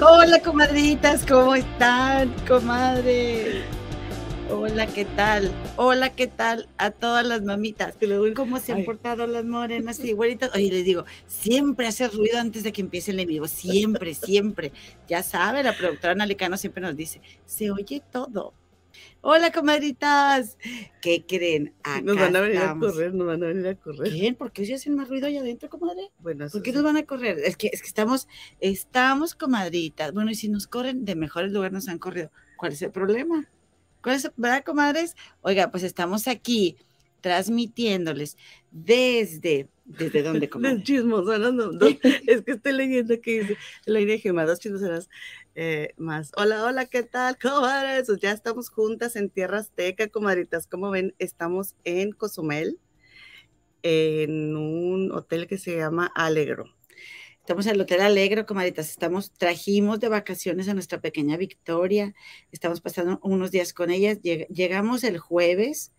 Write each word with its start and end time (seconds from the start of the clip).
Hola, 0.00 0.38
comadritas, 0.44 1.24
¿cómo 1.26 1.56
están, 1.56 2.32
comadre? 2.46 3.64
Hola, 4.66 4.86
¿qué 4.86 5.04
tal? 5.04 5.52
Hola, 5.76 6.08
¿qué 6.14 6.26
tal 6.26 6.70
a 6.78 6.90
todas 6.90 7.26
las 7.26 7.42
mamitas? 7.42 7.98
¿Cómo 8.34 8.58
se 8.58 8.72
han 8.72 8.82
portado 8.86 9.26
las 9.26 9.44
morenas 9.44 10.00
y 10.00 10.12
güeritas? 10.14 10.54
Oye, 10.54 10.70
les 10.70 10.86
digo, 10.86 11.04
siempre 11.26 11.86
hace 11.86 12.08
ruido 12.08 12.38
antes 12.38 12.62
de 12.62 12.72
que 12.72 12.80
empiece 12.80 13.10
el 13.10 13.20
en 13.20 13.28
vivo, 13.28 13.46
siempre, 13.46 14.14
siempre. 14.14 14.72
Ya 15.06 15.22
sabe, 15.22 15.62
la 15.62 15.76
productora 15.76 16.14
Analicano 16.14 16.56
siempre 16.56 16.80
nos 16.80 16.96
dice, 16.96 17.20
se 17.44 17.70
oye 17.70 18.02
todo. 18.10 18.54
Hola, 19.20 19.52
comadritas. 19.52 20.56
¿Qué 21.02 21.26
creen? 21.28 21.74
nos 22.02 22.16
van 22.16 22.34
a 22.34 22.40
venir 22.40 22.60
a 22.60 22.74
correr, 22.74 23.12
nos 23.12 23.26
van 23.26 23.42
a 23.44 23.48
venir 23.48 23.68
a 23.68 23.74
correr. 23.74 24.10
¿Quién? 24.10 24.34
¿Por 24.34 24.50
qué 24.50 24.62
hoy 24.62 24.72
hacen 24.72 24.94
más 24.94 25.10
ruido 25.10 25.26
allá 25.26 25.40
adentro, 25.40 25.68
comadre? 25.68 26.10
Bueno, 26.20 26.48
¿Por 26.48 26.62
qué 26.62 26.72
nos 26.72 26.82
van 26.82 26.96
a 26.96 27.02
correr? 27.02 27.38
Es 27.40 27.58
que, 27.58 27.68
es 27.70 27.82
que 27.82 27.88
estamos, 27.88 28.28
estamos, 28.60 29.34
comadritas. 29.34 30.14
Bueno, 30.14 30.30
y 30.30 30.34
si 30.34 30.48
nos 30.48 30.66
corren, 30.66 31.04
de 31.04 31.16
mejores 31.16 31.52
lugares 31.52 31.74
nos 31.74 31.88
han 31.88 31.98
corrido. 31.98 32.30
¿Cuál 32.56 32.72
es 32.72 32.80
el 32.80 32.92
problema? 32.92 33.46
¿Cuál 34.04 34.16
es, 34.16 34.30
verdad, 34.36 34.62
comadres? 34.64 35.16
Oiga, 35.40 35.70
pues 35.70 35.82
estamos 35.82 36.28
aquí 36.28 36.76
transmitiéndoles 37.22 38.36
desde 38.70 39.70
¿Desde 39.86 40.22
dónde, 40.22 40.48
comadre? 40.50 40.82
Chismosanas, 40.82 41.52
no, 41.52 41.72
no, 41.72 41.86
es 42.26 42.42
que 42.42 42.52
estoy 42.52 42.72
leyendo 42.72 43.20
que 43.20 43.40
dice 43.40 43.56
la 43.86 44.00
Gema, 44.18 44.44
dos 44.44 44.58
chismosanas 44.58 45.08
eh, 45.54 45.94
más. 45.96 46.32
Hola, 46.36 46.64
hola, 46.64 46.86
¿qué 46.86 47.02
tal, 47.02 47.38
comadres? 47.38 48.06
Pues 48.06 48.20
ya 48.20 48.32
estamos 48.32 48.70
juntas 48.70 49.16
en 49.16 49.30
Tierra 49.30 49.58
Azteca, 49.58 50.08
comadritas. 50.08 50.66
Como 50.66 50.90
ven, 50.90 51.14
estamos 51.18 51.76
en 51.84 52.12
Cozumel, 52.12 52.78
en 53.82 54.56
un 54.56 55.12
hotel 55.12 55.46
que 55.46 55.58
se 55.58 55.76
llama 55.76 56.10
Alegro. 56.14 56.73
Estamos 57.44 57.66
en 57.66 57.74
el 57.74 57.82
Hotel 57.82 58.00
Alegro, 58.00 58.46
comadritas. 58.46 58.88
Estamos, 58.88 59.30
trajimos 59.30 60.00
de 60.00 60.08
vacaciones 60.08 60.66
a 60.66 60.72
nuestra 60.72 61.02
pequeña 61.02 61.36
Victoria. 61.36 62.14
Estamos 62.52 62.80
pasando 62.80 63.20
unos 63.22 63.50
días 63.50 63.74
con 63.74 63.90
ellas. 63.90 64.18
Llegamos 64.22 65.04
el 65.04 65.18
jueves 65.18 65.92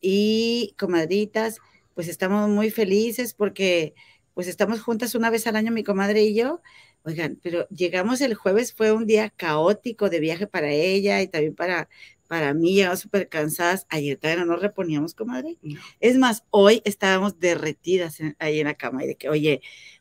y, 0.00 0.74
comadritas, 0.78 1.58
pues 1.92 2.08
estamos 2.08 2.48
muy 2.48 2.70
felices 2.70 3.34
porque 3.34 3.94
pues 4.32 4.46
estamos 4.48 4.80
juntas 4.80 5.14
una 5.14 5.28
vez 5.28 5.46
al 5.46 5.56
año 5.56 5.70
mi 5.70 5.84
comadre 5.84 6.22
y 6.22 6.34
yo. 6.34 6.62
Oigan, 7.02 7.38
pero 7.42 7.68
llegamos 7.68 8.22
el 8.22 8.32
jueves, 8.32 8.72
fue 8.72 8.92
un 8.92 9.06
día 9.06 9.28
caótico 9.28 10.08
de 10.08 10.20
viaje 10.20 10.46
para 10.46 10.70
ella 10.70 11.20
y 11.20 11.28
también 11.28 11.54
para, 11.54 11.90
para 12.26 12.54
mí, 12.54 12.74
llegamos 12.74 13.00
súper 13.00 13.28
cansadas. 13.28 13.86
Ayer 13.90 14.16
todavía 14.16 14.44
no 14.44 14.52
nos 14.52 14.62
reponíamos, 14.62 15.14
comadre. 15.14 15.58
Es 16.00 16.16
más, 16.16 16.44
hoy 16.50 16.80
estábamos 16.84 17.38
derretidas 17.38 18.18
ahí 18.38 18.60
en 18.60 18.66
la 18.66 18.74
cama 18.74 19.04
y 19.04 19.08
de 19.08 19.16
que, 19.16 19.28
oye, 19.28 19.60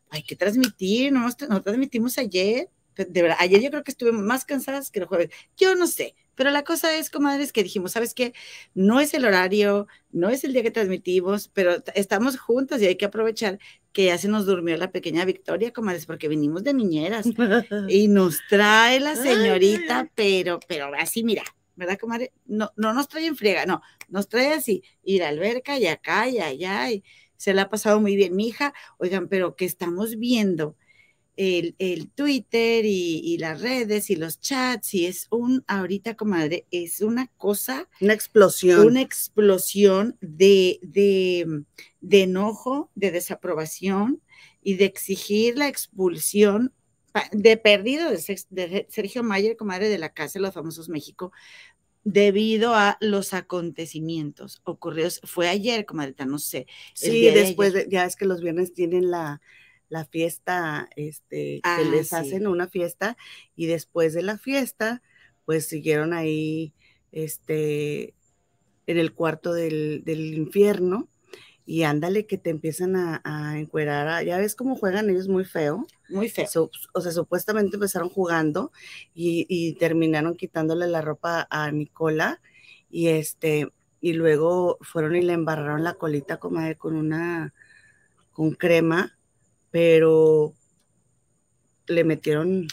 hay 0.10 0.24
que 0.24 0.36
transmitir, 0.36 1.12
no, 1.12 1.28
no 1.50 1.62
transmitimos 1.62 2.18
ayer. 2.18 2.70
De 2.96 3.22
verdad, 3.22 3.38
ayer 3.40 3.62
yo 3.62 3.70
creo 3.70 3.84
que 3.84 3.92
estuvimos 3.92 4.22
más 4.22 4.46
cansadas 4.46 4.90
que 4.90 5.00
el 5.00 5.06
jueves. 5.06 5.30
Yo 5.58 5.76
no 5.76 5.86
sé, 5.86 6.16
pero 6.36 6.52
la 6.52 6.64
cosa 6.64 6.96
es, 6.96 7.10
comadres, 7.10 7.52
que 7.52 7.64
dijimos, 7.64 7.94
¿sabes 7.94 8.14
qué? 8.14 8.34
No 8.74 9.00
es 9.00 9.14
el 9.14 9.26
horario, 9.26 9.88
no 10.12 10.30
es 10.30 10.44
el 10.44 10.54
día 10.54 10.64
que 10.64 10.72
transmitimos, 10.72 11.50
pero 11.50 11.84
estamos 11.96 12.38
juntas 12.38 12.82
y 12.82 12.88
hay 12.88 12.96
que 12.96 13.06
aprovechar 13.06 13.60
que 13.94 14.06
ya 14.06 14.18
se 14.18 14.28
nos 14.28 14.46
durmió 14.46 14.76
la 14.78 14.92
pequeña 14.92 15.24
Victoria, 15.26 15.72
comadres, 15.72 16.06
porque 16.06 16.28
venimos 16.28 16.64
de 16.64 16.74
niñeras 16.74 17.26
y 17.90 18.08
nos 18.10 18.40
trae 18.50 19.00
la 19.00 19.16
señorita, 19.16 20.12
pero, 20.16 20.60
pero 20.68 20.92
así, 20.98 21.24
mira, 21.24 21.44
¿verdad, 21.76 21.98
comadre? 21.98 22.34
No, 22.46 22.72
no 22.76 22.94
nos 22.94 23.08
trae 23.08 23.26
en 23.26 23.38
friega, 23.38 23.66
no, 23.66 23.82
nos 24.10 24.28
trae 24.28 24.54
así, 24.54 24.84
ir 25.04 25.24
a 25.24 25.30
alberca 25.30 25.80
y 25.80 25.88
acá 25.88 26.28
y 26.28 26.40
allá, 26.40 26.92
y 26.92 27.04
se 27.38 27.54
la 27.54 27.64
ha 27.64 27.70
pasado 27.70 28.00
muy 28.00 28.16
bien, 28.16 28.36
mi 28.36 28.48
hija, 28.48 28.74
oigan, 28.98 29.28
pero 29.28 29.56
que 29.56 29.66
estamos 29.66 30.18
viendo 30.18 30.76
el, 31.38 32.10
Twitter 32.16 32.86
y, 32.86 33.38
las 33.40 33.62
redes 33.62 34.10
y 34.10 34.16
los 34.16 34.40
chats 34.40 34.94
y 34.94 35.06
es 35.06 35.28
un, 35.32 35.64
ahorita 35.68 36.16
comadre, 36.16 36.66
es 36.72 37.02
una 37.02 37.28
cosa. 37.38 37.90
Una 38.00 38.14
explosión. 38.14 38.86
Una 38.86 39.02
explosión 39.02 40.18
de, 40.22 40.80
de, 40.82 41.64
de 42.02 42.24
enojo, 42.24 42.90
de 42.96 43.12
desaprobación 43.12 44.22
y 44.62 44.76
de 44.76 44.86
exigir 44.86 45.58
la 45.58 45.68
expulsión 45.68 46.74
de 47.32 47.56
perdido 47.58 48.10
de, 48.10 48.88
Sergio 48.90 49.24
Mayer, 49.24 49.56
comadre 49.56 49.88
de 49.88 49.98
la 49.98 50.10
Casa 50.10 50.40
de 50.40 50.44
los 50.44 50.54
Famosos 50.54 50.90
México, 50.90 51.32
debido 52.06 52.76
a 52.76 52.98
los 53.02 53.34
acontecimientos 53.34 54.62
ocurridos. 54.64 55.20
Fue 55.26 55.50
ayer, 55.50 55.86
comadre, 55.86 56.16
no 56.26 56.40
sé. 56.40 56.68
Sí, 56.94 57.30
después, 57.32 57.90
ya 57.90 58.06
es 58.06 58.16
que 58.16 58.26
los 58.26 58.42
viernes 58.42 58.74
tienen 58.74 59.12
la, 59.12 59.42
la 59.90 60.06
fiesta, 60.06 60.88
este, 60.96 61.56
que 61.56 61.62
ah, 61.64 61.82
les 61.82 62.14
hacen 62.14 62.48
una 62.48 62.68
fiesta 62.68 63.18
y 63.56 63.66
después 63.66 64.14
de 64.14 64.22
la 64.22 64.38
fiesta, 64.38 65.02
pues 65.46 65.68
siguieron 65.68 66.14
ahí, 66.14 66.74
este, 67.12 68.14
en 68.88 68.98
el 69.00 69.14
cuarto 69.14 69.54
del, 69.54 70.04
infierno 70.06 71.10
y 71.66 71.84
ándale 71.84 72.28
que 72.28 72.38
te 72.38 72.52
empiezan 72.52 72.96
a, 72.96 73.58
encuerar, 73.58 74.24
ya 74.24 74.38
ves 74.38 74.56
cómo 74.56 74.76
juegan 74.76 75.10
ellos 75.10 75.28
muy 75.28 75.46
feo. 75.46 75.86
Muy 76.10 76.30
feo. 76.30 76.70
o 76.94 77.02
sea, 77.02 77.12
supuestamente 77.12 77.76
empezaron 77.76 78.10
jugando 78.10 78.72
y, 79.14 79.74
terminaron 79.80 80.36
quitándole 80.36 80.88
la 80.88 81.02
ropa 81.02 81.48
a 81.50 81.72
Nicola 81.72 82.42
y 82.90 83.08
este, 83.08 83.70
y 84.00 84.14
luego 84.14 84.78
fueron 84.82 85.16
y 85.16 85.22
le 85.22 85.34
embarraron 85.34 85.84
la 85.84 85.96
colita 85.96 86.38
con 86.38 86.96
una, 86.96 87.54
con 88.32 88.52
crema 88.52 89.16
pero 89.76 90.54
le 91.88 92.06
metieron, 92.06 92.66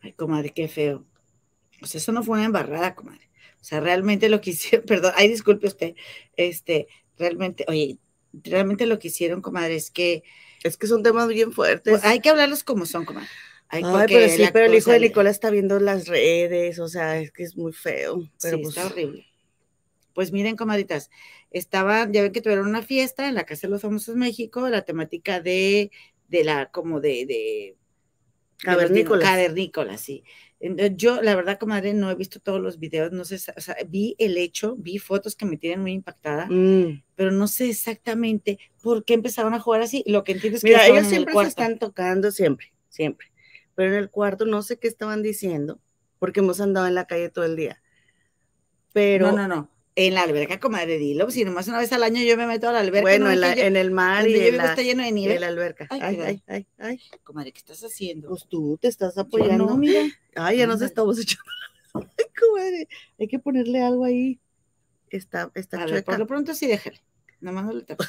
ay, 0.00 0.12
comadre, 0.14 0.50
qué 0.52 0.66
feo. 0.66 1.06
O 1.80 1.86
sea, 1.86 2.00
eso 2.00 2.10
no 2.10 2.24
fue 2.24 2.34
una 2.34 2.46
embarrada, 2.46 2.96
comadre. 2.96 3.30
O 3.60 3.64
sea, 3.64 3.78
realmente 3.78 4.28
lo 4.28 4.40
que 4.40 4.50
hicieron, 4.50 4.84
perdón, 4.88 5.12
ay, 5.14 5.28
disculpe 5.28 5.68
usted, 5.68 5.94
este, 6.36 6.88
realmente, 7.20 7.64
oye, 7.68 7.98
realmente 8.32 8.86
lo 8.86 8.98
que 8.98 9.08
hicieron, 9.08 9.40
comadre, 9.42 9.76
es 9.76 9.92
que... 9.92 10.24
Es 10.64 10.76
que 10.76 10.86
son 10.86 11.02
temas 11.02 11.28
bien 11.28 11.52
fuertes. 11.52 11.92
Pues, 11.92 12.04
hay 12.04 12.20
que 12.20 12.28
hablarlos 12.28 12.64
como 12.64 12.84
son, 12.84 13.04
comadre. 13.04 13.28
Ay, 13.68 13.82
pero 14.08 14.28
sí, 14.28 14.42
pero 14.52 14.66
el 14.66 14.74
hijo 14.74 14.90
de 14.90 14.98
Nicola 14.98 15.30
está 15.30 15.48
viendo 15.48 15.78
las 15.78 16.08
redes, 16.08 16.80
o 16.80 16.88
sea, 16.88 17.20
es 17.20 17.30
que 17.30 17.44
es 17.44 17.56
muy 17.56 17.72
feo. 17.72 18.28
Pero 18.42 18.56
sí, 18.56 18.62
está 18.62 18.82
pues 18.82 18.92
horrible. 18.92 19.26
Pues 20.12 20.32
miren, 20.32 20.56
comadritas, 20.56 21.08
estaban, 21.52 22.12
ya 22.12 22.22
ven 22.22 22.32
que 22.32 22.42
tuvieron 22.42 22.66
una 22.66 22.82
fiesta 22.82 23.28
en 23.28 23.36
la 23.36 23.44
Casa 23.44 23.68
de 23.68 23.70
los 23.70 23.80
Famosos 23.80 24.16
México, 24.16 24.68
la 24.68 24.82
temática 24.82 25.40
de, 25.40 25.92
de 26.28 26.44
la, 26.44 26.66
como 26.66 27.00
de, 27.00 27.24
de 27.26 27.76
cavernícolas. 28.58 29.24
Cavernícolas, 29.24 30.00
sí. 30.00 30.24
Yo, 30.96 31.22
la 31.22 31.34
verdad, 31.34 31.58
comadre, 31.58 31.94
no 31.94 32.10
he 32.10 32.14
visto 32.14 32.38
todos 32.38 32.60
los 32.60 32.78
videos, 32.78 33.12
no 33.12 33.24
sé, 33.24 33.36
o 33.56 33.60
sea, 33.60 33.76
vi 33.88 34.14
el 34.18 34.36
hecho, 34.36 34.76
vi 34.76 34.98
fotos 34.98 35.34
que 35.34 35.46
me 35.46 35.56
tienen 35.56 35.80
muy 35.80 35.92
impactada, 35.92 36.48
mm. 36.50 37.02
pero 37.14 37.30
no 37.30 37.48
sé 37.48 37.70
exactamente 37.70 38.58
por 38.82 39.06
qué 39.06 39.14
empezaron 39.14 39.54
a 39.54 39.60
jugar 39.60 39.80
así. 39.80 40.04
Lo 40.06 40.22
que 40.22 40.32
entiendo 40.32 40.58
es 40.58 40.62
que 40.62 40.74
ellos 40.74 41.06
siempre 41.06 41.32
se 41.32 41.42
están 41.44 41.78
tocando, 41.78 42.30
siempre, 42.30 42.74
siempre. 42.90 43.32
Pero 43.74 43.92
en 43.92 43.98
el 43.98 44.10
cuarto 44.10 44.44
no 44.44 44.60
sé 44.60 44.78
qué 44.78 44.86
estaban 44.86 45.22
diciendo, 45.22 45.80
porque 46.18 46.40
hemos 46.40 46.60
andado 46.60 46.86
en 46.86 46.94
la 46.94 47.06
calle 47.06 47.30
todo 47.30 47.46
el 47.46 47.56
día. 47.56 47.80
Pero. 48.92 49.32
No, 49.32 49.36
no, 49.38 49.48
no. 49.48 49.70
En 50.02 50.14
la 50.14 50.22
alberca, 50.22 50.58
comadre, 50.58 50.96
dilo, 50.96 51.30
si 51.30 51.44
nomás 51.44 51.68
una 51.68 51.78
vez 51.78 51.92
al 51.92 52.02
año 52.02 52.22
yo 52.22 52.34
me 52.38 52.46
meto 52.46 52.66
a 52.70 52.72
la 52.72 52.80
alberca. 52.80 53.02
Bueno, 53.02 53.30
en, 53.30 53.76
el 53.76 53.90
mar 53.90 54.26
y 54.26 54.34
en 54.34 54.56
la, 54.56 54.70
está 54.70 54.80
lleno 54.80 55.02
de 55.02 55.12
nieve. 55.12 55.34
En 55.34 55.42
la 55.42 55.48
alberca. 55.48 55.86
Ay, 55.90 56.18
ay, 56.24 56.42
ay, 56.46 56.66
ay, 56.78 57.00
Comadre, 57.22 57.52
¿qué 57.52 57.58
estás 57.58 57.84
haciendo? 57.84 58.30
Pues 58.30 58.46
tú 58.48 58.78
te 58.80 58.88
estás 58.88 59.18
apoyando. 59.18 59.66
No, 59.66 59.76
mira. 59.76 60.06
Ay, 60.36 60.56
ya 60.56 60.66
nos 60.66 60.80
estamos 60.80 61.20
echando. 61.20 61.44
Ay, 61.92 62.02
comadre, 62.40 62.88
hay 63.18 63.28
que 63.28 63.38
ponerle 63.38 63.82
algo 63.82 64.06
ahí. 64.06 64.40
Está, 65.10 65.50
está 65.54 65.82
a 65.82 65.84
ver, 65.84 66.02
por 66.02 66.18
lo 66.18 66.26
pronto 66.26 66.54
sí 66.54 66.66
déjale. 66.66 67.02
Nomás 67.40 67.66
no 67.66 67.74
le 67.74 67.82
tapas. 67.84 68.08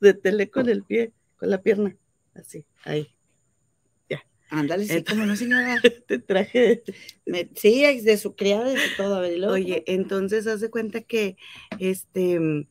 Detele 0.00 0.50
con 0.50 0.68
el 0.68 0.84
pie, 0.84 1.14
con 1.38 1.48
la 1.48 1.62
pierna. 1.62 1.96
Así, 2.34 2.66
ahí. 2.84 3.08
Ándale, 4.50 4.86
sí, 4.86 5.04
como 5.04 5.26
no, 5.26 5.36
señora. 5.36 5.76
Te 6.06 6.18
traje. 6.18 6.82
sí, 7.54 7.82
de 8.02 8.16
su 8.16 8.34
criada 8.34 8.72
y 8.72 8.76
de 8.76 8.88
todo. 8.96 9.20
Oye, 9.50 9.84
entonces 9.86 10.46
hace 10.46 10.70
cuenta 10.70 11.02
que 11.02 11.36
este 11.78 12.66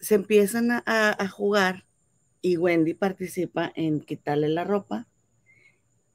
se 0.00 0.14
empiezan 0.14 0.70
a, 0.70 1.28
jugar 1.28 1.84
y 2.42 2.56
Wendy 2.56 2.94
participa 2.94 3.70
en 3.76 4.00
quitarle 4.00 4.48
la 4.48 4.64
ropa 4.64 5.06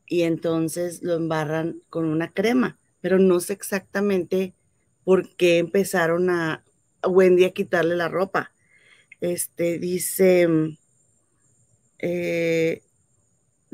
y 0.08 0.24
entonces 0.24 1.04
lo 1.04 1.14
embarran 1.14 1.82
con 1.90 2.06
una 2.06 2.32
crema, 2.32 2.80
pero 3.00 3.20
no 3.20 3.40
sé 3.40 3.54
exactamente 3.54 4.56
por 5.04 5.36
qué 5.36 5.60
empezaron 5.60 6.30
a, 6.30 6.64
Wendy 7.08 7.46
a 7.46 7.52
quitarle 7.52 7.96
la 7.96 8.08
ropa. 8.08 8.52
Este 9.22 9.78
dice, 9.78 10.48
eh, 12.00 12.82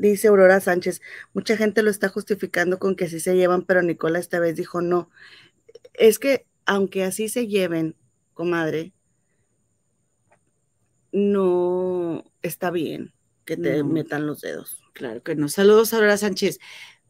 Dice 0.02 0.26
Aurora 0.26 0.58
Sánchez, 0.60 1.00
mucha 1.32 1.56
gente 1.56 1.80
lo 1.80 1.88
está 1.88 2.08
justificando 2.08 2.80
con 2.80 2.96
que 2.96 3.08
sí 3.08 3.20
se 3.20 3.36
llevan, 3.36 3.62
pero 3.62 3.82
Nicola 3.82 4.18
esta 4.18 4.40
vez 4.40 4.56
dijo 4.56 4.80
no. 4.82 5.08
Es 5.94 6.18
que 6.18 6.44
aunque 6.66 7.04
así 7.04 7.28
se 7.28 7.46
lleven, 7.46 7.94
comadre, 8.34 8.92
no 11.12 12.24
está 12.42 12.72
bien 12.72 13.12
que 13.44 13.56
te 13.56 13.78
No. 13.78 13.84
metan 13.84 14.26
los 14.26 14.40
dedos. 14.40 14.82
Claro 14.92 15.22
que 15.22 15.36
no. 15.36 15.48
Saludos, 15.48 15.92
Aurora 15.94 16.16
Sánchez. 16.16 16.58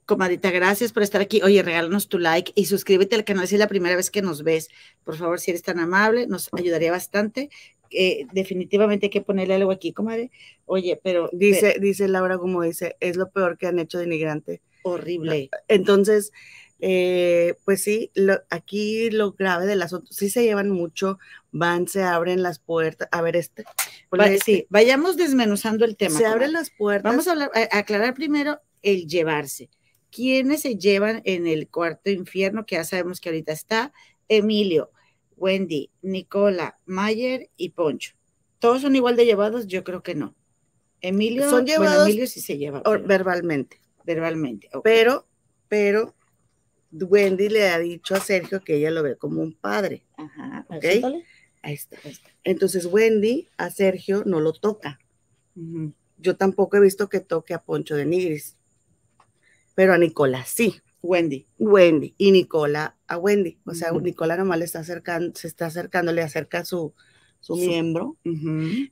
Comadita, 0.05 0.51
gracias 0.51 0.93
por 0.93 1.03
estar 1.03 1.23
aquí. 1.23 1.41
Oye, 1.41 1.63
regálanos 1.63 2.09
tu 2.11 2.19
like 2.19 2.53
y 2.55 2.67
suscríbete 2.67 3.15
al 3.17 3.25
canal 3.25 3.49
si 3.49 3.55
es 3.55 3.59
la 3.59 3.69
primera 3.69 3.97
vez 3.97 4.11
que 4.11 4.21
nos 4.21 4.43
ves. 4.43 4.69
Por 5.03 5.17
favor, 5.17 5.41
si 5.41 5.51
eres 5.53 5.63
tan 5.63 5.79
amable, 5.79 6.27
nos 6.27 6.51
ayudaría 6.53 6.91
bastante. 6.91 7.49
Eh, 7.95 8.27
definitivamente 8.33 9.07
hay 9.07 9.11
que 9.11 9.21
ponerle 9.21 9.55
algo 9.55 9.71
aquí, 9.71 9.93
comadre. 9.93 10.31
Oye, 10.67 11.01
pero 11.03 11.29
Dice, 11.33 11.77
dice 11.81 12.09
Laura, 12.09 12.39
como 12.39 12.63
dice, 12.63 12.97
es 13.01 13.17
lo 13.17 13.31
peor 13.31 13.59
que 13.59 13.67
han 13.67 13.79
hecho 13.79 13.99
denigrante. 13.99 14.61
pero 14.83 14.95
horrible. 14.95 15.51
Entonces, 15.69 16.33
eh, 16.81 17.55
pues 17.65 17.83
sí, 17.83 18.11
lo- 18.15 18.41
aquí 18.51 19.09
lo 19.11 19.33
grave 19.33 19.67
del 19.67 19.83
asunto, 19.83 20.13
sí 20.13 20.29
se 20.31 20.43
llevan 20.43 20.71
mucho, 20.71 21.19
van, 21.53 21.87
se 21.87 22.03
abren 22.03 22.43
las 22.43 22.59
puertas. 22.59 23.09
A 23.13 23.23
ver, 23.23 23.37
este. 23.37 23.65
Va- 24.19 24.27
este. 24.27 24.45
sí, 24.45 24.67
vayamos 24.69 25.17
desmenuzando 25.17 25.85
el 25.85 25.97
tema. 25.97 26.11
se 26.11 26.25
comadre. 26.25 26.35
abren 26.35 26.53
las 26.53 26.71
puertas. 26.71 27.11
Vamos 27.13 27.29
a, 27.29 27.33
hablar, 27.33 27.51
a 27.55 27.79
aclarar 27.79 28.15
primero 28.15 28.59
el 28.83 29.07
llevarse. 29.07 29.69
¿Quiénes 30.11 30.63
se 30.63 30.77
llevan 30.77 31.23
en 31.25 31.47
el 31.47 31.69
cuarto 31.69 32.11
infierno? 32.11 32.67
Que 32.67 32.75
ya 32.75 32.85
sabemos 32.85 33.21
que 33.21 33.29
ahorita 33.29 33.53
está 33.53 33.93
Emilio, 34.29 34.91
Wendy, 35.37 35.91
Nicola, 36.03 36.79
Mayer 36.87 37.51
y 37.57 37.71
Poncho. 37.71 38.15
¿Todos 38.59 38.83
son 38.83 38.95
igual 38.97 39.17
de 39.17 39.25
llevados? 39.27 39.67
Yo 39.67 39.83
creo 39.85 40.03
que 40.03 40.15
no. 40.15 40.35
Emilio, 41.01 41.43
Son 41.43 41.65
bueno, 41.65 41.67
llevados 41.67 42.07
Emilio 42.09 42.27
sí 42.29 42.41
se 42.41 42.59
lleva 42.59 42.83
pero- 42.83 43.03
verbalmente. 43.05 43.81
verbalmente. 44.05 44.69
Pero, 44.85 45.27
pero, 45.69 46.15
Wendy 46.93 47.49
le 47.49 47.69
ha 47.69 47.79
dicho 47.79 48.15
a 48.15 48.21
Sergio 48.21 48.63
que 48.63 48.77
ella 48.77 48.91
lo 48.93 49.03
ve 49.03 49.17
como 49.17 49.43
un 49.43 49.53
padre. 49.55 50.05
Ajá, 50.17 50.65
ok. 50.69 50.81
siéntale. 50.83 51.25
Ahí 51.63 51.75
está. 51.75 51.97
Ahí 52.05 52.11
está. 52.13 52.29
Entonces, 52.45 52.87
Wendy 52.87 53.49
a 53.57 53.71
Sergio 53.71 54.23
no 54.27 54.41
lo 54.41 54.53
toca. 54.53 54.99
Yo 56.19 56.37
tampoco 56.37 56.77
he 56.77 56.81
visto 56.81 57.09
que 57.09 57.21
toque 57.21 57.55
a 57.55 57.61
Poncho 57.63 57.97
de 57.97 58.05
Nigris. 58.07 58.57
Pero 59.75 59.95
a 59.95 59.99
Nicola 59.99 60.45
sí. 60.45 60.81
Wendy. 61.03 61.49
Wendy 61.59 62.15
y 62.17 62.33
Nicola 62.33 62.97
a 63.07 63.19
Wendy. 63.19 63.59
O 63.67 63.75
sea. 63.75 63.93
Nicola 63.93 64.37
nomás 64.37 64.59
le 64.59 64.65
está 64.65 64.81
acercando, 64.81 65.33
se 65.35 65.49
está 65.49 65.67
acercando, 65.67 66.13
le 66.13 66.23
acerca 66.23 66.65
su, 66.65 66.95
su 67.43 67.57
miembro, 67.57 68.17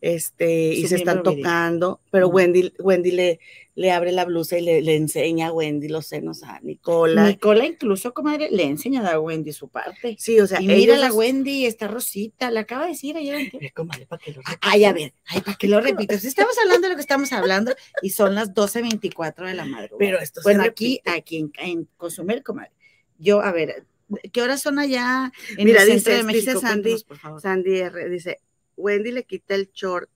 este, 0.01 0.75
y 0.75 0.87
se 0.89 0.97
están 0.97 1.23
viril. 1.23 1.39
tocando, 1.43 2.01
pero. 2.11 2.29
Wendy, 2.29 2.73
Wendy 2.81 3.13
le, 3.13 3.41
le 3.77 3.93
abre 3.93 4.13
la 4.13 4.25
blusa 4.25 4.59
y 4.59 4.63
le, 4.63 4.83
le 4.83 4.97
enseña 4.97 5.47
a 5.47 5.53
Wendy 5.53 5.89
los 5.89 6.07
senos 6.07 6.43
a 6.43 6.61
Nicola. 6.61 7.29
Nicola 7.29 7.65
incluso, 7.65 8.13
comadre, 8.13 8.51
le 8.51 8.65
ha 8.65 8.67
enseñado 8.67 9.09
a 9.09 9.19
Wendy 9.21 9.53
su 9.53 9.69
parte. 9.69 10.17
sí, 10.19 10.39
o 10.41 10.47
sea, 10.47 10.61
y 10.61 10.67
mira 10.67 10.99
la 10.99 11.13
Wendy, 11.13 11.65
está 11.65 11.87
Rosita, 11.89 12.51
le 12.51 12.59
acaba 12.61 12.85
de 12.85 12.91
decir 12.91 13.17
ayer. 13.17 13.51
comadre, 13.73 14.07
para 14.07 14.21
que 14.23 14.33
lo 14.33 14.43
Ay, 14.61 14.85
a 14.85 14.93
ver, 14.93 15.15
ay, 15.27 15.41
¿para 15.41 15.57
qué 15.57 15.69
lo 15.69 15.81
repites? 15.81 16.25
Estamos 16.25 16.57
hablando 16.63 16.83
de 16.83 16.91
lo 16.91 16.97
que 16.97 17.03
estamos 17.03 17.33
hablando 17.33 17.73
y 18.03 18.11
son 18.11 18.35
las 18.35 18.53
12.24 18.53 19.47
de 19.47 19.55
la 19.55 19.65
madrugada. 19.65 19.97
Pero 19.99 20.19
esto 20.19 20.41
se 20.43 20.45
bueno, 20.49 20.65
aquí, 20.65 21.01
repite. 21.05 21.11
aquí 21.19 21.37
en, 21.39 21.53
en 21.59 21.89
Cozumel, 21.97 22.43
comadre. 22.43 22.73
Yo, 23.19 23.41
a 23.43 23.53
ver, 23.53 23.85
¿qué 24.33 24.43
horas 24.43 24.61
son 24.63 24.79
allá 24.79 25.33
en 25.57 25.65
Mira, 25.67 25.83
el 25.83 25.91
dice- 25.93 26.11
de 26.11 26.17
dice 26.17 26.27
México? 26.27 26.61
Sandy- 26.61 27.05
por 27.05 27.19
favor. 27.19 27.41
Sandy 27.41 27.79
R 27.81 28.09
dice, 28.09 28.41
Wendy 28.77 29.13
le 29.13 29.25
quita 29.25 29.55
el 29.55 29.71
short, 29.73 30.11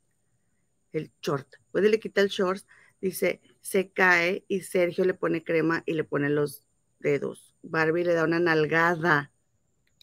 el 0.93 1.11
short, 1.21 1.49
Wendy 1.73 1.91
le 1.91 1.99
quita 2.01 2.21
el 2.21 2.29
short, 2.29 2.65
dice, 3.01 3.41
se 3.61 3.91
cae 3.91 4.45
y 4.49 4.61
Sergio 4.61 5.05
le 5.05 5.15
pone 5.15 5.43
crema 5.45 5.83
y 5.87 5.95
le 5.95 6.05
pone 6.05 6.29
los 6.31 6.63
dedos. 7.01 7.55
Barbie 7.63 8.05
le 8.05 8.15
da 8.15 8.25
una 8.25 8.39
nalgada. 8.41 9.31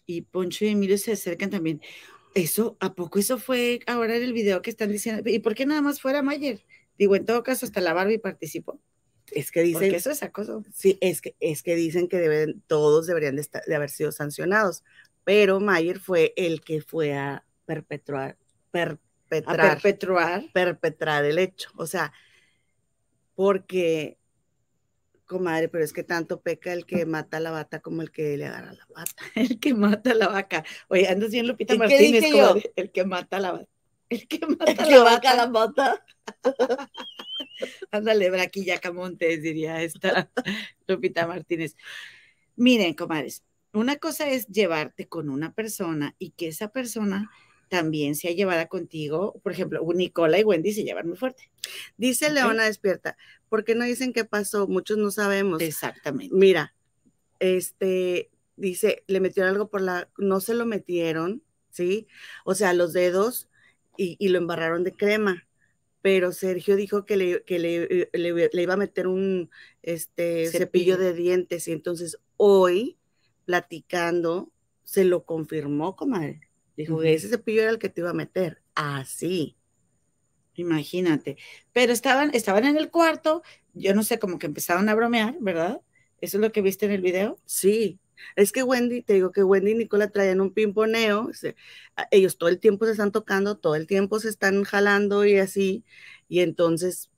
Y 0.06 0.22
Poncho 0.24 0.66
y 0.66 0.70
Emilio 0.70 0.98
se 0.98 1.14
acercan 1.14 1.50
también. 1.50 1.82
Eso, 2.36 2.76
¿a 2.80 2.94
poco 2.94 3.20
eso 3.20 3.38
fue 3.38 3.80
ahora 3.88 4.16
en 4.18 4.24
el 4.24 4.34
video 4.34 4.62
que 4.62 4.70
están 4.70 4.92
diciendo? 4.92 5.30
¿Y 5.30 5.40
por 5.40 5.54
qué 5.56 5.66
nada 5.66 5.82
más 5.82 6.02
fuera 6.02 6.22
Mayer? 6.22 6.64
Digo, 6.98 7.16
en 7.16 7.26
todo 7.26 7.44
caso, 7.44 7.66
hasta 7.66 7.82
la 7.82 7.94
Barbie 7.94 8.20
participó. 8.20 8.80
Es 9.32 9.52
que 9.52 9.62
Porque 9.72 9.86
dicen, 9.86 9.96
eso 9.96 10.12
es 10.12 10.24
acoso. 10.24 10.64
sí, 10.74 10.98
es 11.02 11.22
que, 11.22 11.36
es 11.40 11.64
que 11.64 11.76
dicen 11.76 12.08
que 12.08 12.18
deben, 12.18 12.62
todos 12.68 13.08
deberían 13.08 13.36
de, 13.36 13.42
estar- 13.42 13.64
de 13.66 13.76
haber 13.76 13.90
sido 13.90 14.12
sancionados, 14.12 14.84
pero 15.24 15.60
Mayer 15.60 16.00
fue 16.00 16.34
el 16.36 16.62
que 16.62 16.82
fue 16.82 17.14
a 17.14 17.46
perpetuar, 17.66 18.32
A 18.32 18.38
perpetrar. 18.72 19.82
perpetuar. 19.82 20.44
perpetrar 20.54 21.26
el 21.26 21.38
hecho. 21.38 21.70
O 21.78 21.88
sea, 21.88 22.12
porque, 23.36 24.18
comadre, 25.26 25.70
pero 25.70 25.84
es 25.84 25.94
que 25.94 26.04
tanto 26.04 26.42
peca 26.42 26.74
el 26.74 26.86
que 26.86 27.06
mata 27.06 27.38
a 27.38 27.40
la 27.40 27.52
bata 27.52 27.80
como 27.80 28.02
el 28.02 28.12
que 28.12 28.36
le 28.38 28.46
agarra 28.48 28.74
la 28.74 28.86
bata. 28.94 29.14
El 29.36 29.60
que 29.60 29.74
mata 29.74 30.12
a 30.12 30.16
la 30.16 30.28
vaca. 30.28 30.66
Oye, 30.90 31.08
andas 31.08 31.32
bien 31.32 31.48
Lupita 31.48 31.74
¿Y 31.74 31.78
qué 31.78 31.80
Martínez. 31.80 32.24
El 32.76 32.92
que 32.92 33.06
mata 33.06 33.38
a 33.38 33.40
la 33.40 33.52
vaca. 33.54 33.68
El 34.12 34.28
que 34.28 34.46
mata 34.46 34.72
El 34.72 34.78
que 34.78 34.92
la 34.92 35.04
vaca 35.04 35.36
la 35.36 35.46
bata. 35.48 36.06
Ándale, 37.92 38.30
Braquillaca 38.30 38.92
Montes, 38.92 39.42
diría 39.42 39.82
esta 39.82 40.30
Lupita 40.88 41.26
Martínez. 41.26 41.78
Miren, 42.58 42.94
comadres, 42.94 43.46
una 43.72 43.96
cosa 43.96 44.30
es 44.30 44.48
llevarte 44.48 45.08
con 45.08 45.30
una 45.30 45.54
persona 45.54 46.14
y 46.20 46.32
que 46.32 46.50
esa 46.50 46.74
persona 46.74 47.32
también 47.70 48.16
sea 48.16 48.32
llevada 48.32 48.68
contigo. 48.68 49.40
Por 49.44 49.54
ejemplo, 49.54 49.82
Nicola 49.96 50.38
y 50.38 50.44
Wendy 50.44 50.74
se 50.74 50.84
llevan 50.84 51.08
muy 51.08 51.16
fuerte. 51.16 51.50
Dice. 51.96 52.30
Leona 52.32 52.66
despierta. 52.66 53.16
¿Por 53.48 53.64
qué 53.64 53.76
no 53.76 53.86
dicen 53.86 54.12
qué 54.12 54.26
pasó? 54.26 54.68
Muchos 54.68 54.98
no 54.98 55.10
sabemos. 55.10 55.62
Exactamente. 55.62 56.36
Mira, 56.36 56.76
este 57.40 58.30
dice, 58.58 59.06
le 59.08 59.22
metieron 59.22 59.54
algo 59.54 59.70
por 59.70 59.80
la, 59.80 60.10
no 60.18 60.42
se 60.42 60.54
lo 60.54 60.66
metieron, 60.66 61.44
¿sí? 61.70 62.08
O 62.44 62.56
sea, 62.56 62.74
los 62.74 62.92
dedos 62.92 63.48
y, 63.98 64.16
y 64.20 64.30
lo 64.30 64.38
embarraron 64.38 64.84
de 64.84 64.94
crema. 64.94 65.48
Pero 66.02 66.32
Sergio 66.32 66.76
dijo 66.76 67.06
que 67.06 67.16
le, 67.18 67.44
que 67.44 67.60
le, 67.60 68.10
le- 68.14 68.50
le 68.52 68.62
iba 68.62 68.74
a 68.74 68.78
meter 68.78 69.08
un 69.08 69.50
este, 69.84 70.48
cepillo. 70.48 70.96
Cepillo. 70.96 70.98
de 70.98 71.14
dientes. 71.14 71.68
Y 71.68 71.74
entonces 71.74 72.18
hoy, 72.38 72.98
platicando, 73.46 74.52
se 74.84 75.04
lo 75.06 75.26
confirmó, 75.26 75.96
comadre. 75.96 76.42
Dijo 76.76 77.00
que 77.00 77.14
ese 77.14 77.30
cepillo 77.30 77.62
era 77.62 77.72
el 77.72 77.80
que 77.80 77.90
te 77.90 78.02
iba 78.02 78.10
a 78.10 78.14
meter. 78.14 78.62
Así. 78.74 79.58
Imagínate. 80.56 81.38
Pero 81.72 81.94
estaban, 81.94 82.32
estaban 82.34 82.66
en 82.66 82.78
el 82.78 82.90
cuarto, 82.90 83.42
yo 83.74 83.94
no 83.96 84.04
sé, 84.04 84.20
como 84.20 84.38
que 84.40 84.48
empezaron 84.48 84.90
a 84.90 84.96
bromear, 84.96 85.36
¿verdad? 85.40 85.82
Eso 86.20 86.38
es 86.38 86.42
lo 86.42 86.52
que 86.52 86.62
viste 86.62 86.86
en 86.86 86.92
el 86.92 87.02
video. 87.02 87.40
Sí, 87.46 88.00
es 88.36 88.52
que 88.52 88.64
Wendy, 88.64 89.02
te 89.02 89.14
digo 89.14 89.32
que 89.32 89.44
Wendy 89.44 89.72
y 89.72 89.76
Nicola 89.76 90.10
traían 90.10 90.42
un 90.42 90.54
pimponeo, 90.54 91.30
ellos 92.12 92.38
todo 92.38 92.50
el 92.50 92.60
tiempo 92.60 92.86
se 92.86 92.92
están 92.92 93.12
tocando, 93.12 93.58
todo 93.58 93.76
el 93.76 93.88
tiempo 93.88 94.20
se 94.20 94.30
están 94.30 94.64
jalando 94.64 95.26
y 95.26 95.38
así, 95.38 95.84
y 96.28 96.40
entonces 96.40 97.10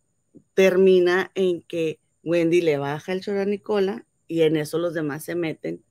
termina 0.54 1.32
en 1.36 1.62
que 1.62 2.00
Wendy 2.24 2.62
le 2.62 2.78
baja 2.78 3.14
el 3.14 3.22
chorro 3.22 3.42
a 3.42 3.46
Nicola 3.46 4.06
y 4.28 4.42
en 4.42 4.58
eso 4.58 4.78
los 4.78 4.94
demás 4.94 5.24
se 5.24 5.36
meten 5.36 5.84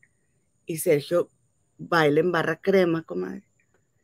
y 0.67 0.79
Sergio 0.79 1.31
baila 1.79 2.21
en 2.21 2.33
barra 2.33 2.61
crema, 2.61 3.03
comadre. 3.03 3.43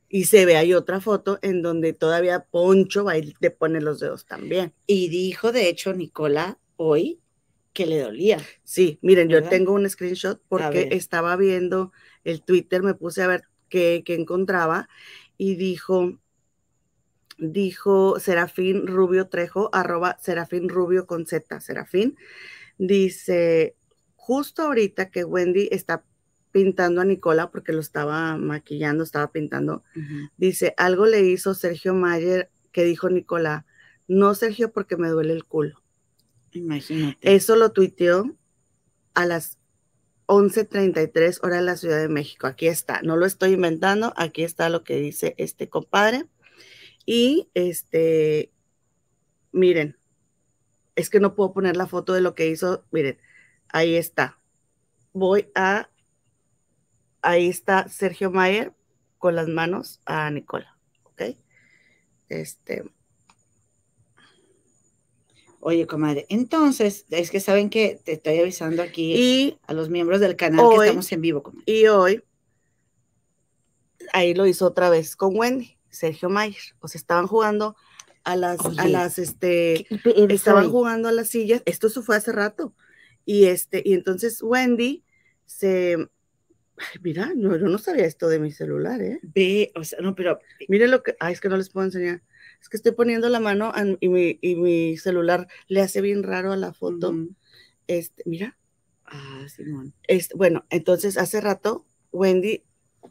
Y 0.08 0.24
se 0.24 0.46
ve 0.46 0.56
ahí 0.56 0.72
otra 0.72 1.00
foto 1.00 1.38
en 1.42 1.62
donde 1.62 1.92
todavía 1.92 2.44
Poncho 2.44 3.06
y 3.14 3.34
le 3.40 3.50
pone 3.50 3.80
los 3.80 4.00
dedos 4.00 4.24
también. 4.24 4.72
Y 4.86 5.08
dijo, 5.08 5.52
de 5.52 5.68
hecho, 5.68 5.92
Nicola 5.92 6.58
hoy 6.76 7.20
que 7.78 7.86
le 7.86 8.00
dolía. 8.00 8.38
Sí, 8.64 8.98
miren, 9.02 9.28
yo 9.28 9.48
tengo 9.48 9.72
un 9.72 9.88
screenshot 9.88 10.42
porque 10.48 10.88
estaba 10.90 11.36
viendo 11.36 11.92
el 12.24 12.42
Twitter, 12.42 12.82
me 12.82 12.94
puse 12.94 13.22
a 13.22 13.28
ver 13.28 13.44
qué, 13.68 14.02
qué 14.04 14.14
encontraba 14.14 14.88
y 15.36 15.54
dijo, 15.54 16.18
dijo 17.38 18.18
Serafín 18.18 18.88
Rubio 18.88 19.28
Trejo, 19.28 19.70
arroba 19.72 20.18
Serafín 20.20 20.68
Rubio 20.68 21.06
con 21.06 21.24
Z, 21.24 21.60
Serafín, 21.60 22.16
dice, 22.78 23.76
justo 24.16 24.62
ahorita 24.62 25.12
que 25.12 25.22
Wendy 25.22 25.68
está 25.70 26.02
pintando 26.50 27.00
a 27.00 27.04
Nicola 27.04 27.52
porque 27.52 27.72
lo 27.72 27.78
estaba 27.78 28.36
maquillando, 28.36 29.04
estaba 29.04 29.30
pintando, 29.30 29.84
dice, 30.36 30.74
algo 30.78 31.06
le 31.06 31.20
hizo 31.20 31.54
Sergio 31.54 31.94
Mayer 31.94 32.50
que 32.72 32.82
dijo 32.82 33.08
Nicola, 33.08 33.66
no 34.08 34.34
Sergio 34.34 34.72
porque 34.72 34.96
me 34.96 35.10
duele 35.10 35.32
el 35.32 35.44
culo. 35.44 35.80
Imagínate. 36.58 37.34
Eso 37.34 37.56
lo 37.56 37.72
tuiteó 37.72 38.36
a 39.14 39.26
las 39.26 39.58
11:33 40.26 41.40
hora 41.42 41.56
de 41.56 41.62
la 41.62 41.76
Ciudad 41.76 41.98
de 41.98 42.08
México. 42.08 42.46
Aquí 42.46 42.66
está, 42.68 43.00
no 43.02 43.16
lo 43.16 43.26
estoy 43.26 43.52
inventando, 43.52 44.12
aquí 44.16 44.44
está 44.44 44.68
lo 44.68 44.84
que 44.84 44.96
dice 44.96 45.34
este 45.38 45.68
compadre. 45.68 46.26
Y 47.06 47.48
este, 47.54 48.52
miren, 49.52 49.96
es 50.96 51.08
que 51.08 51.20
no 51.20 51.34
puedo 51.34 51.52
poner 51.52 51.76
la 51.76 51.86
foto 51.86 52.12
de 52.12 52.20
lo 52.20 52.34
que 52.34 52.48
hizo, 52.48 52.84
miren, 52.90 53.18
ahí 53.68 53.94
está. 53.94 54.38
Voy 55.12 55.50
a, 55.54 55.88
ahí 57.22 57.48
está 57.48 57.88
Sergio 57.88 58.30
Mayer 58.30 58.74
con 59.16 59.34
las 59.34 59.48
manos 59.48 60.02
a 60.04 60.30
Nicola, 60.30 60.76
¿ok? 61.04 61.22
Este, 62.28 62.84
Oye, 65.60 65.86
comadre, 65.86 66.24
entonces, 66.28 67.04
es 67.10 67.30
que 67.30 67.40
saben 67.40 67.68
que 67.68 68.00
te 68.04 68.12
estoy 68.12 68.38
avisando 68.38 68.80
aquí 68.82 69.14
Y, 69.16 69.58
a 69.66 69.72
los 69.74 69.88
miembros 69.90 70.20
del 70.20 70.36
canal 70.36 70.64
hoy- 70.64 70.76
que 70.78 70.84
estamos 70.86 71.10
en 71.12 71.20
vivo, 71.20 71.42
comadre. 71.42 71.64
y 71.66 71.86
hoy, 71.88 72.22
ahí 74.12 74.34
lo 74.34 74.46
hizo 74.46 74.66
otra 74.66 74.90
vez 74.90 75.16
con 75.16 75.36
Wendy, 75.36 75.76
Sergio 75.90 76.28
Mayer. 76.28 76.62
O 76.80 76.88
sea, 76.88 76.98
estaban 76.98 77.26
jugando 77.26 77.76
a 78.24 78.36
las, 78.36 78.60
a 78.78 78.86
las, 78.88 79.18
este, 79.18 79.86
¿Qué- 80.02 80.26
estaban 80.30 80.70
jugando 80.70 81.08
a 81.08 81.12
las 81.12 81.28
sillas. 81.30 81.62
Esto 81.66 81.88
se 81.88 82.02
fue 82.02 82.16
hace 82.16 82.32
rato. 82.32 82.74
Y 83.24 83.46
este, 83.46 83.82
y 83.84 83.94
entonces 83.94 84.42
Wendy 84.42 85.04
se. 85.44 85.94
Ay, 86.76 87.00
mira, 87.02 87.32
no, 87.34 87.56
yo 87.56 87.66
no 87.66 87.78
sabía 87.78 88.04
esto 88.06 88.28
de 88.28 88.38
mi 88.38 88.52
celular, 88.52 89.02
¿eh? 89.02 89.18
Ve, 89.22 89.72
o 89.74 89.82
sea, 89.82 89.98
no, 90.00 90.14
pero 90.14 90.38
Mire 90.68 90.86
lo 90.88 91.02
que. 91.02 91.16
Ay, 91.18 91.32
es 91.32 91.40
que 91.40 91.48
no 91.48 91.56
les 91.56 91.68
puedo 91.70 91.84
enseñar. 91.86 92.22
Es 92.60 92.68
que 92.68 92.76
estoy 92.76 92.92
poniendo 92.92 93.28
la 93.28 93.40
mano 93.40 93.72
an- 93.74 93.98
y, 94.00 94.08
mi, 94.08 94.38
y 94.42 94.56
mi 94.56 94.96
celular 94.96 95.46
le 95.68 95.80
hace 95.80 96.00
bien 96.00 96.22
raro 96.22 96.52
a 96.52 96.56
la 96.56 96.72
foto. 96.72 97.14
Este, 97.86 98.22
mira. 98.26 98.56
Ah, 99.04 99.46
Simón. 99.48 99.94
Este, 100.04 100.34
bueno, 100.36 100.66
entonces 100.70 101.16
hace 101.16 101.40
rato 101.40 101.86
Wendy 102.12 102.64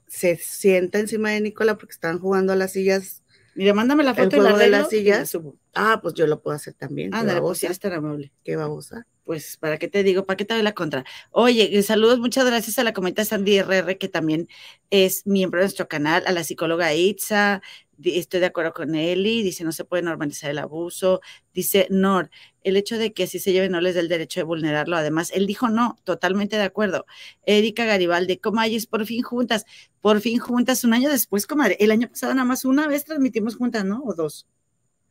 se 0.08 0.36
sienta 0.38 1.00
encima 1.00 1.32
de 1.32 1.42
Nicola 1.42 1.78
porque 1.78 1.94
estaban 1.94 2.20
jugando 2.20 2.54
a 2.54 2.56
las 2.56 2.74
sillas. 2.74 3.24
Mira, 3.56 3.74
mándame 3.74 4.04
la 4.04 4.12
El 4.12 4.16
foto 4.18 4.36
y 4.36 4.40
la 4.40 4.46
juego 4.52 4.58
de 4.60 4.70
las 4.70 4.82
la 4.84 4.90
sillas. 4.90 5.30
subo. 5.30 5.58
Ah, 5.74 6.00
pues 6.02 6.14
yo 6.14 6.28
lo 6.28 6.42
puedo 6.42 6.56
hacer 6.56 6.76
también. 6.76 7.10
Qué 7.12 7.18
Ándale, 7.18 7.40
pues 7.40 7.44
babosa. 7.62 7.66
eres 7.68 7.80
tan 7.80 7.94
amable. 7.94 8.32
Qué 8.44 8.56
babosa. 8.56 9.08
Pues, 9.28 9.58
¿para 9.58 9.78
qué 9.78 9.90
te 9.90 10.04
digo? 10.04 10.26
¿Para 10.26 10.38
qué 10.38 10.46
te 10.46 10.54
doy 10.54 10.64
la 10.64 10.72
contra? 10.74 11.04
Oye, 11.32 11.78
eh, 11.78 11.84
saludos, 11.84 12.18
muchas 12.20 12.46
gracias 12.46 12.80
a 12.80 12.86
la 12.86 12.94
comenta 12.94 13.26
Sandy 13.26 13.58
RR, 13.58 13.98
que 13.98 14.08
también 14.08 14.48
es 14.90 15.28
miembro 15.28 15.60
de 15.60 15.66
nuestro 15.66 15.90
canal, 15.90 16.24
a 16.28 16.32
la 16.32 16.46
psicóloga 16.46 16.94
Itza, 16.94 17.62
estoy 18.02 18.40
de 18.40 18.46
acuerdo 18.46 18.72
con 18.72 18.96
Eli, 18.96 19.44
dice, 19.44 19.66
no 19.66 19.74
se 19.74 19.84
puede 19.84 20.02
normalizar 20.04 20.50
el 20.50 20.60
abuso, 20.60 21.20
dice 21.54 21.88
Nor, 21.90 22.30
el 22.64 22.78
hecho 22.78 22.98
de 22.98 23.12
que 23.12 23.24
así 23.24 23.38
se 23.40 23.52
lleve 23.52 23.68
no 23.68 23.82
les 23.82 23.96
da 23.96 24.00
el 24.00 24.08
derecho 24.08 24.40
de 24.40 24.46
vulnerarlo, 24.46 24.96
además, 24.96 25.30
él 25.34 25.46
dijo 25.46 25.68
no, 25.68 25.98
totalmente 26.06 26.56
de 26.56 26.64
acuerdo. 26.64 27.06
Erika 27.46 27.84
Garibaldi, 27.84 28.38
comayes, 28.38 28.88
por 28.88 29.06
fin 29.06 29.24
juntas, 29.24 29.66
por 30.00 30.22
fin 30.22 30.40
juntas, 30.40 30.86
un 30.86 30.94
año 30.94 31.10
después, 31.10 31.48
comadre, 31.48 31.76
el 31.82 31.92
año 31.92 32.08
pasado 32.08 32.34
nada 32.34 32.46
más 32.46 32.64
una 32.64 32.88
vez 32.88 33.04
transmitimos 33.04 33.58
juntas, 33.58 33.84
¿no? 33.84 34.02
O 34.06 34.14
dos. 34.14 34.46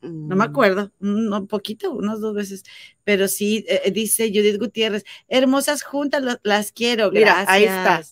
No 0.01 0.35
me 0.35 0.45
Mm. 0.45 0.49
acuerdo, 0.49 0.91
un 0.99 1.47
poquito, 1.47 1.91
unas 1.91 2.19
dos 2.19 2.35
veces, 2.35 2.63
pero 3.03 3.27
sí, 3.27 3.65
eh, 3.67 3.81
eh, 3.85 3.91
dice 3.91 4.27
Judith 4.29 4.59
Gutiérrez, 4.59 5.03
hermosas 5.27 5.83
juntas, 5.83 6.21
lo- 6.21 6.39
las 6.43 6.71
quiero, 6.71 7.11
Mira, 7.11 7.33
gracias. 7.33 7.49
ahí 7.49 7.63
está. 7.63 8.03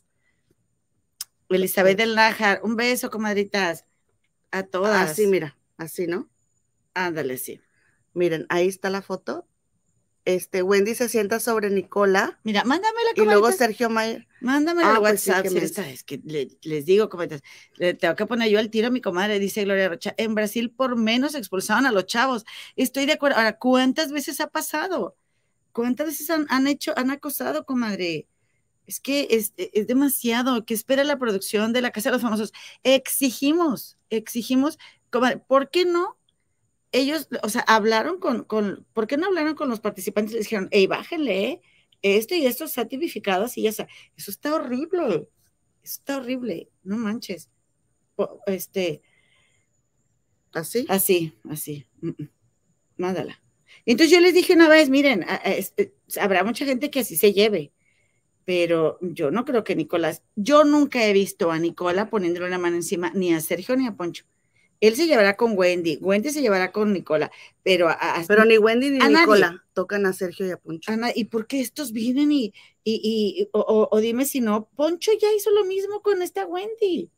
Elizabeth 1.50 1.98
del 1.98 2.16
Nájar, 2.16 2.62
un 2.64 2.76
beso, 2.76 3.10
comadritas, 3.10 3.86
a 4.52 4.64
todas. 4.64 5.12
Así, 5.12 5.28
mira, 5.28 5.58
así, 5.78 6.08
¿no? 6.08 6.30
Ándale, 6.94 7.38
sí. 7.38 7.62
Miren, 8.14 8.46
ahí 8.50 8.68
está 8.68 8.90
la 8.90 9.02
foto. 9.02 9.46
Este, 10.26 10.64
Wendy 10.64 10.96
se 10.96 11.08
sienta 11.08 11.40
sobre 11.40 11.70
Nicola 11.70 12.40
Mira, 12.44 12.64
mándamela, 12.64 13.12
y 13.16 13.22
luego 13.22 13.52
Sergio 13.52 13.90
Mayer. 13.92 14.28
mándamela 14.42 14.90
al 14.90 14.96
Ah, 14.98 15.00
pues 15.00 15.22
sí, 15.22 15.30
WhatsApp, 15.30 15.86
es 15.86 16.04
que 16.04 16.20
le- 16.26 16.50
les 16.64 16.86
digo, 16.86 17.10
comadritas, 17.10 17.42
le 17.78 17.94
tengo 17.94 18.16
que 18.16 18.26
poner 18.26 18.50
yo 18.50 18.58
al 18.58 18.72
tiro 18.72 18.88
a 18.88 18.92
mi 18.92 19.02
comadre, 19.02 19.38
dice 19.40 19.64
Gloria 19.64 19.88
Rocha, 19.88 20.16
en 20.18 20.34
Brasil 20.34 20.72
por 20.72 20.96
menos 20.96 21.36
expulsaban 21.36 21.86
a 21.86 21.92
los 21.92 22.08
chavos, 22.08 22.44
estoy 22.76 23.06
de 23.06 23.14
acuerdo, 23.14 23.38
ahora, 23.38 23.58
¿cuántas 23.60 24.12
veces 24.12 24.40
ha 24.42 24.48
pasado? 24.48 25.16
¿Cuántas 25.72 26.08
veces 26.08 26.30
han, 26.32 26.48
han 26.50 26.68
hecho, 26.68 26.94
han 26.98 27.12
acosado, 27.12 27.66
comadre? 27.66 28.28
Es 28.88 29.00
que 29.00 29.28
es, 29.32 29.54
es 29.58 29.88
demasiado. 29.88 30.64
¿Qué 30.66 30.74
espera 30.74 31.04
la 31.04 31.18
producción 31.20 31.74
de 31.74 31.82
la 31.82 31.92
Casa 31.92 32.10
de 32.10 32.14
los 32.14 32.22
Famosos? 32.22 32.52
Exigimos, 32.84 33.98
exigimos, 34.10 34.78
comadre, 35.12 35.38
¿por 35.38 35.70
qué 35.70 35.86
no? 35.86 36.18
Ellos, 36.98 37.28
o 37.44 37.50
sea, 37.50 37.62
hablaron 37.62 38.20
con, 38.20 38.44
con, 38.46 38.86
¿por 38.94 39.08
qué 39.08 39.18
no 39.18 39.28
hablaron 39.28 39.56
con 39.56 39.70
los 39.70 39.80
participantes? 39.82 40.34
Les 40.34 40.44
dijeron, 40.46 40.70
hey, 40.72 40.88
bájenle, 40.88 41.44
¿eh? 41.50 41.62
esto 42.02 42.36
y 42.36 42.46
esto 42.46 42.66
está 42.66 42.88
tipificado 42.88 43.46
así, 43.46 43.64
ya 43.64 43.70
está. 43.72 43.88
Eso 44.16 44.32
está 44.32 44.56
horrible, 44.56 45.06
eso 45.84 46.00
está 46.00 46.18
horrible, 46.18 46.70
no 46.84 46.98
manches. 46.98 47.50
Este, 48.48 49.02
Así. 50.54 50.86
Así, 50.90 51.34
así. 51.50 51.86
Mándala. 52.98 53.42
Entonces 53.86 54.12
yo 54.16 54.22
les 54.22 54.34
dije 54.34 54.54
una 54.54 54.70
vez, 54.70 54.90
miren, 54.90 55.24
a- 55.24 55.36
a- 55.36 55.52
este, 55.54 55.94
habrá 56.22 56.44
mucha 56.44 56.66
gente 56.66 56.90
que 56.90 57.02
así 57.02 57.18
se 57.18 57.34
lleve, 57.34 57.74
pero 58.46 58.98
yo 59.02 59.32
no 59.32 59.44
creo 59.46 59.64
que 59.66 59.76
Nicolás, 59.76 60.24
yo 60.36 60.64
nunca 60.64 61.06
he 61.06 61.14
visto 61.14 61.52
a 61.52 61.60
Nicola 61.60 62.10
poniéndole 62.10 62.48
una 62.48 62.58
mano 62.58 62.78
encima, 62.78 63.12
ni 63.14 63.34
a 63.34 63.42
Sergio 63.42 63.76
ni 63.76 63.86
a 63.88 63.96
Poncho. 63.96 64.26
Él 64.82 64.96
se 64.96 65.08
llevará 65.08 65.36
con 65.38 65.58
Wendy, 65.58 65.98
Wendy 66.02 66.30
se 66.32 66.42
llevará 66.42 66.72
con 66.72 66.92
Nicola, 66.94 67.32
pero 67.64 67.88
a, 67.90 67.94
a- 67.94 68.24
Pero 68.28 68.46
ni 68.46 68.58
Wendy 68.58 68.90
ni 68.92 68.98
nadie. 69.00 69.18
Nicola 69.20 69.64
tocan 69.74 70.06
a 70.06 70.14
Sergio 70.14 70.46
y 70.46 70.52
a 70.52 70.58
Poncho. 70.58 70.92
Ana, 70.92 71.12
¿y 71.16 71.26
por 71.26 71.48
qué 71.48 71.62
estos 71.62 71.92
vienen 71.92 72.32
y, 72.32 72.54
y, 72.84 73.02
y- 73.44 73.50
o, 73.54 73.60
o- 73.62 73.90
o 73.92 74.00
dime 74.00 74.26
si 74.26 74.42
no, 74.42 74.70
Poncho 74.76 75.12
ya 75.20 75.32
hizo 75.34 75.50
lo 75.52 75.66
mismo 75.66 76.02
con 76.02 76.22
esta 76.22 76.46
Wendy. 76.46 77.10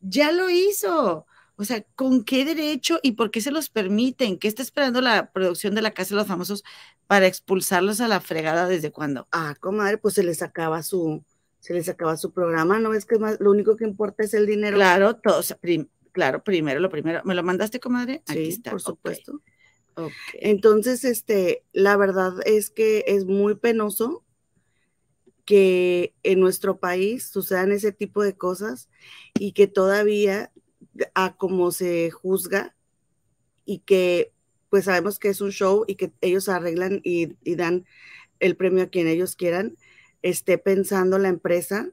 Ya 0.00 0.32
lo 0.32 0.50
hizo. 0.50 1.26
O 1.56 1.64
sea, 1.64 1.82
¿con 1.94 2.24
qué 2.24 2.44
derecho 2.44 2.98
y 3.02 3.12
por 3.12 3.30
qué 3.30 3.40
se 3.40 3.50
los 3.52 3.70
permiten? 3.70 4.38
¿Qué 4.38 4.48
está 4.48 4.62
esperando 4.62 5.00
la 5.00 5.30
producción 5.32 5.74
de 5.74 5.82
la 5.82 5.92
Casa 5.92 6.10
de 6.10 6.16
los 6.16 6.26
Famosos 6.26 6.64
para 7.06 7.26
expulsarlos 7.26 8.00
a 8.00 8.08
la 8.08 8.20
fregada 8.20 8.66
desde 8.66 8.90
cuándo? 8.90 9.28
Ah, 9.30 9.54
comadre, 9.60 9.98
pues 9.98 10.14
se 10.14 10.24
les 10.24 10.42
acaba 10.42 10.82
su, 10.82 11.22
se 11.60 11.72
les 11.74 11.88
acaba 11.88 12.16
su 12.16 12.32
programa, 12.32 12.80
¿no 12.80 12.90
ves 12.90 13.06
que 13.06 13.18
más, 13.18 13.38
lo 13.38 13.50
único 13.52 13.76
que 13.76 13.84
importa 13.84 14.24
es 14.24 14.34
el 14.34 14.46
dinero? 14.46 14.76
Claro, 14.76 15.14
todos, 15.16 15.54
prim- 15.60 15.88
claro, 16.14 16.42
primero 16.42 16.80
lo 16.80 16.88
primero. 16.88 17.20
¿Me 17.24 17.34
lo 17.34 17.42
mandaste, 17.42 17.80
comadre? 17.80 18.22
Aquí 18.26 18.44
Sí, 18.44 18.48
está. 18.50 18.70
por 18.70 18.80
supuesto. 18.80 19.42
Entonces, 20.40 21.04
este, 21.04 21.64
la 21.72 21.96
verdad 21.96 22.32
es 22.46 22.70
que 22.70 23.04
es 23.06 23.26
muy 23.26 23.56
penoso 23.56 24.24
que 25.44 26.14
en 26.22 26.40
nuestro 26.40 26.78
país 26.80 27.26
sucedan 27.28 27.72
ese 27.72 27.92
tipo 27.92 28.22
de 28.22 28.36
cosas 28.36 28.88
y 29.34 29.52
que 29.52 29.66
todavía 29.66 30.52
a 31.14 31.36
como 31.36 31.70
se 31.70 32.10
juzga 32.10 32.74
y 33.64 33.80
que 33.80 34.32
pues 34.70 34.86
sabemos 34.86 35.18
que 35.18 35.28
es 35.28 35.40
un 35.40 35.52
show 35.52 35.84
y 35.86 35.96
que 35.96 36.12
ellos 36.20 36.48
arreglan 36.48 37.00
y, 37.04 37.36
y 37.44 37.56
dan 37.56 37.86
el 38.40 38.56
premio 38.56 38.84
a 38.84 38.88
quien 38.88 39.08
ellos 39.08 39.36
quieran, 39.36 39.76
esté 40.22 40.58
pensando 40.58 41.18
la 41.18 41.28
empresa 41.28 41.90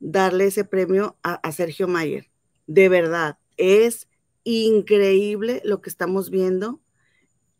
darle 0.00 0.46
ese 0.46 0.64
premio 0.64 1.18
a, 1.22 1.34
a 1.34 1.52
Sergio 1.52 1.88
Mayer. 1.88 2.30
De 2.66 2.88
verdad, 2.88 3.38
es 3.56 4.08
increíble 4.44 5.62
lo 5.64 5.80
que 5.80 5.90
estamos 5.90 6.30
viendo 6.30 6.80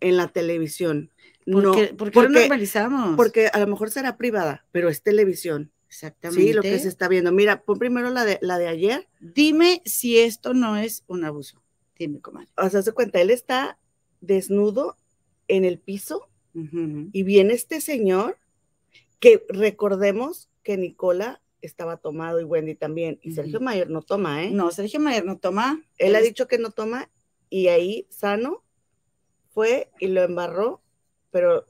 en 0.01 0.17
la 0.17 0.29
televisión. 0.29 1.11
¿Por 1.51 1.63
no, 1.63 1.73
qué, 1.73 1.87
por 1.95 2.11
qué 2.11 2.21
lo 2.21 2.25
porque, 2.27 2.41
normalizamos? 2.41 3.17
porque 3.17 3.49
a 3.49 3.59
lo 3.59 3.67
mejor 3.67 3.91
será 3.91 4.17
privada, 4.17 4.67
pero 4.73 4.89
es 4.89 5.03
televisión. 5.03 5.73
Exactamente. 5.89 6.43
Sí, 6.43 6.53
lo 6.53 6.63
que 6.63 6.79
se 6.79 6.89
está 6.89 7.07
viendo. 7.07 7.31
Mira, 7.31 7.63
pon 7.63 7.79
primero 7.79 8.11
la 8.11 8.25
de, 8.25 8.39
la 8.43 8.59
de 8.59 8.67
ayer. 8.67 9.09
Dime 9.21 9.81
si 9.85 10.19
esto 10.19 10.53
no 10.53 10.77
es 10.77 11.05
un 11.07 11.25
abuso. 11.25 11.63
Dime, 11.97 12.21
comadre. 12.21 12.49
O 12.57 12.69
sea, 12.69 12.83
se 12.83 12.93
cuenta, 12.93 13.21
él 13.21 13.31
está 13.31 13.79
desnudo 14.21 14.97
en 15.47 15.65
el 15.65 15.79
piso 15.79 16.29
y 17.13 17.25
viene 17.25 17.53
este 17.53 17.81
señor 17.81 18.39
que 19.19 19.45
recordemos 19.49 20.49
que 20.63 20.77
Nicola 20.77 21.43
estaba 21.67 21.97
tomado 21.97 22.41
y 22.41 22.45
Wendy 22.45 22.75
también. 22.75 23.19
Y 23.23 23.33
Sergio. 23.33 23.61
Mayer 23.61 23.91
no 23.91 24.03
toma, 24.03 24.45
¿eh? 24.45 24.51
No, 24.51 24.71
Sergio 24.71 25.01
Mayer 25.01 25.25
no 25.25 25.39
toma. 25.39 25.83
Él 25.99 26.15
ha 26.15 26.21
dicho 26.21 26.47
que 26.47 26.59
no 26.59 26.71
toma 26.71 27.11
y 27.49 27.69
ahí 27.69 28.07
sano 28.11 28.65
fue 29.53 29.91
y 30.01 30.09
lo 30.09 30.23
embarró, 30.23 30.83
pero 31.31 31.67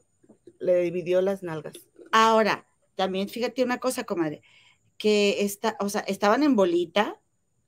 le 0.59 0.81
dividió 0.81 1.21
las 1.21 1.43
nalgas. 1.43 1.75
Ahora, 2.11 2.67
también 2.95 3.29
fíjate 3.29 3.63
una 3.63 3.79
cosa, 3.79 4.05
comadre, 4.05 4.43
que 4.97 5.45
está, 5.45 5.77
o 5.81 5.89
sea, 5.89 6.01
estaban 6.03 6.43
en 6.43 6.57
bolita, 6.57 7.21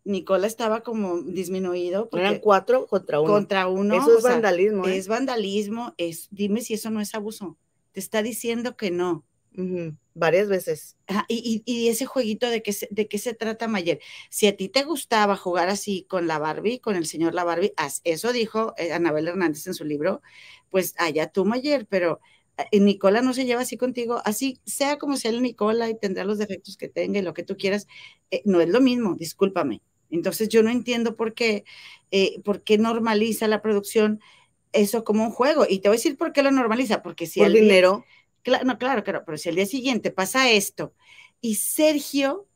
Nicola 0.04 0.46
estaba 0.46 0.82
como 0.82 1.20
disminuido 1.20 2.08
Eran 2.12 2.38
cuatro 2.38 2.86
contra 2.86 3.20
uno. 3.20 3.32
contra 3.32 3.66
uno. 3.66 3.96
Eso 3.96 4.12
es 4.12 4.18
o 4.18 4.20
sea, 4.20 4.30
vandalismo, 4.32 4.86
¿eh? 4.86 4.96
Es 4.96 5.08
vandalismo, 5.08 5.94
es, 5.98 6.28
dime 6.30 6.60
si 6.60 6.74
eso 6.74 6.90
no 6.90 7.00
es 7.00 7.14
abuso. 7.14 7.58
Te 7.92 8.00
está 8.00 8.22
diciendo 8.22 8.76
que 8.76 8.90
no. 8.90 9.24
Varias 10.14 10.48
veces. 10.48 10.96
Y, 11.28 11.62
y- 11.64 11.88
ese 11.88 12.06
jueguito 12.06 12.48
de 12.48 12.62
qué 12.62 12.72
se, 12.72 12.88
de 12.90 13.06
qué 13.08 13.18
se 13.18 13.34
trata 13.34 13.68
Mayer. 13.68 14.00
Si 14.30 14.46
a 14.46 14.56
ti 14.56 14.68
te 14.68 14.82
gustaba 14.84 15.36
jugar 15.36 15.68
así 15.68 16.04
con 16.08 16.26
la 16.26 16.38
Barbie, 16.38 16.78
con 16.80 16.96
el 16.96 17.06
señor 17.06 17.34
la 17.34 17.44
Barbie, 17.44 17.72
eso 18.04 18.32
dijo 18.32 18.74
eh, 18.78 18.92
Anabel 18.92 19.28
Hernández 19.28 19.66
en 19.66 19.74
su 19.74 19.84
libro, 19.84 20.22
pues 20.70 20.94
allá 20.98 21.28
tú 21.28 21.44
Mayer, 21.44 21.86
pero 21.86 22.20
eh, 22.70 22.80
Nicola 22.80 23.20
no 23.22 23.34
se 23.34 23.44
lleva 23.44 23.62
así 23.62 23.76
contigo, 23.76 24.22
así 24.24 24.58
sea 24.64 24.96
como 24.98 25.16
sea 25.16 25.30
el 25.30 25.42
Nicola 25.42 25.88
y 25.90 25.98
tendrá 25.98 26.24
los 26.24 26.38
defectos 26.38 26.76
que 26.76 26.88
tenga 26.88 27.18
y 27.18 27.22
lo 27.22 27.34
que 27.34 27.42
tú 27.42 27.56
quieras, 27.56 27.86
eh, 28.30 28.42
no 28.44 28.60
es 28.60 28.68
lo 28.68 28.80
mismo, 28.80 29.14
discúlpame. 29.16 29.82
Entonces 30.10 30.48
yo 30.48 30.62
no 30.62 30.70
entiendo 30.70 31.16
por 31.16 31.34
qué, 31.34 31.64
eh, 32.10 32.40
por 32.44 32.62
qué 32.62 32.78
normaliza 32.78 33.48
la 33.48 33.60
producción 33.60 34.20
eso 34.72 35.04
como 35.04 35.24
un 35.24 35.30
juego. 35.30 35.66
Y 35.68 35.78
te 35.80 35.88
voy 35.88 35.96
a 35.96 35.98
decir 35.98 36.16
por 36.16 36.32
qué 36.32 36.42
lo 36.42 36.50
normaliza, 36.50 37.02
porque 37.02 37.26
si 37.26 37.40
Por 37.40 37.46
al 37.46 37.52
día- 37.54 37.62
dinero. 38.46 38.62
Cla- 38.62 38.64
no, 38.66 38.78
claro, 38.78 39.02
claro, 39.04 39.22
pero 39.26 39.36
si 39.38 39.48
al 39.48 39.54
día 39.56 39.66
siguiente 39.66 40.10
pasa 40.10 40.50
esto 40.50 40.94
y 41.40 41.56
Sergio, 41.56 42.46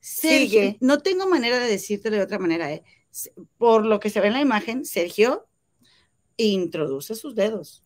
Sergio, 0.00 0.60
Sigue. 0.60 0.76
no 0.80 1.00
tengo 1.00 1.26
manera 1.28 1.58
de 1.58 1.66
decírtelo 1.68 2.16
de 2.16 2.22
otra 2.22 2.38
manera, 2.38 2.72
¿eh? 2.72 2.82
Por 3.58 3.84
lo 3.84 3.98
que 4.00 4.10
se 4.10 4.20
ve 4.20 4.28
en 4.28 4.34
la 4.34 4.40
imagen, 4.40 4.84
Sergio 4.84 5.48
introduce 6.36 7.14
sus 7.14 7.34
dedos. 7.34 7.84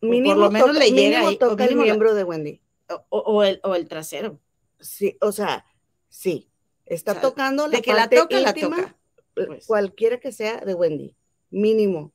Mínimo 0.00 0.34
por 0.34 0.36
lo 0.44 0.50
menos 0.50 0.68
toca- 0.68 0.78
le 0.78 0.90
llega 0.90 1.00
mínimo 1.20 1.28
ahí, 1.28 1.34
o 1.34 1.38
toca 1.38 1.64
el 1.64 1.70
mínimo 1.70 1.80
la- 1.82 1.92
miembro 1.92 2.14
de 2.14 2.24
Wendy. 2.24 2.60
o, 3.08 3.18
o 3.18 3.42
el, 3.42 3.60
o 3.62 3.74
el 3.74 3.88
trasero. 3.88 4.40
Sí, 4.80 5.16
o 5.20 5.32
sea, 5.32 5.64
sí. 6.08 6.48
Está 6.84 7.12
O 7.12 7.14
sea, 7.14 7.22
tocando 7.22 7.66
la 7.68 7.76
De 7.76 7.82
que 7.82 7.92
la 7.92 8.08
parte 8.10 8.40
la 8.40 8.48
íntima, 8.50 8.76
toca. 8.76 8.96
eh, 9.36 9.46
pues. 9.46 9.66
cualquiera 9.66 10.18
que 10.20 10.32
sea 10.32 10.58
de 10.58 10.74
Wendy, 10.74 11.16
mínimo, 11.50 12.12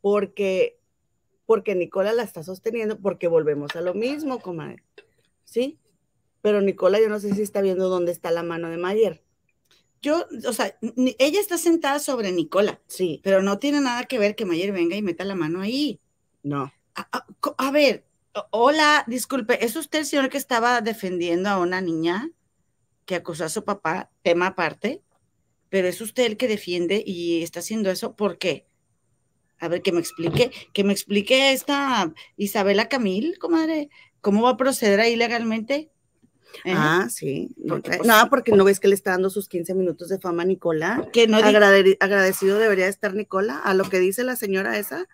porque 0.00 0.78
porque 1.50 1.74
Nicola 1.74 2.12
la 2.12 2.22
está 2.22 2.44
sosteniendo, 2.44 3.00
porque 3.00 3.26
volvemos 3.26 3.74
a 3.74 3.80
lo 3.80 3.92
mismo, 3.92 4.38
comadre, 4.38 4.84
¿sí? 5.44 5.80
Pero 6.42 6.60
Nicola, 6.60 7.00
yo 7.00 7.08
no 7.08 7.18
sé 7.18 7.34
si 7.34 7.42
está 7.42 7.60
viendo 7.60 7.88
dónde 7.88 8.12
está 8.12 8.30
la 8.30 8.44
mano 8.44 8.70
de 8.70 8.76
Mayer, 8.76 9.24
Yo, 10.00 10.26
o 10.46 10.52
sea, 10.52 10.78
ella 11.18 11.40
está 11.40 11.58
sentada 11.58 11.98
sobre 11.98 12.30
Nicola, 12.30 12.80
sí, 12.86 13.20
pero 13.24 13.42
no 13.42 13.58
tiene 13.58 13.80
nada 13.80 14.04
que 14.04 14.20
ver 14.20 14.36
que 14.36 14.44
Mayer 14.44 14.70
venga 14.70 14.94
y 14.94 15.02
meta 15.02 15.24
la 15.24 15.34
mano 15.34 15.60
ahí. 15.60 15.98
no, 16.44 16.72
A, 16.94 17.08
a- 17.10 17.26
co- 17.40 17.56
a 17.58 17.72
ver, 17.72 18.04
hola, 18.52 19.02
disculpe, 19.08 19.64
¿es 19.64 19.74
usted 19.74 19.98
el 19.98 20.06
señor 20.06 20.28
que 20.28 20.38
estaba 20.38 20.80
defendiendo 20.82 21.48
a 21.48 21.58
una 21.58 21.80
niña 21.80 22.30
que 23.06 23.16
acusó 23.16 23.44
a 23.46 23.48
su 23.48 23.64
papá, 23.64 24.08
tema 24.22 24.46
aparte? 24.46 25.02
Pero 25.68 25.88
es 25.88 26.00
usted 26.00 26.26
el 26.26 26.36
que 26.36 26.46
defiende 26.46 27.02
y 27.04 27.42
está 27.42 27.58
haciendo 27.58 27.90
eso, 27.90 28.14
¿por 28.14 28.38
qué? 28.38 28.69
A 29.60 29.68
ver, 29.68 29.82
que 29.82 29.92
me 29.92 30.00
explique, 30.00 30.50
que 30.72 30.84
me 30.84 30.92
explique 30.92 31.52
esta 31.52 32.12
Isabela 32.36 32.88
Camil, 32.88 33.38
comadre, 33.38 33.90
¿cómo 34.20 34.42
va 34.42 34.50
a 34.50 34.56
proceder 34.56 35.00
ahí 35.00 35.16
legalmente? 35.16 35.90
¿Eh? 36.64 36.72
ah, 36.74 37.06
sí, 37.08 37.54
no, 37.58 37.74
Porque, 37.74 37.90
trae- 37.90 37.96
pues, 37.98 38.08
no, 38.08 38.28
porque 38.28 38.52
no 38.52 38.64
ves 38.64 38.80
que 38.80 38.88
le 38.88 38.94
está 38.96 39.12
dando 39.12 39.30
sus 39.30 39.48
15 39.48 39.72
minutos 39.74 40.08
de 40.08 40.18
fama 40.18 40.42
a 40.42 40.46
Nicola, 40.46 41.08
que 41.12 41.28
no 41.28 41.36
Agrade- 41.38 41.96
agradecido 42.00 42.58
debería 42.58 42.88
estar 42.88 43.14
Nicola 43.14 43.58
a 43.60 43.72
lo 43.74 43.84
que 43.84 44.00
dice 44.00 44.24
la 44.24 44.34
señora 44.34 44.76
esa, 44.76 45.06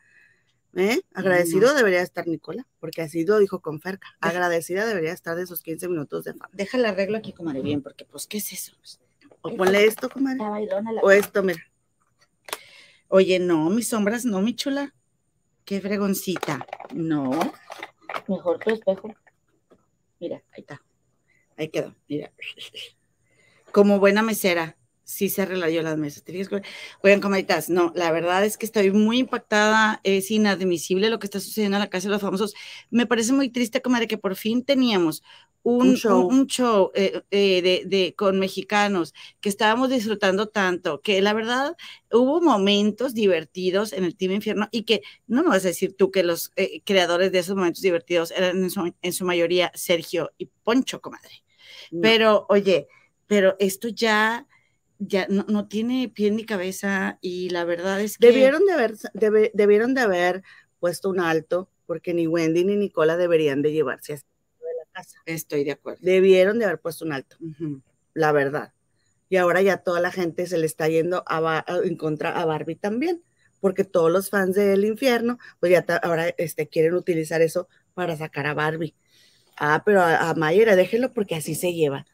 ¿eh? 0.75 1.01
Agradecido 1.13 1.75
debería 1.75 2.01
estar 2.01 2.27
Nicola, 2.27 2.67
porque 2.81 3.03
así 3.03 3.27
lo 3.27 3.39
dijo 3.39 3.61
con 3.61 3.81
Ferca, 3.81 4.09
Deja- 4.23 4.31
agradecida 4.31 4.87
debería 4.87 5.13
estar 5.13 5.37
de 5.37 5.47
sus 5.47 5.61
15 5.61 5.89
minutos 5.89 6.25
de 6.25 6.33
fama. 6.33 6.49
déjala 6.55 6.89
arreglo 6.91 7.19
aquí, 7.19 7.33
comadre, 7.35 7.61
bien, 7.61 7.83
porque 7.83 8.07
pues, 8.07 8.27
¿qué 8.27 8.39
es 8.39 8.53
eso? 8.53 8.73
O 9.43 9.55
ponle 9.55 9.85
esto, 9.85 10.09
comadre. 10.09 10.39
La 10.39 10.49
bailona, 10.49 10.93
la- 10.93 11.03
O 11.03 11.11
esto, 11.11 11.43
mira. 11.43 11.61
Oye, 13.09 13.39
no, 13.39 13.71
mis 13.71 13.89
sombras 13.89 14.25
no, 14.25 14.41
mi 14.43 14.55
chula. 14.55 14.95
Qué 15.65 15.81
fregoncita. 15.81 16.67
No. 16.95 17.31
Mejor 18.29 18.59
tu 18.59 18.71
espejo. 18.71 19.15
Mira, 20.21 20.43
ahí 20.53 20.61
está. 20.61 20.83
Ahí 21.57 21.69
quedó. 21.69 21.95
Mira. 22.09 22.33
Como 23.73 23.99
buena 23.99 24.23
mesera, 24.23 24.77
sí 25.07 25.29
se 25.29 25.43
arregló 25.43 25.67
las 25.83 25.97
mesas. 25.97 26.25
Oigan, 27.03 27.21
comaditas, 27.21 27.71
no, 27.71 27.93
la 27.95 28.11
verdad 28.11 28.45
es 28.45 28.59
que 28.59 28.67
estoy 28.67 28.91
muy 28.91 29.19
impactada. 29.19 30.01
Es 30.03 30.31
inadmisible 30.31 31.09
lo 31.09 31.19
que 31.19 31.27
está 31.27 31.41
sucediendo 31.41 31.77
en 31.77 31.83
la 31.83 31.91
Casa 31.91 32.09
de 32.09 32.13
los 32.13 32.23
Famosos. 32.23 32.55
Me 32.91 33.07
parece 33.07 33.33
muy 33.33 33.49
triste, 33.49 33.81
comadre, 33.81 34.09
que 34.09 34.19
por 34.19 34.37
fin 34.37 34.65
teníamos 34.65 35.23
un, 35.69 35.89
Un 35.89 35.97
show. 35.97 36.27
un- 36.29 36.35
un 36.41 36.47
show, 36.47 36.93
eh, 36.95 37.23
eh, 37.33 37.61
de, 37.61 37.83
de- 37.87 38.15
con 38.15 38.39
mexicanos 38.39 39.13
que 39.41 39.49
estábamos 39.49 39.91
disfrutando 39.91 40.47
tanto, 40.49 41.01
que 41.01 41.21
la 41.21 41.33
verdad 41.33 41.75
hubo 42.13 42.41
momentos 42.41 43.15
divertidos 43.15 43.93
en 43.93 44.05
el 44.05 44.17
Team 44.17 44.31
Infierno 44.33 44.69
y 44.71 44.85
que 44.85 45.03
no 45.27 45.43
me 45.43 45.49
vas 45.49 45.65
a 45.65 45.69
decir 45.69 45.97
tú 45.97 46.13
que 46.13 46.23
los 46.23 46.53
eh, 46.55 46.83
creadores 46.85 47.33
de 47.33 47.41
esos 47.41 47.57
momentos 47.57 47.83
divertidos 47.83 48.31
eran 48.31 48.63
en 48.63 48.71
su, 48.71 48.95
en 49.03 49.13
su 49.13 49.25
mayoría 49.25 49.73
Sergio 49.75 50.31
y 50.39 50.47
Poncho, 50.63 51.01
comadre. 51.01 51.43
No. 51.91 52.01
Pero, 52.01 52.47
oye, 52.49 52.87
pero 53.27 53.57
esto 53.59 53.89
ya, 53.89 54.47
ya 55.01 55.27
no, 55.29 55.47
no 55.49 55.67
tiene 55.67 56.09
pie 56.09 56.31
ni 56.31 56.45
cabeza 56.45 57.19
y 57.21 57.51
la 57.51 57.65
verdad 57.65 58.01
es 58.01 58.19
que... 58.19 58.29
Debieron 58.29 58.65
de 58.67 58.73
haber, 58.73 58.95
debieron 59.53 59.95
de 59.95 60.01
haber 60.03 60.43
puesto 60.79 61.11
un 61.11 61.19
alto, 61.19 61.69
porque 61.87 62.15
ni 62.15 62.29
Wendy 62.29 62.65
ni 62.65 62.77
Nicola 62.77 63.17
deberían 63.17 63.63
de 63.63 63.73
llevarse 63.73 64.13
así 64.13 64.25
casa. 64.97 65.19
Estoy 65.27 65.65
de 65.65 65.73
acuerdo. 65.73 66.01
Debieron 66.03 66.59
de 66.59 66.65
haber 66.65 66.81
puesto 66.81 67.05
un 67.05 67.13
alto, 67.13 67.37
la 68.15 68.33
verdad. 68.33 68.73
Y 69.29 69.37
ahora 69.37 69.61
ya 69.63 69.79
toda 69.79 70.01
la 70.01 70.13
gente 70.13 70.47
se 70.47 70.57
le 70.59 70.67
está 70.67 70.89
yendo 70.89 71.23
a 71.27 71.65
en 71.85 71.97
contra 71.97 72.31
a 72.41 72.45
Barbie 72.45 72.77
también, 72.77 73.23
porque 73.61 73.85
todos 73.85 74.11
los 74.11 74.31
fans 74.31 74.55
del 74.55 74.85
infierno, 74.85 75.39
pues 75.61 75.73
ya 75.73 75.85
ahora 76.03 76.29
este, 76.39 76.69
quieren 76.69 76.95
utilizar 76.95 77.43
eso 77.43 77.69
para 77.95 78.17
sacar 78.17 78.47
a 78.47 78.55
Barbie. 78.55 78.95
Ah, 79.57 79.83
pero 79.85 80.01
a, 80.03 80.31
a 80.31 80.35
Mayra 80.35 80.77
déjelo 80.77 81.13
porque 81.13 81.35
así 81.35 81.55
se 81.55 81.73
lleva. 81.73 82.07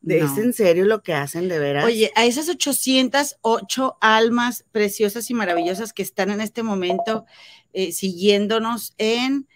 De- 0.00 0.18
¿Es 0.18 0.36
No. 0.36 0.42
en 0.44 0.52
serio 0.54 0.86
lo 0.86 1.02
que 1.02 1.12
hacen 1.14 1.48
de 1.48 1.58
veras? 1.58 1.84
Oye, 1.84 2.10
a 2.16 2.24
esas 2.24 2.48
808 2.48 3.96
almas 4.00 4.64
preciosas 4.72 5.30
y 5.30 5.34
maravillosas 5.34 5.92
que 5.92 6.02
están 6.02 6.30
en 6.30 6.40
este 6.40 6.62
momento 6.62 7.26
eh, 7.72 7.92
siguiéndonos 7.92 8.94
en, 8.98 9.46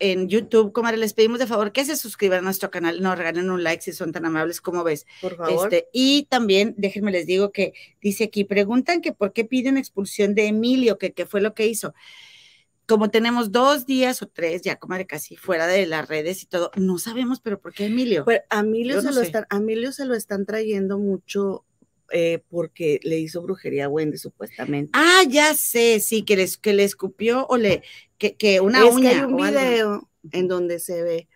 en 0.00 0.28
YouTube, 0.28 0.72
comadre, 0.72 0.96
les 0.96 1.12
pedimos 1.12 1.38
de 1.38 1.46
favor 1.46 1.72
que 1.72 1.84
se 1.84 1.96
suscriban 1.96 2.40
a 2.40 2.42
nuestro 2.42 2.70
canal, 2.70 3.02
nos 3.02 3.18
regalen 3.18 3.50
un 3.50 3.62
like 3.64 3.82
si 3.82 3.92
son 3.92 4.12
tan 4.12 4.24
amables 4.26 4.60
como 4.60 4.84
ves. 4.84 5.06
por 5.20 5.36
favor. 5.36 5.72
Este, 5.72 5.88
y 5.92 6.24
también, 6.30 6.74
déjenme 6.76 7.10
les 7.10 7.26
digo 7.26 7.50
que 7.52 7.72
dice 8.00 8.24
aquí, 8.24 8.44
preguntan 8.44 9.00
que 9.00 9.12
por 9.12 9.32
qué 9.32 9.44
piden 9.44 9.76
expulsión 9.76 10.34
de 10.34 10.46
Emilio, 10.46 10.98
que 10.98 11.12
qué 11.12 11.26
fue 11.26 11.40
lo 11.40 11.54
que 11.54 11.66
hizo. 11.66 11.94
Como 12.86 13.10
tenemos 13.10 13.52
dos 13.52 13.84
días 13.84 14.22
o 14.22 14.28
tres, 14.28 14.62
ya 14.62 14.76
comadre, 14.76 15.06
casi 15.06 15.36
fuera 15.36 15.66
de 15.66 15.86
las 15.86 16.08
redes 16.08 16.42
y 16.42 16.46
todo, 16.46 16.70
no 16.76 16.98
sabemos, 16.98 17.40
pero 17.40 17.60
¿por 17.60 17.74
qué 17.74 17.86
Emilio? 17.86 18.24
Pues 18.24 18.40
a 18.48 18.60
Emilio, 18.60 18.94
Yo 18.94 19.00
se 19.02 19.08
no 19.08 19.12
lo 19.14 19.20
sé. 19.20 19.26
están, 19.26 19.46
a 19.50 19.56
Emilio 19.56 19.92
se 19.92 20.06
lo 20.06 20.14
están 20.14 20.46
trayendo 20.46 20.98
mucho 20.98 21.64
eh, 22.12 22.42
porque 22.48 23.00
le 23.02 23.18
hizo 23.18 23.42
brujería 23.42 23.86
a 23.86 23.88
Wendy, 23.88 24.18
supuestamente. 24.18 24.90
Ah, 24.94 25.22
ya 25.28 25.54
sé, 25.54 26.00
sí, 26.00 26.22
que 26.24 26.36
le, 26.36 26.48
que 26.60 26.72
le 26.72 26.84
escupió 26.84 27.46
o 27.48 27.56
le, 27.56 27.82
que, 28.18 28.36
que 28.36 28.60
una 28.60 28.86
es 28.86 28.94
uña. 28.94 29.10
que 29.10 29.16
hay 29.16 29.22
un 29.24 29.40
algo. 29.40 29.58
video 29.60 30.10
en 30.32 30.48
donde 30.48 30.78
se 30.78 31.02
ve 31.02 31.28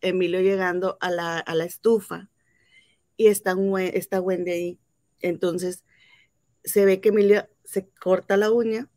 Emilio 0.00 0.40
llegando 0.40 0.96
a 1.00 1.10
la, 1.10 1.38
a 1.38 1.54
la 1.54 1.64
estufa 1.64 2.30
y 3.16 3.26
está, 3.26 3.56
está 3.92 4.20
Wendy 4.20 4.50
ahí. 4.50 4.78
Entonces 5.20 5.84
se 6.64 6.84
ve 6.84 7.00
que 7.00 7.10
Emilio 7.10 7.48
se 7.64 7.88
corta 7.88 8.36
la 8.36 8.50
uña, 8.50 8.88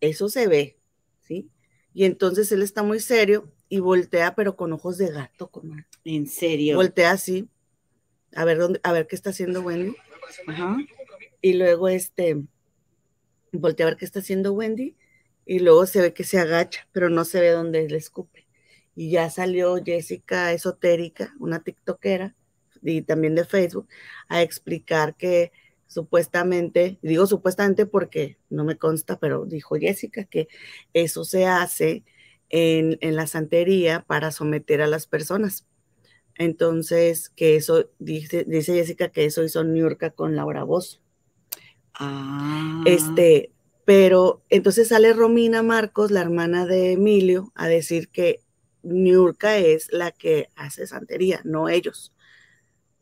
eso 0.00 0.28
se 0.28 0.46
ve, 0.46 0.78
¿sí? 1.22 1.50
Y 1.94 2.04
entonces 2.04 2.52
él 2.52 2.62
está 2.62 2.82
muy 2.82 3.00
serio 3.00 3.50
y 3.68 3.80
voltea, 3.80 4.34
pero 4.34 4.56
con 4.56 4.72
ojos 4.72 4.98
de 4.98 5.10
gato, 5.10 5.48
comadre. 5.50 5.86
En 6.04 6.26
serio. 6.26 6.76
Voltea 6.76 7.10
así, 7.12 7.48
a 8.34 8.44
ver 8.44 8.58
dónde, 8.58 8.80
a 8.82 8.92
ver 8.92 9.06
qué 9.06 9.16
está 9.16 9.30
haciendo 9.30 9.62
Wendy. 9.62 9.96
Ajá. 10.46 10.76
y 11.40 11.54
luego 11.54 11.88
este 11.88 12.42
voltea 13.52 13.86
a 13.86 13.90
ver 13.90 13.98
qué 13.98 14.04
está 14.04 14.20
haciendo 14.20 14.52
Wendy 14.52 14.96
y 15.46 15.60
luego 15.60 15.86
se 15.86 16.02
ve 16.02 16.12
que 16.12 16.24
se 16.24 16.38
agacha, 16.38 16.86
pero 16.92 17.08
no 17.08 17.24
se 17.24 17.40
ve 17.40 17.50
dónde 17.50 17.88
le 17.88 17.96
escupe. 17.96 18.46
Y 18.94 19.10
ya 19.10 19.30
salió 19.30 19.82
Jessica 19.82 20.52
Esotérica, 20.52 21.34
una 21.38 21.62
tiktokera 21.62 22.34
y 22.82 23.02
también 23.02 23.34
de 23.34 23.44
Facebook, 23.44 23.88
a 24.28 24.42
explicar 24.42 25.16
que 25.16 25.52
supuestamente, 25.86 26.98
digo 27.02 27.26
supuestamente 27.26 27.86
porque 27.86 28.38
no 28.50 28.64
me 28.64 28.76
consta, 28.76 29.18
pero 29.18 29.46
dijo 29.46 29.76
Jessica 29.76 30.24
que 30.24 30.48
eso 30.92 31.24
se 31.24 31.46
hace 31.46 32.04
en, 32.50 32.98
en 33.00 33.16
la 33.16 33.26
santería 33.26 34.04
para 34.06 34.32
someter 34.32 34.82
a 34.82 34.86
las 34.86 35.06
personas. 35.06 35.66
Entonces, 36.38 37.28
que 37.30 37.56
eso, 37.56 37.90
dice, 37.98 38.44
dice 38.46 38.74
Jessica 38.74 39.08
que 39.08 39.24
eso 39.24 39.42
hizo 39.42 39.64
Niurka 39.64 40.10
con 40.10 40.36
Laura 40.36 40.62
Bozo. 40.62 41.00
Ah. 41.94 42.82
Este, 42.86 43.52
pero 43.84 44.42
entonces 44.48 44.88
sale 44.88 45.12
Romina 45.12 45.62
Marcos, 45.62 46.12
la 46.12 46.20
hermana 46.20 46.64
de 46.64 46.92
Emilio, 46.92 47.52
a 47.56 47.66
decir 47.66 48.08
que 48.08 48.40
Niurka 48.82 49.58
es 49.58 49.92
la 49.92 50.12
que 50.12 50.48
hace 50.54 50.86
santería, 50.86 51.40
no 51.44 51.68
ellos. 51.68 52.14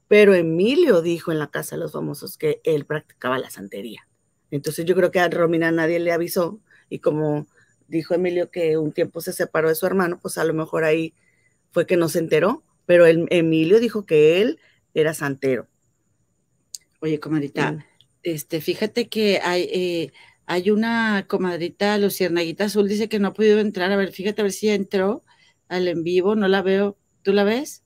Pero 0.08 0.34
Emilio 0.34 1.02
dijo 1.02 1.30
en 1.30 1.38
la 1.38 1.50
Casa 1.50 1.76
de 1.76 1.82
los 1.82 1.92
Famosos 1.92 2.38
que 2.38 2.60
él 2.64 2.86
practicaba 2.86 3.38
la 3.38 3.50
santería. 3.50 4.08
Entonces 4.50 4.86
yo 4.86 4.94
creo 4.94 5.10
que 5.10 5.20
a 5.20 5.28
Romina 5.28 5.70
nadie 5.72 5.98
le 5.98 6.12
avisó 6.12 6.60
y 6.88 7.00
como 7.00 7.46
dijo 7.88 8.14
Emilio 8.14 8.50
que 8.50 8.78
un 8.78 8.92
tiempo 8.92 9.20
se 9.20 9.32
separó 9.32 9.68
de 9.68 9.74
su 9.74 9.86
hermano, 9.86 10.18
pues 10.22 10.38
a 10.38 10.44
lo 10.44 10.54
mejor 10.54 10.84
ahí 10.84 11.14
fue 11.72 11.86
que 11.86 11.96
no 11.96 12.08
se 12.08 12.20
enteró, 12.20 12.62
pero 12.86 13.06
el, 13.06 13.26
Emilio 13.30 13.80
dijo 13.80 14.06
que 14.06 14.40
él 14.40 14.58
era 14.94 15.12
santero. 15.14 15.68
Oye, 17.00 17.20
comadrita, 17.20 17.72
Mm. 17.72 17.84
este, 18.22 18.60
fíjate 18.60 19.08
que 19.08 19.40
hay, 19.42 19.62
eh, 19.72 20.12
hay 20.46 20.70
una 20.70 21.26
comadrita, 21.28 21.98
Luciernaguita 21.98 22.64
Azul, 22.64 22.88
dice 22.88 23.08
que 23.08 23.18
no 23.18 23.28
ha 23.28 23.32
podido 23.34 23.58
entrar. 23.60 23.92
A 23.92 23.96
ver, 23.96 24.12
fíjate 24.12 24.40
a 24.40 24.44
ver 24.44 24.52
si 24.52 24.66
ya 24.68 24.74
entró 24.74 25.24
al 25.68 25.88
en 25.88 26.02
vivo, 26.04 26.34
no 26.36 26.48
la 26.48 26.62
veo. 26.62 26.96
¿Tú 27.22 27.32
la 27.32 27.44
ves? 27.44 27.82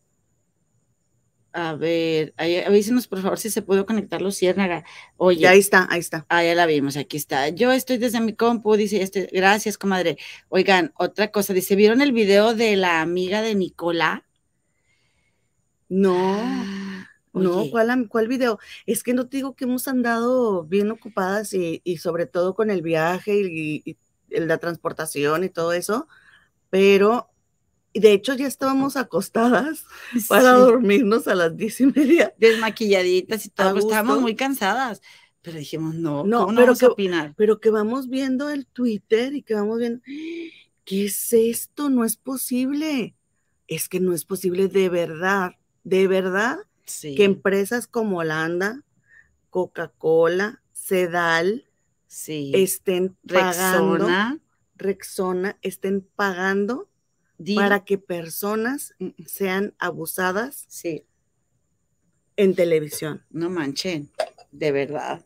A 1.53 1.75
ver, 1.75 2.33
ahí, 2.37 2.59
avísenos 2.59 3.09
por 3.09 3.21
favor 3.23 3.37
si 3.39 3.51
se 3.51 3.63
pudo 3.63 3.85
conectar 3.85 4.23
Luciérnaga. 4.23 4.85
Oye, 5.17 5.49
ahí 5.49 5.59
está, 5.59 5.89
ahí 5.91 5.99
está. 5.99 6.25
Ah, 6.29 6.45
ya 6.45 6.55
la 6.55 6.65
vimos, 6.67 6.97
aquí 6.97 7.17
está. 7.17 7.49
Yo 7.49 7.73
estoy 7.73 7.99
desde 7.99 8.21
mi 8.21 8.35
compu, 8.35 8.77
dice, 8.77 9.03
este, 9.03 9.29
gracias, 9.33 9.77
comadre. 9.77 10.17
Oigan, 10.49 10.93
otra 10.97 11.33
cosa, 11.33 11.53
dice, 11.53 11.75
¿vieron 11.75 12.03
el 12.03 12.13
video 12.13 12.55
de 12.55 12.77
la 12.77 13.01
amiga 13.01 13.43
de 13.43 13.57
Nicola? 13.57 14.27
No. 15.91 16.17
Ah, 16.17 17.07
No, 17.33 17.71
¿cuál, 17.71 18.09
¿cuál 18.09 18.29
video? 18.29 18.59
Es 18.87 19.05
que 19.05 19.15
no 19.15 19.29
te 19.29 19.37
digo 19.37 19.55
que 19.55 19.65
hemos 19.65 19.87
andado 19.89 20.65
bien 20.65 20.91
ocupadas 20.91 21.55
y, 21.55 21.81
y 21.85 21.99
sobre 21.99 22.27
todo 22.27 22.55
con 22.57 22.71
el 22.71 22.83
viaje 22.83 23.41
y, 23.41 23.83
y 23.85 23.97
la 24.31 24.59
transportación 24.59 25.45
y 25.45 25.49
todo 25.49 25.73
eso, 25.73 26.09
pero 26.71 27.29
de 27.95 28.13
hecho 28.13 28.35
ya 28.35 28.47
estábamos 28.49 28.97
acostadas 28.97 29.85
para 30.29 30.53
dormirnos 30.55 31.29
a 31.29 31.37
las 31.37 31.57
diez 31.57 31.81
y 31.81 31.87
media. 31.87 32.35
desmaquilladitas 32.39 33.47
y 33.47 33.51
todo, 33.51 33.73
pues 33.73 33.85
estábamos 33.85 34.21
muy 34.23 34.37
cansadas. 34.37 35.01
Pero 35.43 35.59
dijimos, 35.59 35.95
no, 35.95 36.25
No, 36.25 36.41
¿cómo 36.41 36.53
no 36.53 36.61
pero 36.61 36.67
vamos 36.67 36.79
que- 36.81 36.87
a 36.87 36.89
opinar? 36.91 37.35
Pero 37.37 37.61
que 37.61 37.71
vamos 37.71 38.09
viendo 38.09 38.51
el 38.51 38.67
Twitter 38.67 39.35
y 39.35 39.43
que 39.43 39.55
vamos 39.55 39.79
viendo, 39.79 40.01
¿qué 40.85 41.07
es 41.07 41.33
esto? 41.33 41.89
No 41.91 42.05
es 42.05 42.17
posible. 42.17 43.15
Es 43.69 43.89
que 43.89 44.01
no 44.01 44.13
es 44.13 44.25
posible 44.25 44.69
de 44.69 44.89
verdad, 44.89 45.53
de 45.91 46.07
verdad, 46.07 46.59
Sí, 46.85 47.15
que 47.17 47.25
empresas 47.25 47.87
como 47.89 48.19
Holanda, 48.19 48.85
Coca-Cola, 49.51 50.63
Sedal 50.73 51.69
sí. 52.07 52.53
estén 52.55 53.17
pagando, 53.29 54.07
Rexona, 54.07 54.41
Rexona, 54.77 55.59
estén 55.63 56.01
pagando 56.17 56.89
Di- 57.39 57.55
para 57.57 57.85
que 57.85 57.99
personas 57.99 58.95
Mm, 58.99 59.09
sean 59.27 59.75
abusadas 59.79 60.65
Sí, 60.69 61.05
en 62.37 62.55
televisión. 62.55 63.25
no 63.31 63.51
manchen, 63.51 64.11
de 64.53 64.73
verdad. 64.73 65.25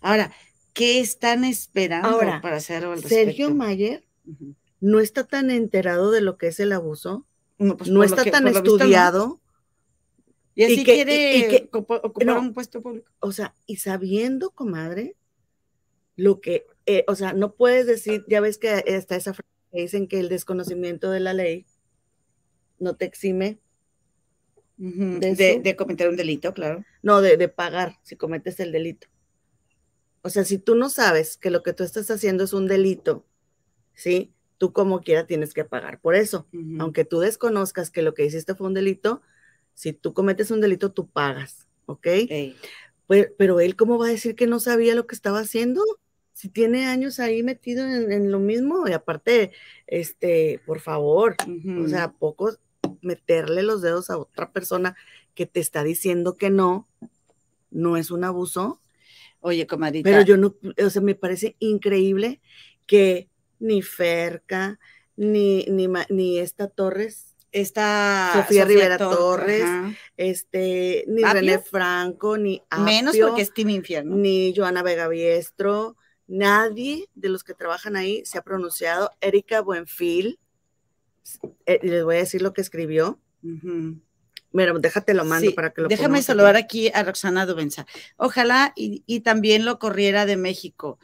Ahora, 0.00 0.32
¿qué 0.72 1.00
están 1.00 1.44
esperando 1.44 2.08
Ahora, 2.08 2.40
para 2.40 2.56
hacer 2.56 2.78
algo 2.82 2.92
al 2.92 3.02
Sergio? 3.04 3.54
Mayer 3.54 4.06
no 4.80 5.00
está 5.00 5.24
tan 5.24 5.50
enterado 5.50 6.10
de 6.10 6.20
lo 6.22 6.38
que 6.38 6.48
es 6.48 6.58
el 6.60 6.72
abuso, 6.72 7.26
No, 7.58 7.76
pues, 7.76 7.90
no 7.90 8.00
por 8.00 8.08
lo 8.08 8.14
está 8.16 8.24
que- 8.24 8.30
tan 8.30 8.44
visto, 8.44 8.60
estudiado, 8.76 9.40
Y 10.54 10.64
así 10.64 10.80
y 10.80 10.84
que- 10.84 10.92
y- 10.92 10.96
quiere 10.96 11.36
y 11.36 11.48
que- 11.48 11.68
ocupa- 11.72 12.00
ocupar 12.02 12.26
no. 12.26 12.40
un 12.40 12.52
puesto 12.52 12.82
público. 12.82 13.10
o 13.20 13.32
sea, 13.32 13.54
y 13.66 13.76
sabiendo, 13.76 14.50
comadre, 14.50 15.16
lo 16.16 16.40
que, 16.40 16.66
eh, 16.86 17.04
o 17.06 17.14
sea, 17.14 17.32
no 17.32 17.54
puedes 17.54 17.86
decir, 17.86 18.24
ya 18.28 18.40
ves 18.40 18.58
que 18.58 18.82
está 18.86 19.16
esa 19.16 19.32
frase 19.32 19.48
que 19.72 19.80
dicen 19.82 20.08
que 20.08 20.18
el 20.20 20.28
desconocimiento 20.28 21.10
de 21.10 21.20
la 21.20 21.32
ley 21.34 21.66
no 22.78 22.96
te 22.96 23.04
exime, 23.06 23.58
Ujú, 24.78 25.20
de 25.20 25.34
De, 25.34 25.50
eso. 25.52 25.60
de 25.62 25.76
cometer 25.76 26.08
un 26.08 26.16
delito, 26.16 26.52
claro. 26.54 26.84
no, 27.02 27.20
de, 27.20 27.36
de 27.36 27.48
pagar 27.48 27.98
si 28.02 28.16
cometes 28.16 28.58
el 28.60 28.72
delito. 28.72 29.06
O 30.22 30.28
sea, 30.30 30.44
si 30.44 30.58
tú 30.58 30.74
no 30.74 30.88
sabes 30.90 31.36
que 31.36 31.50
lo 31.50 31.62
que 31.62 31.72
tú 31.72 31.84
estás 31.84 32.10
haciendo 32.10 32.44
es 32.44 32.52
un 32.52 32.66
delito, 32.66 33.24
¿sí? 33.94 34.32
Tú 34.58 34.72
como 34.72 35.00
quiera 35.00 35.26
tienes 35.26 35.54
que 35.54 35.64
pagar 35.64 36.00
por 36.00 36.14
eso. 36.14 36.46
Ujú. 36.52 36.76
Aunque 36.80 37.04
tú 37.06 37.20
desconozcas 37.20 37.90
que 37.90 38.02
lo 38.02 38.12
que 38.14 38.26
hiciste 38.26 38.54
fue 38.54 38.66
un 38.66 38.74
delito, 38.74 39.22
si 39.80 39.94
tú 39.94 40.12
cometes 40.12 40.50
un 40.50 40.60
delito, 40.60 40.92
tú 40.92 41.08
pagas, 41.08 41.66
¿ok? 41.86 42.06
Pues, 43.06 43.30
pero 43.38 43.60
él, 43.60 43.76
¿cómo 43.76 43.96
va 43.96 44.08
a 44.08 44.10
decir 44.10 44.36
que 44.36 44.46
no 44.46 44.60
sabía 44.60 44.94
lo 44.94 45.06
que 45.06 45.14
estaba 45.14 45.38
haciendo? 45.38 45.82
Si 46.34 46.50
tiene 46.50 46.84
años 46.84 47.18
ahí 47.18 47.42
metido 47.42 47.86
en, 47.86 48.12
en 48.12 48.30
lo 48.30 48.40
mismo, 48.40 48.86
y 48.86 48.92
aparte, 48.92 49.52
este, 49.86 50.60
por 50.66 50.80
favor, 50.80 51.34
o 51.82 51.88
sea, 51.88 52.12
poco 52.12 52.50
meterle 53.00 53.62
los 53.62 53.80
dedos 53.80 54.10
a 54.10 54.18
otra 54.18 54.52
persona 54.52 54.96
que 55.34 55.46
te 55.46 55.60
está 55.60 55.82
diciendo 55.82 56.36
que 56.36 56.50
no, 56.50 56.86
no 57.70 57.96
es 57.96 58.10
un 58.10 58.24
abuso. 58.24 58.82
Oye, 59.40 59.66
comadrita. 59.66 60.10
Pero 60.10 60.20
yo 60.20 60.36
no, 60.36 60.56
o 60.84 60.90
sea, 60.90 61.00
me 61.00 61.14
parece 61.14 61.56
increíble 61.58 62.42
que 62.84 63.30
ni 63.58 63.80
Ferca, 63.80 64.78
ni, 65.16 65.64
ni, 65.70 65.88
ni 66.10 66.38
esta 66.38 66.68
Torres, 66.68 67.29
Esta 67.52 68.32
Sofía 68.34 68.64
Rivera 68.64 68.96
Tor- 68.96 69.16
Torres, 69.16 69.62
ajá. 69.62 69.92
este, 70.16 71.04
ni 71.08 71.22
¿Apio? 71.24 71.34
René 71.34 71.58
Franco, 71.58 72.36
ni 72.38 72.62
Menos 72.78 73.14
Apio, 73.14 73.28
porque 73.28 73.42
es 73.42 73.52
Team 73.52 73.70
Infierno. 73.70 74.14
ni 74.16 74.54
Joana 74.56 74.82
Vega 74.84 75.08
Biestro, 75.08 75.96
nadie 76.28 77.08
de 77.14 77.28
los 77.28 77.42
que 77.42 77.54
trabajan 77.54 77.96
ahí 77.96 78.22
se 78.24 78.38
ha 78.38 78.42
pronunciado. 78.42 79.10
Erika 79.20 79.62
Buenfil, 79.62 80.38
eh, 81.66 81.80
y 81.82 81.88
les 81.88 82.04
voy 82.04 82.16
a 82.16 82.20
decir 82.20 82.40
lo 82.40 82.52
que 82.52 82.60
escribió. 82.60 83.18
Mira, 84.52 84.72
déjate 84.78 85.14
lo 85.14 85.24
mando 85.24 85.48
Sí, 85.48 85.54
para 85.54 85.70
que 85.72 85.82
lo 85.82 85.88
Déjame 85.88 86.22
saludar 86.22 86.56
aquí. 86.56 86.88
aquí 86.88 86.98
a 86.98 87.02
Roxana 87.04 87.46
Dubenza. 87.46 87.86
Ojalá 88.16 88.72
y, 88.76 89.02
y 89.06 89.20
también 89.20 89.64
lo 89.64 89.78
corriera 89.78 90.26
de 90.26 90.36
México. 90.36 90.98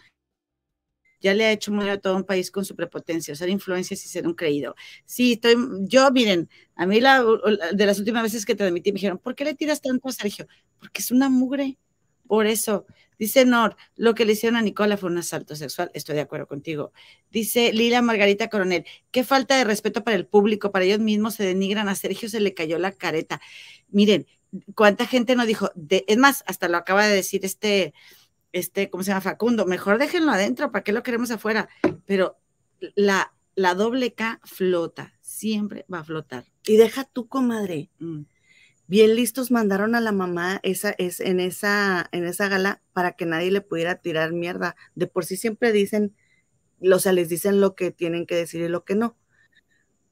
Ya 1.20 1.34
le 1.34 1.46
ha 1.46 1.52
hecho 1.52 1.72
muy 1.72 1.88
a 1.88 1.98
todo 1.98 2.16
un 2.16 2.24
país 2.24 2.50
con 2.50 2.64
su 2.64 2.76
prepotencia, 2.76 3.32
usar 3.32 3.48
influencias 3.48 4.04
y 4.04 4.08
ser 4.08 4.26
un 4.26 4.34
creído. 4.34 4.74
Sí, 5.04 5.34
estoy, 5.34 5.56
yo, 5.82 6.10
miren, 6.10 6.48
a 6.74 6.86
mí 6.86 7.00
la, 7.00 7.24
de 7.72 7.86
las 7.86 7.98
últimas 7.98 8.22
veces 8.22 8.44
que 8.44 8.54
transmití 8.54 8.92
me 8.92 8.96
dijeron, 8.96 9.18
¿por 9.18 9.34
qué 9.34 9.44
le 9.44 9.54
tiras 9.54 9.80
tanto 9.80 10.08
a 10.08 10.12
Sergio? 10.12 10.46
Porque 10.78 11.00
es 11.00 11.10
una 11.10 11.28
mugre. 11.28 11.78
Por 12.26 12.46
eso, 12.46 12.86
dice 13.18 13.44
Nor, 13.44 13.76
lo 13.94 14.14
que 14.14 14.24
le 14.24 14.32
hicieron 14.32 14.56
a 14.56 14.62
Nicola 14.62 14.96
fue 14.96 15.10
un 15.10 15.18
asalto 15.18 15.54
sexual. 15.54 15.90
Estoy 15.94 16.16
de 16.16 16.22
acuerdo 16.22 16.46
contigo. 16.48 16.92
Dice 17.30 17.72
Lila 17.72 18.02
Margarita 18.02 18.48
Coronel, 18.48 18.84
qué 19.10 19.22
falta 19.24 19.56
de 19.56 19.64
respeto 19.64 20.02
para 20.02 20.16
el 20.16 20.26
público, 20.26 20.72
para 20.72 20.84
ellos 20.84 20.98
mismos 20.98 21.34
se 21.34 21.44
denigran. 21.44 21.88
A 21.88 21.94
Sergio 21.94 22.28
se 22.28 22.40
le 22.40 22.52
cayó 22.52 22.78
la 22.78 22.92
careta. 22.92 23.40
Miren, 23.88 24.26
cuánta 24.74 25.06
gente 25.06 25.36
no 25.36 25.46
dijo, 25.46 25.70
de, 25.74 26.04
es 26.08 26.16
más, 26.18 26.42
hasta 26.46 26.68
lo 26.68 26.76
acaba 26.76 27.06
de 27.06 27.14
decir 27.14 27.44
este, 27.44 27.94
este, 28.56 28.88
¿cómo 28.88 29.04
se 29.04 29.08
llama? 29.08 29.20
Facundo, 29.20 29.66
mejor 29.66 29.98
déjenlo 29.98 30.32
adentro, 30.32 30.72
¿para 30.72 30.82
qué 30.82 30.92
lo 30.92 31.02
queremos 31.02 31.30
afuera? 31.30 31.68
Pero 32.06 32.38
la, 32.94 33.34
la 33.54 33.74
doble 33.74 34.14
K 34.14 34.40
flota, 34.44 35.12
siempre 35.20 35.84
va 35.92 35.98
a 35.98 36.04
flotar. 36.04 36.46
Y 36.66 36.78
deja 36.78 37.04
tú, 37.04 37.28
comadre. 37.28 37.90
Mm. 37.98 38.22
Bien 38.86 39.14
listos 39.14 39.50
mandaron 39.50 39.94
a 39.94 40.00
la 40.00 40.12
mamá 40.12 40.60
esa, 40.62 40.90
es, 40.96 41.20
en, 41.20 41.38
esa, 41.40 42.08
en 42.12 42.24
esa 42.24 42.48
gala 42.48 42.82
para 42.94 43.12
que 43.12 43.26
nadie 43.26 43.50
le 43.50 43.60
pudiera 43.60 43.96
tirar 43.96 44.32
mierda. 44.32 44.74
De 44.94 45.06
por 45.06 45.26
sí 45.26 45.36
siempre 45.36 45.72
dicen, 45.72 46.14
o 46.80 46.98
sea, 46.98 47.12
les 47.12 47.28
dicen 47.28 47.60
lo 47.60 47.74
que 47.74 47.90
tienen 47.90 48.24
que 48.24 48.36
decir 48.36 48.62
y 48.62 48.68
lo 48.68 48.84
que 48.84 48.94
no. 48.94 49.18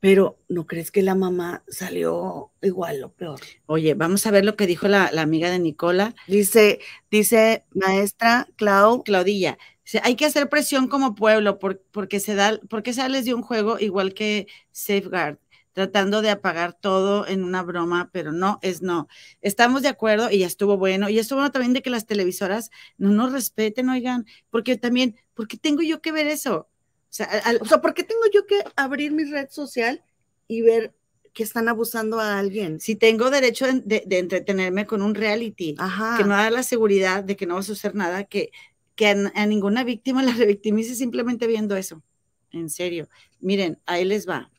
Pero 0.04 0.38
¿no 0.50 0.66
crees 0.66 0.90
que 0.90 1.00
la 1.00 1.14
mamá 1.14 1.64
salió 1.66 2.52
igual 2.60 3.02
o 3.04 3.12
peor? 3.14 3.40
Oye, 3.64 3.94
vamos 3.94 4.26
a 4.26 4.30
ver 4.30 4.44
lo 4.44 4.54
que 4.54 4.66
dijo 4.66 4.86
la, 4.86 5.10
la 5.10 5.22
amiga 5.22 5.50
de 5.50 5.58
Nicola, 5.58 6.14
Dice, 6.26 6.80
dice 7.10 7.64
maestra 7.72 8.46
Clau, 8.56 9.02
Claudilla. 9.02 9.56
Hay 10.02 10.16
que 10.16 10.26
hacer 10.26 10.50
presión 10.50 10.88
como 10.88 11.14
pueblo 11.14 11.58
por, 11.58 11.80
porque 11.90 12.20
se 12.20 12.34
da, 12.34 12.60
porque 12.68 12.92
sales 12.92 13.24
de 13.24 13.32
un 13.32 13.40
juego 13.40 13.78
igual 13.78 14.12
que 14.12 14.46
Safeguard, 14.72 15.38
tratando 15.72 16.20
de 16.20 16.28
apagar 16.28 16.74
todo 16.74 17.26
en 17.26 17.42
una 17.42 17.62
broma, 17.62 18.10
pero 18.12 18.30
no 18.30 18.58
es 18.60 18.82
no. 18.82 19.08
Estamos 19.40 19.80
de 19.80 19.88
acuerdo 19.88 20.30
y 20.30 20.40
ya 20.40 20.46
estuvo 20.46 20.76
bueno. 20.76 21.08
Y 21.08 21.18
estuvo 21.18 21.38
bueno 21.38 21.50
también 21.50 21.72
de 21.72 21.80
que 21.80 21.88
las 21.88 22.04
televisoras 22.04 22.70
no 22.98 23.08
nos 23.08 23.32
respeten, 23.32 23.88
oigan, 23.88 24.26
porque 24.50 24.76
también, 24.76 25.16
¿por 25.32 25.48
qué 25.48 25.56
tengo 25.56 25.80
yo 25.80 26.02
que 26.02 26.12
ver 26.12 26.26
eso? 26.26 26.68
O 27.14 27.16
sea, 27.16 27.26
al- 27.26 27.60
o 27.62 27.64
sea, 27.64 27.80
¿por 27.80 27.94
qué 27.94 28.02
tengo 28.02 28.22
yo 28.32 28.44
que 28.44 28.56
abrir 28.74 29.12
mi 29.12 29.22
red 29.22 29.48
social 29.48 30.02
y 30.48 30.62
ver 30.62 30.92
que 31.32 31.44
están 31.44 31.68
abusando 31.68 32.18
a 32.18 32.40
alguien? 32.40 32.80
si 32.80 32.96
tengo 32.96 33.30
derecho 33.30 33.66
de, 33.66 33.80
de- 33.82 34.02
de 34.04 34.18
entretenerme 34.18 34.84
con 34.84 35.00
un 35.00 35.14
reality, 35.14 35.76
Ajá. 35.78 36.16
que 36.18 36.24
no 36.24 36.30
da 36.30 36.50
la 36.50 36.64
seguridad 36.64 37.22
de 37.22 37.36
que 37.36 37.46
no 37.46 37.54
va 37.54 37.60
a 37.60 37.62
suceder 37.62 37.94
nada, 37.94 38.24
que, 38.24 38.50
que 38.96 39.06
a, 39.06 39.32
a 39.36 39.46
ninguna 39.46 39.84
víctima 39.84 40.24
la 40.24 40.32
revictimice 40.34 40.96
simplemente 40.96 41.46
viendo 41.46 41.76
eso. 41.76 42.02
En 42.50 42.68
serio. 42.68 43.08
Miren, 43.38 43.80
ahí 43.86 44.04
les 44.04 44.28
va. 44.28 44.50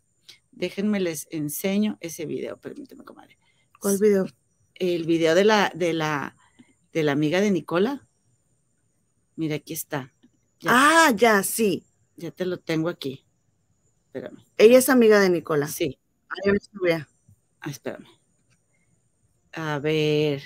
Déjenme 0.54 1.02
les 1.02 1.28
enseño 1.32 1.98
ese 2.00 2.26
video, 2.26 2.56
permíteme, 2.56 3.04
comadre. 3.04 3.38
¿Cuál 3.82 3.98
video? 3.98 4.28
El 4.76 5.04
video 5.04 5.36
de 5.36 5.44
la, 5.44 5.74
de 5.76 5.92
la, 5.92 6.38
de 6.94 7.04
la 7.04 7.12
amiga 7.12 7.42
de 7.42 7.52
Nicola. 7.52 8.08
Mira, 9.36 9.56
aquí 9.58 9.74
está. 9.74 10.14
Ya, 10.62 10.70
Ah, 10.72 11.12
ya, 11.14 11.44
sí. 11.44 11.84
Ya 12.18 12.32
te 12.32 12.46
lo 12.46 12.58
tengo 12.58 12.90
aquí. 12.90 13.26
Espérame. 14.08 14.44
Ella 14.58 14.78
es 14.78 14.90
amiga 14.90 15.20
de 15.20 15.30
Nicola. 15.30 15.68
Sí, 15.68 15.98
no 16.46 16.54
sabía. 16.74 17.08
ah, 17.62 17.70
espérame. 17.70 18.06
A 19.54 19.80
ver. 19.80 20.44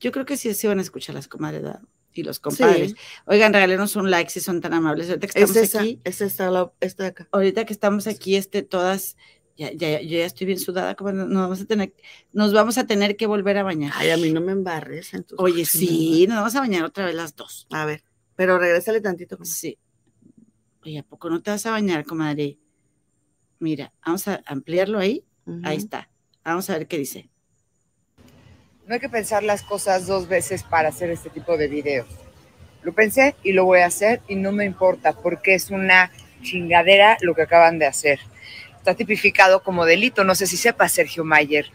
Yo 0.00 0.10
creo 0.12 0.24
que 0.24 0.36
sí 0.36 0.52
se 0.54 0.68
van 0.68 0.78
a 0.78 0.82
escuchar 0.82 1.14
las 1.14 1.28
comadres 1.28 1.62
¿verdad? 1.62 1.80
y 2.12 2.22
los 2.24 2.40
compadres. 2.40 2.90
Sí. 2.92 2.96
Oigan, 3.26 3.52
regálenos 3.52 3.94
un 3.96 4.10
like 4.10 4.30
si 4.30 4.40
son 4.40 4.60
tan 4.60 4.74
amables. 4.74 5.08
Ahorita 5.08 5.26
que 5.28 5.38
Es 5.38 5.50
estamos 5.50 5.56
esa, 5.68 5.80
aquí, 5.80 6.00
es 6.04 6.20
esta, 6.20 6.50
la- 6.50 6.72
esta 6.80 7.04
de 7.04 7.08
acá. 7.10 7.28
ahorita 7.30 7.64
que 7.64 7.72
estamos 7.72 8.06
aquí, 8.08 8.34
este, 8.36 8.62
todas, 8.62 9.16
ya, 9.56 9.70
ya, 9.72 10.00
yo 10.00 10.18
ya 10.18 10.24
estoy 10.26 10.46
bien 10.48 10.58
sudada, 10.58 10.94
como 10.96 11.12
nos 11.12 11.28
vamos 11.42 11.60
a 11.60 11.64
tener, 11.66 11.94
nos 12.32 12.52
vamos 12.52 12.78
a 12.78 12.86
tener 12.86 13.16
que 13.16 13.26
volver 13.26 13.58
a 13.58 13.62
bañar. 13.62 13.92
Ay, 13.94 14.10
a 14.10 14.16
mí 14.16 14.32
no 14.32 14.40
me 14.40 14.52
embarres. 14.52 15.14
en 15.14 15.22
tus 15.24 15.38
Oye, 15.38 15.64
sí, 15.64 16.26
nos 16.26 16.38
vamos 16.38 16.54
a 16.56 16.60
bañar 16.60 16.82
otra 16.84 17.06
vez 17.06 17.14
las 17.14 17.36
dos. 17.36 17.66
A 17.70 17.86
ver, 17.86 18.02
pero 18.34 18.58
regrésale 18.58 19.00
tantito. 19.00 19.36
comadre. 19.36 19.52
Sí. 19.54 19.78
Oye, 20.84 20.98
¿a 20.98 21.02
poco 21.04 21.30
no 21.30 21.40
te 21.40 21.50
vas 21.50 21.64
a 21.66 21.70
bañar, 21.70 22.04
comadre? 22.04 22.58
Mira, 23.60 23.92
vamos 24.04 24.26
a 24.26 24.42
ampliarlo 24.46 24.98
ahí. 24.98 25.24
Ahí 25.62 25.76
está. 25.76 26.08
Vamos 26.44 26.68
a 26.70 26.78
ver 26.78 26.88
qué 26.88 26.98
dice. 26.98 27.28
No 28.86 28.94
hay 28.94 29.00
que 29.00 29.08
pensar 29.08 29.44
las 29.44 29.62
cosas 29.62 30.08
dos 30.08 30.26
veces 30.26 30.64
para 30.64 30.88
hacer 30.88 31.10
este 31.10 31.30
tipo 31.30 31.56
de 31.56 31.68
videos. 31.68 32.08
Lo 32.82 32.92
pensé 32.92 33.36
y 33.44 33.52
lo 33.52 33.64
voy 33.64 33.78
a 33.78 33.86
hacer 33.86 34.22
y 34.26 34.34
no 34.34 34.50
me 34.50 34.64
importa 34.64 35.12
porque 35.12 35.54
es 35.54 35.70
una 35.70 36.10
chingadera 36.42 37.16
lo 37.20 37.36
que 37.36 37.42
acaban 37.42 37.78
de 37.78 37.86
hacer. 37.86 38.18
Está 38.76 38.96
tipificado 38.96 39.62
como 39.62 39.84
delito. 39.84 40.24
No 40.24 40.34
sé 40.34 40.48
si 40.48 40.56
sepa 40.56 40.88
Sergio 40.88 41.24
Mayer 41.24 41.66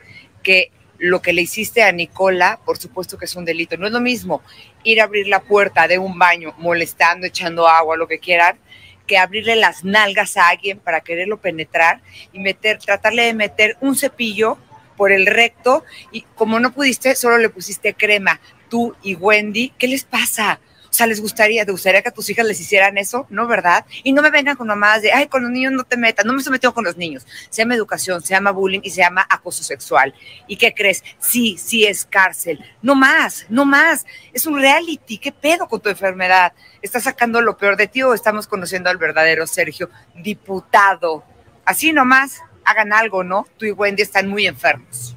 que 0.44 0.72
lo 0.98 1.22
que 1.22 1.32
le 1.32 1.44
hiciste 1.44 1.84
a 1.84 1.94
Nicola, 1.94 2.60
por 2.66 2.78
supuesto 2.78 3.18
que 3.18 3.24
es 3.26 3.36
un 3.38 3.46
delito. 3.46 3.78
No 3.78 3.88
es 3.88 3.94
lo 3.94 4.02
mismo 4.02 4.42
ir 4.84 5.00
a 5.00 5.06
abrir 5.06 5.28
la 5.28 5.42
puerta 5.42 5.88
de 5.88 5.98
un 5.98 6.20
baño 6.20 6.54
molestando, 6.58 7.26
echando 7.26 7.70
agua, 7.70 7.96
lo 7.96 8.08
que 8.08 8.20
quieran, 8.20 8.60
que 9.08 9.18
abrirle 9.18 9.56
las 9.56 9.84
nalgas 9.84 10.38
a 10.38 10.50
alguien 10.50 10.78
para 10.80 11.02
quererlo 11.02 11.38
penetrar 11.38 12.02
y 12.34 12.40
meter, 12.40 12.78
tratarle 12.78 13.24
de 13.24 13.34
meter 13.34 13.78
un 13.82 13.96
cepillo 13.96 14.58
por 14.96 15.12
el 15.12 15.26
recto 15.26 15.86
y 16.12 16.22
como 16.36 16.60
no 16.60 16.74
pudiste, 16.74 17.16
solo 17.16 17.38
le 17.38 17.50
pusiste 17.50 17.94
crema, 17.94 18.40
tú 18.70 18.96
y 19.02 19.16
Wendy, 19.16 19.74
¿qué 19.78 19.88
les 19.88 20.04
pasa? 20.04 20.60
Sea, 20.98 21.06
¿les 21.06 21.22
gustaría, 21.22 21.64
te 21.64 21.72
gustaría 21.72 22.02
que 22.02 22.10
a 22.10 22.12
tus 22.12 22.28
hijas 22.32 22.44
les 22.44 22.60
hicieran 22.60 22.98
eso? 22.98 23.28
¿No, 23.30 23.46
verdad? 23.46 23.86
Y 24.02 24.14
no 24.14 24.24
me 24.24 24.32
vengan 24.32 24.56
con 24.56 24.66
mamadas 24.66 25.04
de, 25.04 25.12
ay, 25.12 25.28
con 25.28 25.44
los 25.44 25.52
niños 25.52 25.72
no 25.72 25.84
te 25.84 25.96
metas, 25.96 26.26
no 26.26 26.34
me 26.34 26.40
estoy 26.40 26.54
metiendo 26.54 26.74
con 26.74 26.86
los 26.86 26.98
niños. 26.98 27.28
Se 27.52 27.62
llama 27.62 27.76
educación, 27.76 28.24
se 28.24 28.34
llama 28.34 28.50
bullying 28.50 28.80
y 28.82 28.90
se 28.90 29.02
llama 29.02 29.24
acoso 29.30 29.62
sexual. 29.62 30.16
¿Y 30.48 30.58
qué 30.58 30.74
crees? 30.74 31.04
Sí, 31.20 31.56
sí 31.60 31.86
es 31.86 32.04
cárcel. 32.04 32.66
No 32.82 32.96
más, 32.96 33.46
no 33.48 33.64
más. 33.64 34.08
Es 34.34 34.48
un 34.48 34.60
reality. 34.60 35.20
¿Qué 35.20 35.32
pedo 35.32 35.68
con 35.68 35.82
tu 35.82 35.90
enfermedad? 35.90 36.54
¿Estás 36.82 37.04
sacando 37.04 37.42
lo 37.42 37.58
peor 37.58 37.78
de 37.78 37.86
ti 37.86 38.02
o 38.02 38.16
estamos 38.16 38.48
conociendo 38.48 38.90
al 38.90 38.98
verdadero 38.98 39.46
Sergio, 39.46 39.92
diputado? 40.16 41.24
Así 41.64 41.94
nomás, 41.94 42.42
hagan 42.66 42.92
algo, 42.92 43.24
¿no? 43.24 43.46
Tú 43.58 43.68
y 43.68 43.72
Wendy 43.72 44.02
están 44.02 44.28
muy 44.28 44.48
enfermos. 44.48 45.16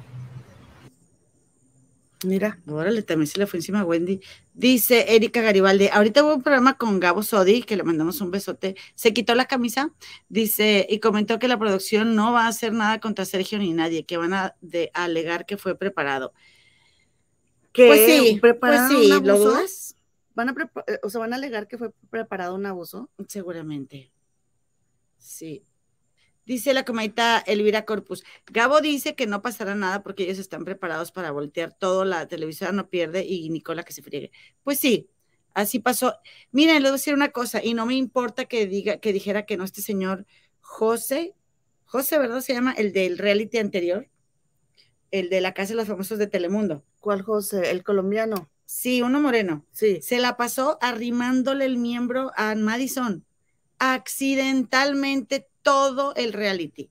Mira, 2.23 2.59
órale, 2.67 3.01
también 3.01 3.25
se 3.25 3.39
le 3.39 3.47
fue 3.47 3.57
encima 3.57 3.79
a 3.79 3.85
Wendy. 3.85 4.19
Dice 4.53 5.15
Erika 5.15 5.41
Garibaldi, 5.41 5.87
ahorita 5.87 6.23
hubo 6.23 6.35
un 6.35 6.43
programa 6.43 6.77
con 6.77 6.99
Gabo 6.99 7.23
Sodi, 7.23 7.63
que 7.63 7.75
le 7.75 7.83
mandamos 7.83 8.21
un 8.21 8.29
besote, 8.29 8.75
se 8.93 9.11
quitó 9.11 9.33
la 9.33 9.45
camisa, 9.45 9.91
dice, 10.29 10.85
y 10.87 10.99
comentó 10.99 11.39
que 11.39 11.47
la 11.47 11.57
producción 11.57 12.15
no 12.15 12.31
va 12.31 12.45
a 12.45 12.49
hacer 12.49 12.73
nada 12.73 12.99
contra 12.99 13.25
Sergio 13.25 13.57
ni 13.57 13.73
nadie, 13.73 14.05
que 14.05 14.17
van 14.17 14.33
a, 14.33 14.55
de, 14.61 14.91
alegar 14.93 15.47
que 15.47 15.57
fue 15.57 15.75
preparado. 15.75 16.33
¿Qué? 17.73 17.87
Pues 17.87 18.05
sí, 18.05 18.39
¿Prepararon 18.39 18.87
pues 18.87 18.99
sí, 18.99 19.11
un 19.11 19.25
¿lo 19.25 19.33
abuso? 19.33 19.49
dudas? 19.49 19.95
Van 20.35 20.49
a 20.49 20.55
eh, 20.87 20.99
o 21.01 21.09
sea, 21.09 21.19
van 21.19 21.33
a 21.33 21.37
alegar 21.37 21.67
que 21.67 21.77
fue 21.77 21.91
preparado 22.09 22.53
un 22.55 22.65
abuso. 22.65 23.09
Seguramente. 23.27 24.11
Sí. 25.17 25.63
Dice 26.45 26.73
la 26.73 26.85
comadita 26.85 27.39
Elvira 27.45 27.85
Corpus. 27.85 28.23
Gabo 28.47 28.81
dice 28.81 29.15
que 29.15 29.27
no 29.27 29.41
pasará 29.41 29.75
nada 29.75 30.01
porque 30.03 30.23
ellos 30.23 30.39
están 30.39 30.65
preparados 30.65 31.11
para 31.11 31.31
voltear 31.31 31.73
todo, 31.73 32.03
la 32.03 32.27
televisora 32.27 32.71
no 32.71 32.89
pierde 32.89 33.25
y 33.25 33.49
Nicola 33.49 33.83
que 33.83 33.93
se 33.93 34.01
friegue. 34.01 34.31
Pues 34.63 34.79
sí, 34.79 35.09
así 35.53 35.79
pasó. 35.79 36.15
Miren, 36.51 36.81
les 36.81 36.83
voy 36.83 36.89
a 36.89 36.91
decir 36.93 37.13
una 37.13 37.29
cosa, 37.29 37.63
y 37.63 37.73
no 37.73 37.85
me 37.85 37.95
importa 37.95 38.45
que 38.45 38.65
diga, 38.65 38.97
que 38.97 39.13
dijera 39.13 39.45
que 39.45 39.57
no 39.57 39.63
este 39.63 39.81
señor 39.81 40.25
José, 40.61 41.35
José, 41.85 42.17
¿verdad? 42.17 42.41
Se 42.41 42.53
llama 42.53 42.73
el 42.73 42.93
del 42.93 43.17
reality 43.17 43.57
anterior, 43.57 44.09
el 45.11 45.29
de 45.29 45.41
la 45.41 45.53
Casa 45.53 45.73
de 45.73 45.75
los 45.75 45.87
Famosos 45.87 46.17
de 46.17 46.27
Telemundo. 46.27 46.83
¿Cuál 46.99 47.21
José? 47.21 47.69
El 47.69 47.83
colombiano. 47.83 48.49
Sí, 48.65 49.01
uno 49.01 49.19
moreno. 49.19 49.65
Sí. 49.71 50.01
Se 50.01 50.19
la 50.19 50.37
pasó 50.37 50.77
arrimándole 50.81 51.65
el 51.65 51.77
miembro 51.77 52.31
a 52.35 52.55
Madison 52.55 53.25
accidentalmente 53.81 55.49
todo 55.61 56.13
el 56.15 56.33
reality. 56.33 56.89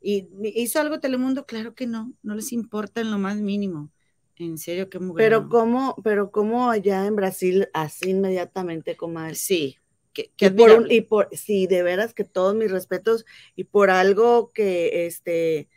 ¿Y 0.00 0.28
hizo 0.54 0.80
algo 0.80 1.00
Telemundo? 1.00 1.44
Claro 1.46 1.74
que 1.74 1.86
no, 1.86 2.12
no 2.22 2.34
les 2.34 2.52
importa 2.52 3.00
en 3.00 3.10
lo 3.10 3.18
más 3.18 3.36
mínimo. 3.36 3.90
En 4.36 4.56
serio, 4.56 4.88
qué 4.88 4.98
mujer. 4.98 5.16
Pero 5.26 5.48
cómo, 5.50 5.94
pero 6.02 6.30
cómo 6.30 6.70
allá 6.70 7.06
en 7.06 7.14
Brasil, 7.16 7.68
así 7.74 8.10
inmediatamente, 8.10 8.96
comadre. 8.96 9.34
Sí, 9.34 9.76
Y 10.14 10.50
por, 10.50 10.70
un- 10.70 10.90
y 10.90 11.02
por, 11.02 11.28
sí, 11.32 11.66
de 11.66 11.82
veras 11.82 12.14
que 12.14 12.24
todos 12.24 12.54
mis 12.54 12.70
respetos, 12.70 13.26
y 13.54 13.64
por 13.64 13.90
algo 13.90 14.50
que, 14.54 15.06
este, 15.06 15.68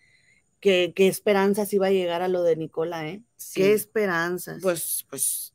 que, 0.61 0.93
que 0.95 1.09
esperanzas 1.09 1.73
iba 1.73 1.87
a 1.87 1.91
llegar 1.91 2.21
a 2.21 2.29
lo 2.29 2.41
de 2.43 2.55
Nicola, 2.55 3.05
¿eh? 3.07 3.21
Sí. 3.35 3.59
Qué 3.61 3.73
esperanzas. 3.73 4.61
Pues, 4.61 5.05
pues, 5.09 5.53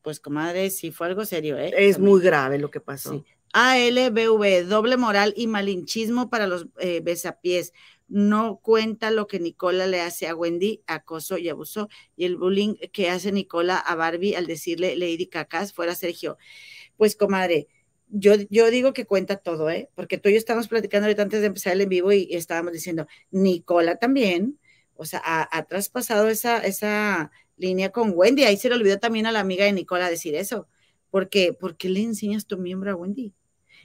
pues, 0.00 0.18
comadre, 0.18 0.70
sí 0.70 0.90
fue 0.90 1.08
algo 1.08 1.26
serio, 1.26 1.58
¿eh? 1.58 1.72
es 1.76 1.96
También. 1.96 2.10
muy 2.14 2.22
grave 2.22 2.58
lo 2.58 2.70
que 2.70 2.80
pasó. 2.80 3.12
Sí. 3.12 3.24
ALBV, 3.54 4.66
doble 4.66 4.96
moral 4.96 5.32
y 5.36 5.46
malinchismo 5.46 6.28
para 6.28 6.48
los 6.48 6.66
eh, 6.80 7.00
besapiés. 7.00 7.72
No 8.08 8.58
cuenta 8.60 9.12
lo 9.12 9.28
que 9.28 9.38
Nicola 9.38 9.86
le 9.86 10.00
hace 10.00 10.26
a 10.26 10.34
Wendy, 10.34 10.82
acoso 10.88 11.38
y 11.38 11.48
abuso, 11.48 11.88
y 12.16 12.24
el 12.24 12.36
bullying 12.36 12.74
que 12.92 13.10
hace 13.10 13.30
Nicola 13.30 13.78
a 13.78 13.94
Barbie 13.94 14.34
al 14.34 14.48
decirle 14.48 14.96
Lady 14.96 15.28
Cacas 15.28 15.72
fuera 15.72 15.94
Sergio. 15.94 16.36
Pues, 16.96 17.14
comadre, 17.14 17.68
yo, 18.08 18.34
yo 18.50 18.70
digo 18.70 18.92
que 18.92 19.06
cuenta 19.06 19.36
todo, 19.36 19.70
¿eh? 19.70 19.88
Porque 19.94 20.18
tú 20.18 20.28
y 20.28 20.32
yo 20.32 20.38
estábamos 20.38 20.68
platicando 20.68 21.06
ahorita 21.06 21.22
antes 21.22 21.40
de 21.40 21.46
empezar 21.46 21.74
el 21.74 21.82
en 21.82 21.88
vivo 21.88 22.12
y, 22.12 22.28
estábamos 22.34 22.72
diciendo, 22.72 23.06
Nicola 23.30 23.96
también, 23.98 24.58
o 24.96 25.04
sea, 25.04 25.22
ha, 25.24 25.48
ha 25.56 25.64
traspasado 25.66 26.28
esa, 26.28 26.58
esa 26.58 27.30
línea 27.56 27.90
con 27.90 28.12
Wendy. 28.14 28.44
Ahí 28.44 28.56
se 28.56 28.68
le 28.68 28.74
olvidó 28.74 28.98
también 28.98 29.26
a 29.26 29.32
la 29.32 29.40
amiga 29.40 29.64
de 29.64 29.72
Nicola 29.72 30.10
decir 30.10 30.34
eso. 30.34 30.68
Porque, 31.10 31.52
¿por 31.52 31.76
qué 31.76 31.88
le 31.88 32.02
enseñas 32.02 32.46
tu 32.46 32.58
miembro 32.58 32.90
a 32.90 32.96
Wendy? 32.96 33.32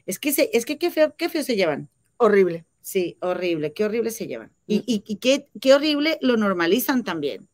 Es 0.05 0.19
que, 0.19 0.31
se, 0.33 0.49
es 0.53 0.65
que 0.65 0.77
qué 0.77 0.91
feo, 0.91 1.15
qué 1.15 1.29
feo 1.29 1.43
se 1.43 1.55
llevan. 1.55 1.89
Horrible. 2.17 2.65
Sí, 2.81 3.17
horrible, 3.21 3.73
qué 3.73 3.85
horrible 3.85 4.09
se 4.11 4.27
llevan. 4.27 4.51
Y, 4.65 4.79
Mm. 4.79 4.83
y, 4.87 5.03
y 5.05 5.15
qué, 5.17 5.49
qué 5.61 5.73
horrible 5.73 6.17
lo 6.21 6.37
normalizan 6.37 7.03
también, 7.03 7.47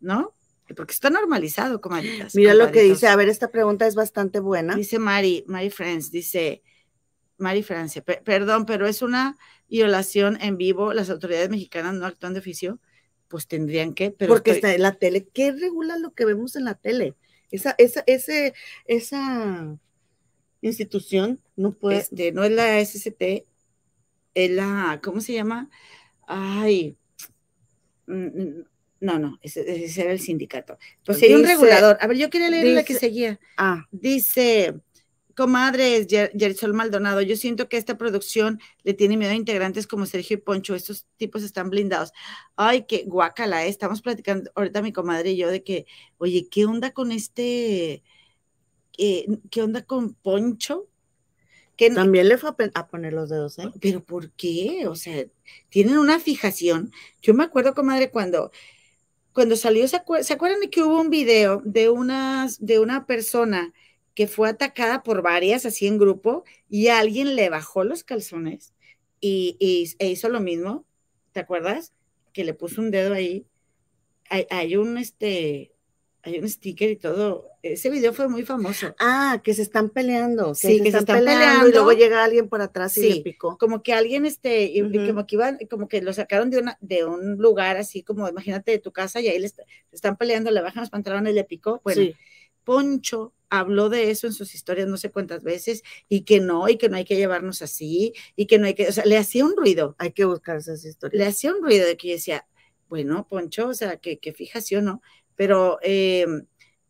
¿no? 0.00 0.34
Porque 0.76 0.92
está 0.92 1.08
normalizado, 1.08 1.80
comadritas. 1.80 2.34
Mira 2.34 2.52
lo 2.52 2.70
que 2.70 2.82
dice, 2.82 3.06
a 3.08 3.16
ver, 3.16 3.28
esta 3.30 3.50
pregunta 3.50 3.86
es 3.86 3.94
bastante 3.94 4.38
buena. 4.40 4.74
Dice 4.76 4.98
Mari, 4.98 5.44
Mari 5.46 5.70
Friends, 5.70 6.10
dice, 6.10 6.62
Mari 7.38 7.62
Francia, 7.62 8.02
"Pe- 8.04 8.20
perdón, 8.22 8.66
pero 8.66 8.86
es 8.86 9.00
una 9.00 9.38
violación 9.68 10.36
en 10.42 10.58
vivo, 10.58 10.92
las 10.92 11.08
autoridades 11.08 11.48
mexicanas 11.48 11.94
no 11.94 12.04
actúan 12.04 12.34
de 12.34 12.40
oficio, 12.40 12.80
pues 13.28 13.46
tendrían 13.46 13.94
que, 13.94 14.10
pero 14.10 14.34
porque 14.34 14.50
estoy- 14.50 14.70
está 14.70 14.74
en 14.74 14.82
la 14.82 14.94
tele. 14.98 15.26
¿Qué 15.32 15.52
regula 15.52 15.96
lo 15.98 16.12
que 16.12 16.24
vemos 16.26 16.54
en 16.56 16.64
la 16.64 16.74
tele? 16.74 17.14
Esa, 17.50 17.74
esa, 17.78 18.02
ese, 18.06 18.52
esa 18.84 19.78
institución 20.62 21.40
no 21.56 21.72
puede. 21.72 21.98
este, 21.98 22.32
no 22.32 22.44
es 22.44 22.52
la 22.52 22.78
SST, 22.80 23.46
es 24.34 24.50
la, 24.50 25.00
¿cómo 25.02 25.20
se 25.20 25.34
llama? 25.34 25.70
Ay, 26.26 26.96
mm, 28.06 28.12
mm, 28.26 28.64
no, 29.00 29.18
no, 29.18 29.38
ese, 29.42 29.84
ese 29.84 30.02
era 30.02 30.12
el 30.12 30.20
sindicato. 30.20 30.78
Pues 31.04 31.22
hay 31.22 31.34
un 31.34 31.44
regulador. 31.44 31.96
A 32.00 32.06
ver, 32.06 32.16
yo 32.16 32.30
quería 32.30 32.50
leer 32.50 32.74
la 32.74 32.82
que 32.84 32.94
seguía. 32.94 33.38
ah, 33.56 33.86
Dice, 33.92 34.80
comadres, 35.38 36.08
Yerisol 36.08 36.74
Maldonado, 36.74 37.22
yo 37.22 37.36
siento 37.36 37.68
que 37.68 37.76
esta 37.76 37.96
producción 37.96 38.60
le 38.82 38.94
tiene 38.94 39.16
miedo 39.16 39.30
a 39.30 39.36
integrantes 39.36 39.86
como 39.86 40.04
Sergio 40.04 40.34
y 40.34 40.40
Poncho, 40.40 40.74
estos 40.74 41.06
tipos 41.16 41.44
están 41.44 41.70
blindados. 41.70 42.12
Ay, 42.56 42.86
qué 42.88 43.04
guácala, 43.06 43.64
¿eh? 43.64 43.68
estamos 43.68 44.02
platicando 44.02 44.50
ahorita 44.56 44.82
mi 44.82 44.92
comadre 44.92 45.30
y 45.30 45.36
yo 45.36 45.48
de 45.48 45.62
que, 45.62 45.86
oye, 46.16 46.48
¿qué 46.50 46.64
onda 46.66 46.90
con 46.90 47.12
este, 47.12 48.02
eh, 48.98 49.26
qué 49.50 49.62
onda 49.62 49.82
con 49.84 50.14
Poncho? 50.14 50.88
Que, 51.76 51.90
también 51.90 52.28
le 52.28 52.38
fue 52.38 52.50
a, 52.74 52.88
poner 52.88 53.12
los 53.12 53.30
dedos, 53.30 53.56
¿eh? 53.60 53.70
pero 53.80 54.02
¿por 54.02 54.32
qué? 54.32 54.88
O 54.88 54.96
sea, 54.96 55.24
tienen 55.68 55.98
una 55.98 56.18
fijación. 56.18 56.90
Yo 57.22 57.34
me 57.34 57.44
acuerdo, 57.44 57.72
comadre, 57.72 58.10
cuando, 58.10 58.50
cuando 59.32 59.54
salió, 59.54 59.86
¿se, 59.86 59.98
acuer- 59.98 60.24
¿se 60.24 60.32
acuerdan 60.32 60.58
de 60.58 60.70
que 60.70 60.82
hubo 60.82 61.00
un 61.00 61.08
video 61.08 61.62
de, 61.64 61.88
unas, 61.88 62.58
de 62.58 62.80
una 62.80 63.06
persona 63.06 63.72
que 64.16 64.26
fue 64.26 64.48
atacada 64.48 65.04
por 65.04 65.22
varias, 65.22 65.66
así 65.66 65.86
en 65.86 65.98
grupo, 65.98 66.42
y 66.68 66.88
alguien 66.88 67.36
le 67.36 67.48
bajó 67.48 67.84
los 67.84 68.02
calzones 68.02 68.74
y, 69.20 69.56
y- 69.60 69.94
e 70.00 70.08
hizo 70.08 70.28
lo 70.28 70.40
mismo? 70.40 70.84
¿Te 71.30 71.38
acuerdas? 71.38 71.92
Que 72.32 72.42
le 72.42 72.54
puso 72.54 72.80
un 72.80 72.90
dedo 72.90 73.14
ahí. 73.14 73.46
Hay, 74.30 74.48
hay 74.50 74.74
un, 74.74 74.98
este, 74.98 75.70
hay 76.28 76.38
un 76.38 76.48
sticker 76.48 76.90
y 76.90 76.96
todo. 76.96 77.46
Ese 77.62 77.90
video 77.90 78.12
fue 78.12 78.28
muy 78.28 78.44
famoso. 78.44 78.94
Ah, 79.00 79.40
que 79.42 79.52
se 79.54 79.62
están 79.62 79.90
peleando. 79.90 80.54
Sí, 80.54 80.80
que 80.82 80.92
se 80.92 80.98
están 80.98 81.16
Y 81.16 81.20
peleando. 81.26 81.68
luego 81.68 81.92
llega 81.92 82.22
alguien 82.24 82.48
por 82.48 82.60
atrás 82.60 82.96
y 82.98 83.00
Sí. 83.02 83.12
le 83.14 83.20
picó. 83.22 83.58
como 83.58 83.82
que 83.82 83.92
alguien, 83.92 84.24
este, 84.26 84.64
y- 84.64 84.80
y 84.80 85.06
como 85.06 85.26
que 85.26 85.34
iban, 85.36 85.58
como 85.70 85.88
que 85.88 86.00
lo 86.02 86.12
sacaron 86.12 86.50
de, 86.50 86.58
una, 86.58 86.78
de 86.80 87.04
un 87.04 87.36
lugar 87.38 87.76
así 87.76 88.02
como, 88.02 88.28
imagínate, 88.28 88.70
de 88.72 88.78
tu 88.78 88.92
casa 88.92 89.20
y 89.20 89.28
ahí 89.28 89.38
le 89.38 89.46
est- 89.46 89.60
están 89.92 90.16
peleando, 90.16 90.50
le 90.50 90.60
bajan 90.60 90.82
los 90.82 90.90
pantalones, 90.90 91.34
le 91.34 91.44
picó. 91.44 91.80
Bueno, 91.84 92.02
Sí. 92.02 92.14
Poncho 92.64 93.32
habló 93.50 93.88
de 93.88 94.10
eso 94.10 94.26
en 94.26 94.34
sus 94.34 94.54
historias 94.54 94.86
no 94.88 94.98
sé 94.98 95.10
cuántas 95.10 95.42
veces 95.42 95.82
y 96.08 96.22
que 96.24 96.38
no, 96.40 96.68
y 96.68 96.76
que 96.76 96.90
no 96.90 96.96
hay 96.98 97.04
que 97.06 97.16
llevarnos 97.16 97.62
así, 97.62 98.12
y 98.36 98.46
que 98.46 98.58
no 98.58 98.66
hay 98.66 98.74
que, 98.74 98.88
o 98.88 98.92
sea, 98.92 99.06
le 99.06 99.16
hacía 99.16 99.44
un 99.46 99.56
ruido, 99.56 99.94
Hay 99.98 100.12
que 100.12 100.26
buscar 100.26 100.58
esas 100.58 100.84
historias. 100.84 101.18
le 101.18 101.26
hacía 101.26 101.52
un 101.54 101.62
ruido 101.62 101.86
de 101.86 101.96
que 101.96 102.08
yo 102.08 102.14
decía, 102.14 102.46
bueno, 102.90 103.26
Poncho, 103.28 103.68
o 103.68 103.74
sea, 103.74 103.96
que, 103.96 104.18
que 104.18 104.32
fijación, 104.34 104.84
¿no? 104.84 105.02
Pero, 105.38 105.80
eh, 105.82 106.26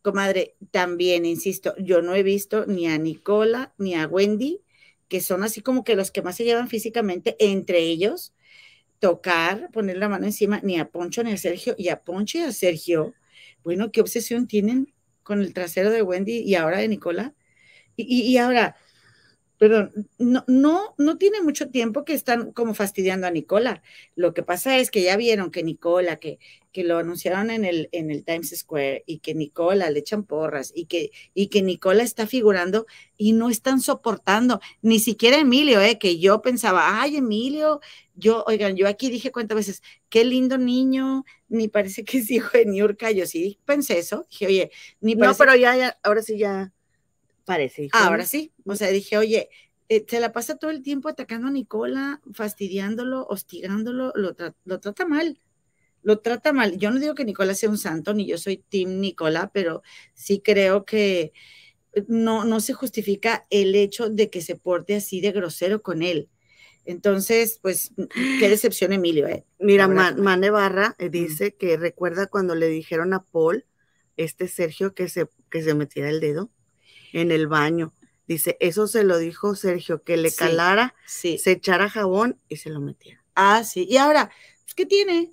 comadre, 0.03 0.57
también, 0.71 1.25
insisto, 1.25 1.75
yo 1.79 2.03
no 2.03 2.15
he 2.15 2.23
visto 2.23 2.67
ni 2.67 2.87
a 2.89 2.99
Nicola 2.99 3.73
ni 3.79 3.95
a 3.95 4.07
Wendy, 4.07 4.61
que 5.09 5.21
son 5.21 5.43
así 5.43 5.61
como 5.61 5.85
que 5.85 5.95
los 5.95 6.11
que 6.11 6.23
más 6.23 6.37
se 6.37 6.45
llevan 6.45 6.69
físicamente 6.69 7.37
entre 7.39 7.79
ellos, 7.81 8.33
tocar, 8.99 9.69
poner 9.71 9.97
la 9.97 10.09
mano 10.09 10.25
encima, 10.25 10.59
ni 10.63 10.77
a 10.79 10.89
Poncho 10.89 11.23
ni 11.23 11.31
a 11.31 11.37
Sergio, 11.37 11.75
y 11.77 11.89
a 11.89 12.01
Poncho 12.03 12.37
y 12.39 12.41
a 12.41 12.51
Sergio, 12.51 13.13
bueno, 13.63 13.91
¿qué 13.91 14.01
obsesión 14.01 14.47
tienen 14.47 14.93
con 15.23 15.41
el 15.41 15.53
trasero 15.53 15.91
de 15.91 16.01
Wendy 16.01 16.39
y 16.39 16.55
ahora 16.55 16.79
de 16.79 16.87
Nicola? 16.89 17.33
Y, 17.95 18.03
y- 18.03 18.31
y 18.33 18.37
ahora, 18.37 18.75
perdón, 19.59 20.07
no, 20.17 20.45
no, 20.47 20.95
no 20.97 21.17
tiene 21.17 21.41
mucho 21.41 21.69
tiempo 21.69 22.05
que 22.05 22.13
están 22.13 22.53
como 22.53 22.73
fastidiando 22.73 23.27
a 23.27 23.31
Nicola. 23.31 23.83
Lo 24.15 24.33
que 24.33 24.41
pasa 24.41 24.77
es 24.77 24.89
que 24.89 25.03
ya 25.03 25.17
vieron 25.17 25.51
que 25.51 25.63
Nicola, 25.63 26.15
que, 26.15 26.39
que 26.71 26.85
lo 26.85 26.97
anunciaron 26.97 27.51
en 27.51 27.65
el, 27.65 27.89
en 27.91 28.09
el 28.09 28.23
Times 28.23 28.57
Square 28.57 29.03
y 29.05 29.19
que 29.19 29.35
Nicola 29.35 29.89
le 29.89 29.99
echan 29.99 30.23
porras 30.23 30.71
y 30.73 30.85
que, 30.85 31.11
y 31.33 31.47
que 31.47 31.61
Nicola 31.61 32.03
está 32.03 32.25
figurando 32.25 32.85
y 33.17 33.33
no 33.33 33.49
están 33.49 33.81
soportando, 33.81 34.61
ni 34.81 34.97
siquiera 34.99 35.37
Emilio, 35.37 35.81
eh, 35.81 35.99
que 35.99 36.19
yo 36.19 36.41
pensaba, 36.41 37.01
ay, 37.01 37.17
Emilio, 37.17 37.81
yo, 38.15 38.45
oigan, 38.47 38.77
yo 38.77 38.87
aquí 38.87 39.09
dije 39.09 39.33
cuántas 39.33 39.57
veces, 39.57 39.83
qué 40.07 40.23
lindo 40.23 40.57
niño, 40.57 41.25
ni 41.49 41.67
parece 41.67 42.05
que 42.05 42.19
es 42.19 42.31
hijo 42.31 42.57
de 42.57 42.65
Niurka, 42.65 43.11
yo 43.11 43.25
sí 43.25 43.59
pensé 43.65 43.99
eso, 43.99 44.25
dije, 44.31 44.47
oye, 44.47 44.71
ni 45.01 45.15
No, 45.15 45.19
parece 45.19 45.39
pero 45.39 45.55
ya, 45.57 45.75
ya, 45.75 45.99
ahora 46.01 46.21
sí 46.21 46.37
ya 46.37 46.71
parece. 47.49 47.89
Ahora 47.93 48.25
sí, 48.25 48.53
o 48.65 48.75
sea, 48.75 48.89
dije, 48.89 49.17
oye, 49.17 49.49
eh, 49.89 50.05
se 50.07 50.19
la 50.19 50.31
pasa 50.31 50.57
todo 50.57 50.71
el 50.71 50.83
tiempo 50.83 51.09
atacando 51.09 51.47
a 51.47 51.51
Nicola, 51.51 52.21
fastidiándolo, 52.33 53.25
hostigándolo, 53.27 54.11
lo, 54.15 54.35
tra- 54.35 54.55
lo 54.65 54.79
trata 54.79 55.05
mal, 55.05 55.39
lo 56.03 56.19
trata 56.19 56.53
mal. 56.53 56.77
Yo 56.77 56.91
no 56.91 56.99
digo 56.99 57.15
que 57.15 57.25
Nicola 57.25 57.55
sea 57.55 57.69
un 57.69 57.77
santo, 57.77 58.13
ni 58.13 58.27
yo 58.27 58.37
soy 58.37 58.57
Team 58.69 58.99
Nicola, 59.01 59.51
pero 59.53 59.81
sí 60.13 60.41
creo 60.43 60.85
que 60.85 61.33
eh, 61.93 62.05
no, 62.07 62.45
no 62.45 62.59
se 62.59 62.73
justifica 62.73 63.47
el 63.49 63.75
hecho 63.75 64.09
de 64.09 64.29
que 64.29 64.41
se 64.41 64.55
porte 64.55 64.95
así 64.95 65.21
de 65.21 65.31
grosero 65.31 65.81
con 65.81 66.03
él. 66.03 66.29
Entonces, 66.85 67.59
pues, 67.61 67.91
qué 68.39 68.49
decepción, 68.49 68.93
Emilio, 68.93 69.27
¿eh? 69.27 69.45
Mira, 69.59 69.87
La 69.87 69.93
verdad. 69.93 70.15
Ma- 70.15 70.21
Mane 70.23 70.49
Barra 70.51 70.95
eh, 70.99 71.09
dice 71.09 71.55
que 71.55 71.77
recuerda 71.77 72.27
cuando 72.27 72.55
le 72.55 72.67
dijeron 72.67 73.13
a 73.13 73.23
Paul, 73.25 73.65
este 74.17 74.47
Sergio, 74.47 74.93
que 74.93 75.09
se, 75.09 75.27
que 75.49 75.61
se 75.63 75.73
metiera 75.75 76.09
el 76.09 76.19
dedo 76.19 76.51
en 77.13 77.31
el 77.31 77.47
baño. 77.47 77.93
Dice, 78.27 78.57
eso 78.59 78.87
se 78.87 79.03
lo 79.03 79.17
dijo 79.17 79.55
Sergio, 79.55 80.03
que 80.03 80.15
le 80.17 80.29
Sí. 80.29 80.37
calara, 80.37 80.93
Sí. 81.07 81.37
se 81.37 81.51
echara 81.51 81.89
jabón 81.89 82.39
y 82.47 82.57
se 82.57 82.69
lo 82.69 82.79
metiera. 82.79 83.23
Ah, 83.35 83.63
sí. 83.63 83.87
Y 83.89 83.97
ahora, 83.97 84.29
pues, 84.63 84.75
¿qué 84.75 84.85
tiene? 84.85 85.31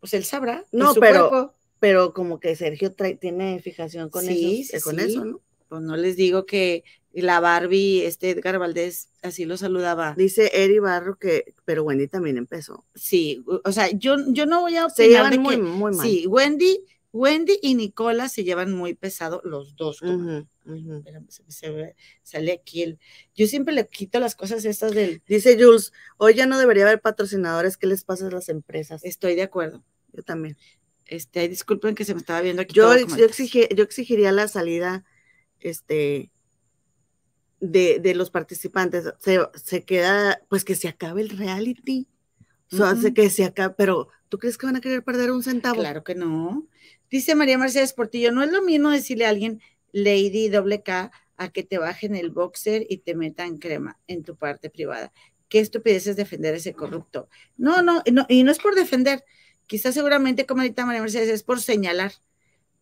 Pues 0.00 0.14
él 0.14 0.24
sabrá. 0.24 0.64
No, 0.72 0.94
su 0.94 1.00
pero- 1.00 1.28
cuerpo. 1.28 1.54
Pero 1.80 2.12
como 2.12 2.40
que 2.40 2.56
Sergio 2.56 2.94
trae- 2.94 3.18
tiene 3.18 3.60
fijación 3.62 4.10
con, 4.10 4.24
Sí, 4.24 4.64
sí, 4.64 4.80
con 4.82 5.00
eso, 5.00 5.24
¿no? 5.24 5.40
Pues 5.68 5.80
no 5.80 5.96
les 5.96 6.14
digo 6.16 6.44
que 6.44 6.84
la 7.12 7.40
Barbie, 7.40 8.04
este 8.04 8.30
Edgar 8.30 8.58
Valdés, 8.58 9.08
así 9.22 9.46
lo 9.46 9.56
saludaba. 9.56 10.14
Dice 10.16 10.50
Eri 10.62 10.78
Barro 10.78 11.18
que, 11.18 11.54
pero 11.64 11.82
Wendy 11.84 12.06
también 12.06 12.36
empezó. 12.36 12.84
Sí, 12.94 13.42
o 13.64 13.72
sea, 13.72 13.88
yo, 13.90 14.16
yo 14.28 14.44
no 14.46 14.60
voy 14.60 14.76
a 14.76 14.90
Se 14.90 15.04
opinar 15.04 15.08
llevan 15.08 15.30
de 15.30 15.38
muy, 15.38 15.56
que- 15.56 15.62
muy 15.62 15.92
mal. 15.96 16.06
Sí, 16.06 16.26
Wendy, 16.26 16.84
Wendy 17.12 17.58
y 17.62 17.74
Nicola 17.74 18.28
se 18.28 18.44
llevan 18.44 18.72
muy 18.72 18.92
pesado 18.94 19.40
los 19.44 19.74
dos. 19.76 20.00
comadre. 20.00 20.46
Se- 21.28 21.44
se 21.50 21.70
ve- 21.70 21.96
sale 22.22 22.52
aquí 22.52 22.82
el. 22.82 22.98
Yo 23.34 23.46
siempre 23.46 23.74
le 23.74 23.86
quito 23.88 24.20
las 24.20 24.34
cosas 24.34 24.64
estas 24.64 24.92
del. 24.92 25.22
Dice 25.26 25.56
Jules, 25.62 25.92
hoy 26.16 26.34
ya 26.34 26.46
no 26.46 26.58
debería 26.58 26.84
haber 26.84 27.00
patrocinadores, 27.00 27.76
¿qué 27.76 27.86
les 27.86 28.04
pasa 28.04 28.26
a 28.26 28.30
las 28.30 28.48
empresas? 28.48 29.04
Estoy 29.04 29.34
de 29.34 29.42
acuerdo. 29.42 29.84
Yo 30.12 30.22
también. 30.22 30.56
Este, 31.06 31.48
disculpen 31.48 31.94
que 31.94 32.04
se 32.04 32.14
me 32.14 32.20
estaba 32.20 32.40
viendo 32.40 32.62
aquí. 32.62 32.74
Yo, 32.74 32.94
yo, 32.96 33.26
yo 33.76 33.82
exigiría 33.84 34.30
la 34.32 34.46
salida 34.46 35.04
este, 35.58 36.30
de, 37.60 37.98
de 38.00 38.14
los 38.14 38.30
participantes. 38.30 39.04
Se, 39.18 39.38
se 39.54 39.82
queda, 39.84 40.40
pues 40.48 40.64
que 40.64 40.74
se 40.76 40.88
acabe 40.88 41.22
el 41.22 41.30
reality. 41.30 42.06
O 42.72 42.76
sea, 42.76 42.94
que 43.12 43.28
se 43.30 43.44
acabe, 43.44 43.74
pero 43.76 44.08
¿tú 44.28 44.38
crees 44.38 44.56
que 44.56 44.66
van 44.66 44.76
a 44.76 44.80
querer 44.80 45.02
perder 45.02 45.32
un 45.32 45.42
centavo? 45.42 45.80
Claro 45.80 46.04
que 46.04 46.14
no. 46.14 46.68
Dice 47.10 47.34
María 47.34 47.58
Mercedes 47.58 47.92
Portillo, 47.92 48.30
no 48.30 48.44
es 48.44 48.52
lo 48.52 48.62
mismo 48.62 48.90
decirle 48.90 49.26
a 49.26 49.30
alguien 49.30 49.60
Lady 49.92 50.48
doble 50.48 50.82
K 50.82 51.10
a 51.36 51.48
que 51.48 51.62
te 51.62 51.78
bajen 51.78 52.14
el 52.16 52.30
boxer 52.30 52.86
y 52.88 52.98
te 52.98 53.14
metan 53.14 53.58
crema 53.58 53.98
en 54.06 54.22
tu 54.22 54.36
parte 54.36 54.70
privada. 54.70 55.12
Qué 55.48 55.58
estupidez 55.60 56.06
es 56.06 56.16
defender 56.16 56.54
a 56.54 56.58
ese 56.58 56.74
corrupto. 56.74 57.28
No, 57.56 57.82
no, 57.82 58.02
no, 58.12 58.26
y 58.28 58.44
no 58.44 58.52
es 58.52 58.58
por 58.58 58.74
defender. 58.74 59.24
Quizás 59.66 59.94
seguramente, 59.94 60.46
como 60.46 60.62
ahorita 60.62 60.84
María 60.84 61.00
Mercedes, 61.00 61.28
es 61.30 61.42
por 61.42 61.60
señalar. 61.60 62.12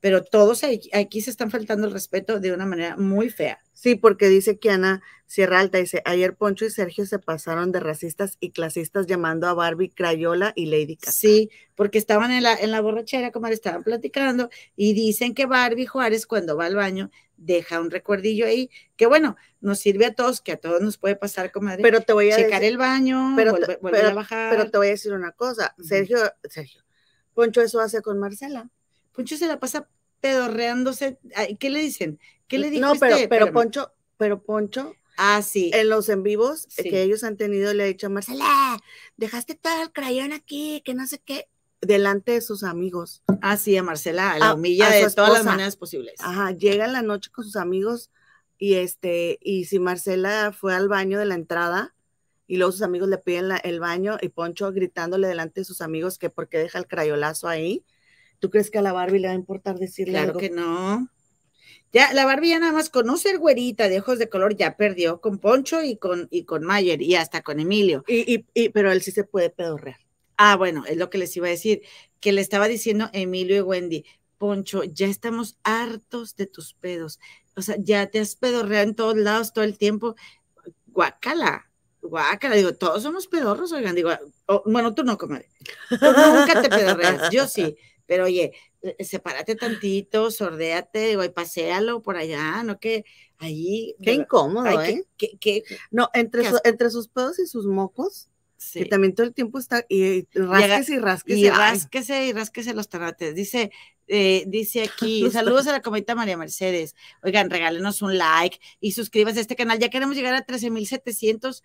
Pero 0.01 0.23
todos 0.23 0.63
aquí, 0.65 0.91
aquí 0.93 1.21
se 1.21 1.31
están 1.31 1.51
faltando 1.51 1.87
el 1.87 1.93
respeto 1.93 2.39
de 2.39 2.53
una 2.53 2.67
manera 2.67 2.97
muy 2.97 3.31
fea. 3.31 3.59
Sí, 3.73 3.95
porque 3.97 4.29
dice 4.29 4.59
que 4.59 4.71
Ana 4.71 5.03
Sierra 5.27 5.61
Alta, 5.61 5.79
dice, 5.79 6.03
ayer 6.05 6.35
Poncho 6.37 6.65
y 6.65 6.71
Sergio 6.71 7.05
se 7.05 7.19
pasaron 7.19 7.71
de 7.71 7.81
racistas 7.81 8.37
y 8.41 8.51
clasistas 8.51 9.07
llamando 9.07 9.47
a 9.47 9.55
Barbie 9.55 9.91
Crayola 9.91 10.53
y 10.57 10.67
Lady 10.67 10.97
Cat. 10.97 11.13
Sí, 11.13 11.51
porque 11.75 11.99
estaban 11.99 12.31
en 12.31 12.43
la, 12.45 12.55
en 12.55 12.71
la 12.71 12.81
borrachera, 12.81 13.31
como 13.31 13.49
le 13.49 13.55
estaban 13.55 13.83
platicando, 13.85 14.49
y 14.75 14.95
dicen 14.95 15.35
que 15.35 15.47
Barbie 15.47 15.87
Juárez 15.87 16.27
cuando 16.27 16.57
va 16.57 16.67
al 16.67 16.77
baño 16.77 17.11
deja 17.37 17.81
un 17.81 17.91
recuerdillo 17.91 18.47
ahí, 18.47 18.71
que 18.97 19.07
bueno, 19.07 19.37
nos 19.61 19.79
sirve 19.79 20.07
a 20.07 20.15
todos, 20.15 20.41
que 20.41 20.53
a 20.53 20.57
todos 20.57 20.81
nos 20.81 20.97
puede 20.97 21.15
pasar, 21.15 21.53
comadre. 21.53 21.83
Pero 21.83 22.01
te 22.01 22.13
voy 22.13 22.31
a 22.31 22.37
checar 22.37 22.61
decir, 22.61 22.69
el 22.73 22.79
baño, 22.79 23.35
pero 23.37 23.53
volver, 23.53 23.79
volver 23.83 24.01
pero- 24.01 24.13
a 24.13 24.15
bajar. 24.15 24.51
pero 24.57 24.71
te 24.71 24.79
voy 24.79 24.87
a 24.89 24.91
decir 24.91 25.13
una 25.13 25.33
cosa. 25.33 25.75
Sergio, 25.79 26.19
Sergio, 26.49 26.83
Poncho 27.35 27.61
eso 27.63 27.81
hace 27.81 28.01
con 28.03 28.19
Marcela. 28.19 28.69
Poncho 29.19 29.37
se 29.37 29.49
la 29.49 29.59
pasa 29.59 29.89
pedorreándose. 30.21 31.19
¿Qué 31.59 31.71
le 31.71 31.81
dicen? 31.81 32.21
¿Qué 32.47 32.57
le 32.59 32.71
dijo 32.71 32.87
No, 32.87 32.95
pero, 32.95 33.17
este? 33.17 33.29
pero 33.29 33.47
Espérame. 33.47 33.53
Poncho, 33.65 33.93
pero 34.17 34.41
Poncho, 34.45 34.95
Ah, 35.17 35.43
sí. 35.43 35.73
en 35.75 35.89
los 35.89 36.09
en 36.09 36.23
vivos 36.23 36.67
Sí. 36.71 36.85
que 36.89 37.03
ellos 37.03 37.25
han 37.25 37.37
tenido, 37.37 37.75
le 37.75 37.83
ha 37.83 37.87
dicho 37.87 38.07
a 38.07 38.11
Marcela, 38.11 38.79
dejaste 39.17 39.57
todo 39.57 39.83
el 39.83 39.91
crayón 39.93 40.33
aquí, 40.33 40.83
que 40.85 40.95
no 40.95 41.05
sé 41.09 41.19
qué, 41.19 41.49
delante 41.81 42.31
de 42.31 42.41
sus 42.41 42.63
amigos. 42.63 43.25
Ah, 43.43 43.57
sí, 43.57 43.77
a 43.77 43.83
Marcela, 43.83 44.39
la 44.39 44.51
A- 44.51 44.55
humilla 44.55 44.87
a 44.87 44.91
de 44.95 45.11
todas 45.11 45.33
las 45.33 45.45
maneras 45.45 45.75
posibles. 45.75 46.15
Ajá, 46.21 46.53
llega 46.53 46.85
en 46.85 46.93
la 46.93 47.03
noche 47.03 47.31
con 47.33 47.45
sus 47.45 47.57
amigos 47.57 48.13
y 48.57 48.75
este, 48.75 49.41
y 49.43 49.65
si 49.65 49.81
Marcela 49.81 50.53
fue 50.57 50.77
al 50.77 50.87
baño 50.87 51.19
de 51.19 51.25
la 51.25 51.35
entrada 51.35 51.93
y 52.47 52.57
luego 52.57 52.71
sus 52.71 52.83
amigos 52.83 53.09
le 53.09 53.19
piden 53.19 53.49
la- 53.49 53.57
el 53.57 53.81
baño 53.81 54.17
y 54.21 54.29
Poncho 54.29 54.71
gritándole 54.73 55.27
delante 55.27 55.63
de 55.63 55.65
sus 55.65 55.81
amigos 55.81 56.19
que 56.19 56.31
por 56.31 56.49
qué 56.49 56.59
deja 56.59 56.79
el 56.79 56.87
crayolazo 56.87 57.49
ahí, 57.49 57.85
¿tú 58.39 58.51
crees 58.51 58.71
que 58.71 58.79
a 58.79 58.83
la 58.83 58.93
Barbie 58.93 59.21
le 59.21 59.29
va 59.29 59.33
a 59.33 59.37
importar 59.37 59.79
decirle 59.79 60.13
Claro 60.13 60.29
algo? 60.29 60.41
que 60.41 60.51
no. 60.51 61.09
Ya, 61.93 62.13
la 62.13 62.27
Barbie 62.27 62.51
ya 62.51 62.59
nada 62.59 62.73
más 62.73 62.91
con 62.91 63.07
no 63.07 63.17
ser 63.17 63.39
güerita 63.39 63.89
de 63.89 64.01
ojos 64.01 64.19
de 64.19 64.29
color 64.29 64.55
ya 64.57 64.77
perdió 64.77 65.21
con 65.21 65.39
Poncho 65.39 65.83
y 65.83 65.97
con, 65.97 66.29
y 66.31 66.45
con 66.45 66.63
Mayer 66.63 67.01
y 67.01 67.15
hasta 67.15 67.43
con 67.43 67.61
Emilio. 67.61 68.05
Y, 68.07 68.35
y, 68.35 68.47
y- 68.53 68.69
pero 68.69 68.93
él 68.93 69.01
sí 69.01 69.11
se 69.11 69.25
puede 69.25 69.49
pedorrear. 69.51 69.99
Ah, 70.37 70.57
bueno, 70.57 70.85
es 70.87 70.97
lo 70.99 71.09
que 71.11 71.19
les 71.19 71.35
iba 71.37 71.47
a 71.47 71.51
decir, 71.51 71.83
que 72.21 72.33
le 72.33 72.43
estaba 72.43 72.69
diciendo 72.69 73.09
Emilio 73.13 73.57
y 73.57 73.61
Wendy, 73.61 74.05
Poncho, 74.37 74.85
ya 74.85 75.07
estamos 75.07 75.59
hartos 75.65 76.37
de 76.37 76.47
tus 76.47 76.75
pedos. 76.75 77.19
O 77.57 77.63
sea, 77.63 77.77
ya 77.79 78.07
te 78.09 78.21
has 78.21 78.37
pedorreado 78.37 78.85
en 78.89 78.95
todos 78.95 79.17
lados 79.17 79.53
todo 79.53 79.65
el 79.65 79.79
tiempo. 79.79 80.15
Guácala, 80.87 81.71
guácala. 82.03 82.55
Digo, 82.55 82.75
todos 82.75 83.03
somos 83.03 83.27
pedorros, 83.27 83.73
oigan. 83.73 83.95
Digo, 83.95 84.11
oh, 84.47 84.63
bueno, 84.67 84.95
tú 84.95 85.03
no, 85.05 85.17
comadre. 85.19 85.49
Tú 85.89 85.97
nunca 86.07 86.61
te 86.63 86.69
pedorreas, 86.69 87.31
yo 87.31 87.47
sí. 87.47 87.77
Pero 88.09 88.25
oye, 88.25 88.53
eh, 88.83 89.05
sepárate 89.05 89.55
tantito, 89.55 90.33
sordéate, 90.33 91.13
y 91.13 91.29
paséalo 91.29 92.03
por 92.03 92.17
allá, 92.17 92.65
¿no? 92.65 92.81
Que 92.81 93.05
ahí. 93.39 93.95
Qué 94.03 94.15
incómodo, 94.15 94.67
ay, 94.67 94.91
¿eh? 94.95 95.05
que, 95.17 95.39
que- 95.39 95.63
que- 95.63 95.77
No, 95.93 96.09
entre, 96.15 96.49
su- 96.51 96.59
entre 96.65 96.91
sus 96.91 97.07
pedos 97.09 97.39
y 97.39 97.47
sus 97.47 97.67
mocos, 97.67 98.31
sí. 98.57 98.81
que 98.81 98.87
también 98.87 99.15
todo 99.15 99.27
el 99.27 99.35
tiempo 99.35 99.59
está, 99.59 99.85
y, 99.89 100.03
y 100.03 100.27
rasques 100.33 100.89
y 100.89 100.99
rasques. 100.99 101.37
Y 101.37 101.47
ay, 101.47 101.51
rásquese 101.53 102.27
y 102.27 102.33
rásquese 102.33 102.75
los 102.75 102.89
tanates. 102.89 103.35
Dice, 103.35 103.71
eh, 104.07 104.45
dice 104.47 104.83
aquí, 105.07 105.31
saludos 105.31 105.67
a 105.67 105.73
la 105.73 105.83
comita 105.83 106.15
María 106.15 106.39
Mercedes. 106.39 106.95
Oigan, 107.23 107.51
regálenos 107.51 108.01
un 108.01 108.17
like 108.17 108.59
y 108.81 108.93
suscríbanse 108.93 109.41
a 109.41 109.43
este 109.43 109.55
canal. 109.55 109.79
Ya 109.79 109.91
queremos 109.91 110.17
llegar 110.17 110.33
a 110.35 110.47
13,700 110.47 111.63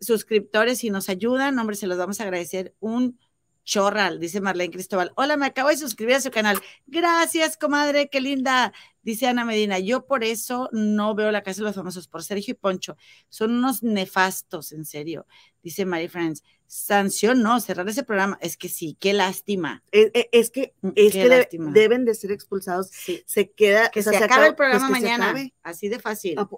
suscriptores 0.00 0.84
y 0.84 0.90
nos 0.90 1.08
ayudan. 1.08 1.58
Hombre, 1.58 1.74
se 1.76 1.86
los 1.86 1.96
vamos 1.96 2.20
a 2.20 2.24
agradecer 2.24 2.74
un 2.80 3.18
chorral, 3.66 4.18
dice 4.20 4.40
Marlene 4.40 4.72
Cristóbal. 4.72 5.12
Hola, 5.16 5.36
me 5.36 5.44
acabo 5.44 5.68
de 5.68 5.76
suscribir 5.76 6.14
a 6.14 6.20
su 6.20 6.30
canal. 6.30 6.58
Gracias, 6.86 7.58
comadre, 7.58 8.08
qué 8.08 8.20
linda. 8.22 8.72
Dice 9.02 9.26
Ana 9.26 9.44
Medina, 9.44 9.78
yo 9.80 10.06
por 10.06 10.24
eso 10.24 10.68
no 10.72 11.14
veo 11.14 11.30
la 11.32 11.42
casa 11.42 11.60
de 11.60 11.66
los 11.66 11.74
famosos, 11.76 12.08
por 12.08 12.22
Sergio 12.22 12.52
y 12.52 12.54
Poncho. 12.54 12.96
Son 13.28 13.50
unos 13.52 13.82
nefastos, 13.82 14.72
en 14.72 14.84
serio. 14.84 15.26
Dice 15.62 15.84
Mary 15.84 16.08
Friends, 16.08 16.42
sanción 16.66 17.42
no, 17.42 17.60
cerrar 17.60 17.88
ese 17.88 18.04
programa. 18.04 18.38
Es 18.40 18.56
que 18.56 18.68
sí, 18.68 18.96
qué 19.00 19.12
lástima. 19.12 19.82
Es, 19.90 20.10
es- 20.14 20.26
es 20.32 20.50
que, 20.50 20.74
Mm, 20.80 20.88
es 20.94 21.12
qué 21.12 21.22
que 21.22 21.28
de- 21.28 21.48
deben 21.72 22.04
de 22.04 22.14
ser 22.14 22.30
expulsados. 22.32 22.88
Sí. 22.90 23.22
Se 23.26 23.50
queda. 23.50 23.90
Que 23.90 24.00
o 24.00 24.02
sea, 24.02 24.12
se, 24.12 24.18
acabe 24.18 24.32
acaba- 24.32 24.46
el 24.46 24.54
programa 24.54 24.88
pues 24.88 25.00
se 25.02 25.06
mañana. 25.18 25.50
Así 25.62 25.88
de 25.88 25.98
fácil. 25.98 26.36
Ah, 26.38 26.48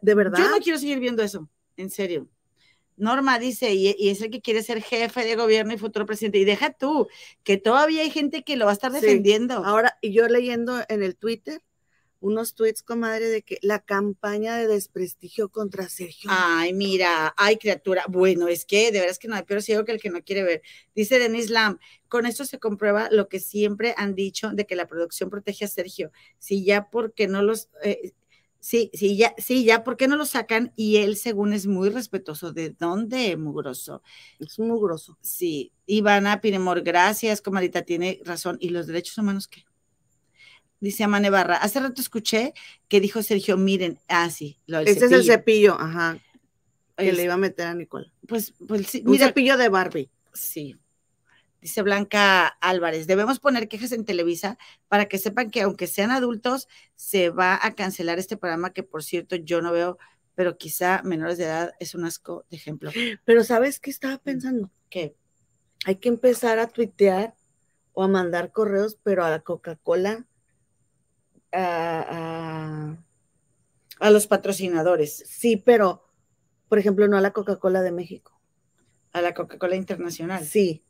De 0.00 0.14
verdad. 0.14 0.38
Yo 0.38 0.48
no 0.50 0.58
quiero 0.58 0.78
seguir 0.78 0.98
viendo 1.00 1.22
eso, 1.22 1.48
en 1.76 1.90
serio. 1.90 2.28
Norma 2.96 3.38
dice, 3.38 3.74
y, 3.74 3.94
y 3.98 4.08
es 4.10 4.20
el 4.22 4.30
que 4.30 4.40
quiere 4.40 4.62
ser 4.62 4.82
jefe 4.82 5.24
de 5.24 5.36
gobierno 5.36 5.72
y 5.72 5.78
futuro 5.78 6.06
presidente. 6.06 6.38
Y 6.38 6.44
deja 6.44 6.72
tú, 6.72 7.08
que 7.44 7.56
todavía 7.58 8.02
hay 8.02 8.10
gente 8.10 8.42
que 8.42 8.56
lo 8.56 8.64
va 8.64 8.70
a 8.72 8.74
estar 8.74 8.92
Sí. 8.92 9.00
defendiendo. 9.00 9.64
Ahora, 9.64 9.98
y 10.00 10.12
yo 10.12 10.26
leyendo 10.28 10.82
en 10.88 11.02
el 11.02 11.16
Twitter 11.16 11.60
unos 12.18 12.54
tweets, 12.54 12.82
comadre, 12.82 13.28
de 13.28 13.42
que 13.42 13.58
la 13.60 13.78
campaña 13.84 14.56
de 14.56 14.66
desprestigio 14.66 15.50
contra 15.50 15.88
Sergio. 15.88 16.30
Ay, 16.32 16.72
mira, 16.72 17.34
ay, 17.36 17.56
criatura. 17.58 18.04
Bueno, 18.08 18.48
es 18.48 18.64
que 18.64 18.90
de 18.90 19.00
veras 19.00 19.18
que 19.18 19.28
no 19.28 19.36
hay 19.36 19.42
peor 19.42 19.62
ciego 19.62 19.84
que 19.84 19.92
el 19.92 20.00
que 20.00 20.10
no 20.10 20.22
quiere 20.24 20.42
ver. 20.42 20.62
Dice 20.94 21.18
Denis 21.18 21.50
Lam, 21.50 21.78
con 22.08 22.24
esto 22.24 22.44
se 22.46 22.58
comprueba 22.58 23.08
lo 23.12 23.28
que 23.28 23.38
siempre 23.38 23.94
han 23.98 24.14
dicho 24.14 24.50
de 24.50 24.66
que 24.66 24.76
la 24.76 24.86
producción 24.88 25.28
protege 25.28 25.66
a 25.66 25.68
Sergio. 25.68 26.10
Si 26.38 26.64
ya 26.64 26.88
porque 26.90 27.28
no 27.28 27.42
los, 27.42 27.68
eh, 27.84 28.12
Sí, 28.66 28.90
sí, 28.94 29.16
ya, 29.16 29.32
sí, 29.38 29.64
ya, 29.64 29.84
¿por 29.84 29.96
qué 29.96 30.08
no 30.08 30.16
lo 30.16 30.24
sacan? 30.24 30.72
Y 30.74 30.96
él, 30.96 31.16
según 31.16 31.52
es 31.52 31.68
muy 31.68 31.88
respetuoso. 31.88 32.52
¿De 32.52 32.70
dónde, 32.70 33.36
mugroso? 33.36 34.02
Es 34.40 34.58
mugroso. 34.58 35.16
Sí, 35.20 35.70
Ivana 35.86 36.40
Pinemor, 36.40 36.82
gracias, 36.82 37.40
comadita, 37.40 37.82
tiene 37.82 38.20
razón. 38.24 38.56
¿Y 38.60 38.70
los 38.70 38.88
derechos 38.88 39.16
humanos 39.18 39.46
qué? 39.46 39.62
Dice 40.80 41.04
Amane 41.04 41.30
Barra, 41.30 41.58
hace 41.58 41.78
rato 41.78 42.00
escuché 42.02 42.54
que 42.88 43.00
dijo 43.00 43.22
Sergio, 43.22 43.56
miren, 43.56 44.00
ah, 44.08 44.30
sí, 44.30 44.58
lo 44.66 44.78
del 44.78 44.88
Este 44.88 45.04
es 45.04 45.12
el 45.12 45.22
cepillo, 45.22 45.78
ajá, 45.78 46.18
que 46.96 47.10
Es- 47.10 47.16
le 47.16 47.22
iba 47.22 47.34
a 47.34 47.38
meter 47.38 47.68
a 47.68 47.74
Nicole. 47.74 48.10
Pues, 48.26 48.52
pues 48.66 48.88
sí, 48.88 49.00
Un 49.06 49.12
mira, 49.12 49.28
cepillo 49.28 49.56
de 49.56 49.68
Barbie. 49.68 50.10
Sí. 50.34 50.74
Dice 51.60 51.82
Blanca 51.82 52.46
Álvarez, 52.60 53.06
debemos 53.06 53.40
poner 53.40 53.68
quejas 53.68 53.92
en 53.92 54.04
Televisa 54.04 54.58
para 54.88 55.06
que 55.06 55.18
sepan 55.18 55.50
que 55.50 55.62
aunque 55.62 55.86
sean 55.86 56.10
adultos, 56.10 56.68
se 56.94 57.30
va 57.30 57.58
a 57.60 57.74
cancelar 57.74 58.18
este 58.18 58.36
programa 58.36 58.72
que 58.72 58.82
por 58.82 59.02
cierto 59.02 59.36
yo 59.36 59.60
no 59.62 59.72
veo, 59.72 59.98
pero 60.34 60.58
quizá 60.58 61.02
menores 61.02 61.38
de 61.38 61.44
edad 61.44 61.72
es 61.80 61.94
un 61.94 62.04
asco 62.04 62.44
de 62.50 62.56
ejemplo. 62.56 62.90
Pero 63.24 63.42
¿sabes 63.42 63.80
qué 63.80 63.90
estaba 63.90 64.18
pensando? 64.18 64.70
Que 64.90 65.16
Hay 65.84 65.96
que 65.96 66.08
empezar 66.08 66.58
a 66.58 66.66
tuitear 66.68 67.34
o 67.92 68.02
a 68.02 68.08
mandar 68.08 68.50
correos, 68.52 68.98
pero 69.02 69.24
a 69.24 69.30
la 69.30 69.40
Coca-Cola. 69.40 70.26
a- 71.52 72.04
a- 72.10 72.96
a 74.00 74.10
los 74.10 74.26
patrocinadores, 74.26 75.22
Sí, 75.26 75.56
pero, 75.56 76.04
por 76.68 76.78
ejemplo, 76.78 77.08
no 77.08 77.16
a 77.16 77.20
la 77.22 77.30
Coca-Cola 77.32 77.80
de 77.82 77.92
México. 77.92 78.38
a 79.12 79.22
la 79.22 79.32
Coca-Cola 79.32 79.76
Internacional. 79.76 80.44
Sí. 80.44 80.84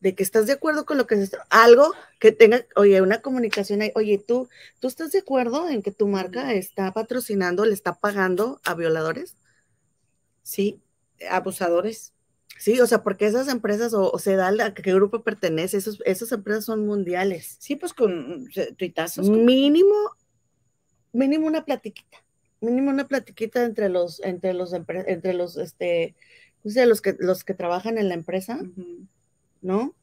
De 0.00 0.14
que 0.14 0.22
estás 0.22 0.46
de 0.46 0.52
acuerdo 0.52 0.84
con 0.86 0.98
lo 0.98 1.06
que 1.06 1.16
está, 1.16 1.46
algo 1.50 1.92
que 2.20 2.32
tenga, 2.32 2.64
oye, 2.76 3.00
una 3.02 3.20
comunicación 3.20 3.82
ahí, 3.82 3.90
oye, 3.94 4.18
tú, 4.18 4.48
¿tú 4.80 4.88
estás 4.88 5.12
de 5.12 5.18
acuerdo 5.20 5.68
en 5.68 5.82
que 5.82 5.90
tu 5.90 6.06
marca 6.06 6.52
está 6.52 6.92
patrocinando, 6.92 7.64
le 7.64 7.74
está 7.74 7.94
pagando 7.94 8.60
a 8.64 8.74
violadores? 8.74 9.36
Sí, 10.42 10.80
abusadores. 11.30 12.12
Sí, 12.58 12.80
o 12.80 12.86
sea, 12.86 13.02
porque 13.02 13.26
esas 13.26 13.48
empresas, 13.48 13.94
o, 13.94 14.10
o 14.10 14.18
se 14.18 14.34
da 14.34 14.48
a 14.48 14.74
qué 14.74 14.92
grupo 14.94 15.22
pertenece, 15.22 15.76
esos, 15.76 16.00
esas 16.04 16.32
empresas 16.32 16.64
son 16.64 16.86
mundiales. 16.86 17.56
Sí, 17.60 17.76
pues 17.76 17.94
con 17.94 18.48
eh, 18.56 18.72
tuitazos. 18.76 19.28
con- 19.28 19.44
Mínimo, 19.44 19.94
mínimo 21.12 21.46
una 21.46 21.64
platiquita, 21.64 22.18
mínimo 22.60 22.90
una 22.90 23.06
platiquita 23.06 23.64
entre 23.64 23.88
los, 23.88 24.20
entre 24.20 24.54
los, 24.54 24.72
entre 24.72 25.34
los, 25.34 25.56
este, 25.56 26.16
o 26.64 26.70
sea, 26.70 26.86
los 26.86 27.00
que, 27.00 27.16
los 27.20 27.44
que 27.44 27.54
trabajan 27.54 27.96
en 27.98 28.08
la 28.08 28.14
empresa. 28.14 28.58
¿No? 29.60 29.94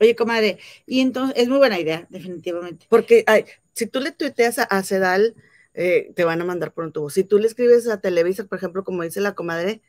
Oye, 0.00 0.14
comadre, 0.14 0.58
y 0.86 1.00
entonces 1.00 1.36
es 1.36 1.48
muy 1.48 1.58
buena 1.58 1.80
idea, 1.80 2.06
definitivamente. 2.10 2.86
Porque 2.88 3.24
ay, 3.26 3.46
si 3.74 3.86
tú 3.86 4.00
le 4.00 4.12
tuiteas 4.12 4.58
a, 4.58 4.64
a 4.64 4.82
Sedal, 4.82 5.34
eh, 5.74 6.12
te 6.14 6.24
van 6.24 6.40
a 6.40 6.44
mandar 6.44 6.72
por 6.72 6.84
un 6.84 6.92
tubo. 6.92 7.10
Si 7.10 7.24
tú 7.24 7.38
le 7.38 7.46
escribes 7.46 7.88
a 7.88 8.00
Televisa, 8.00 8.44
por 8.44 8.58
ejemplo, 8.58 8.84
como 8.84 9.02
dice 9.02 9.20
la 9.20 9.34
comadre, 9.34 9.80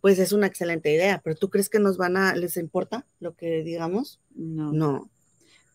pues 0.00 0.18
es 0.18 0.32
una 0.32 0.46
excelente 0.46 0.92
idea. 0.92 1.20
Pero 1.24 1.36
¿tú 1.36 1.50
crees 1.50 1.68
que 1.68 1.78
nos 1.78 1.96
van 1.96 2.16
a, 2.16 2.34
les 2.34 2.56
importa 2.56 3.06
lo 3.20 3.34
que 3.34 3.62
digamos? 3.62 4.20
No. 4.34 4.72
No. 4.72 5.10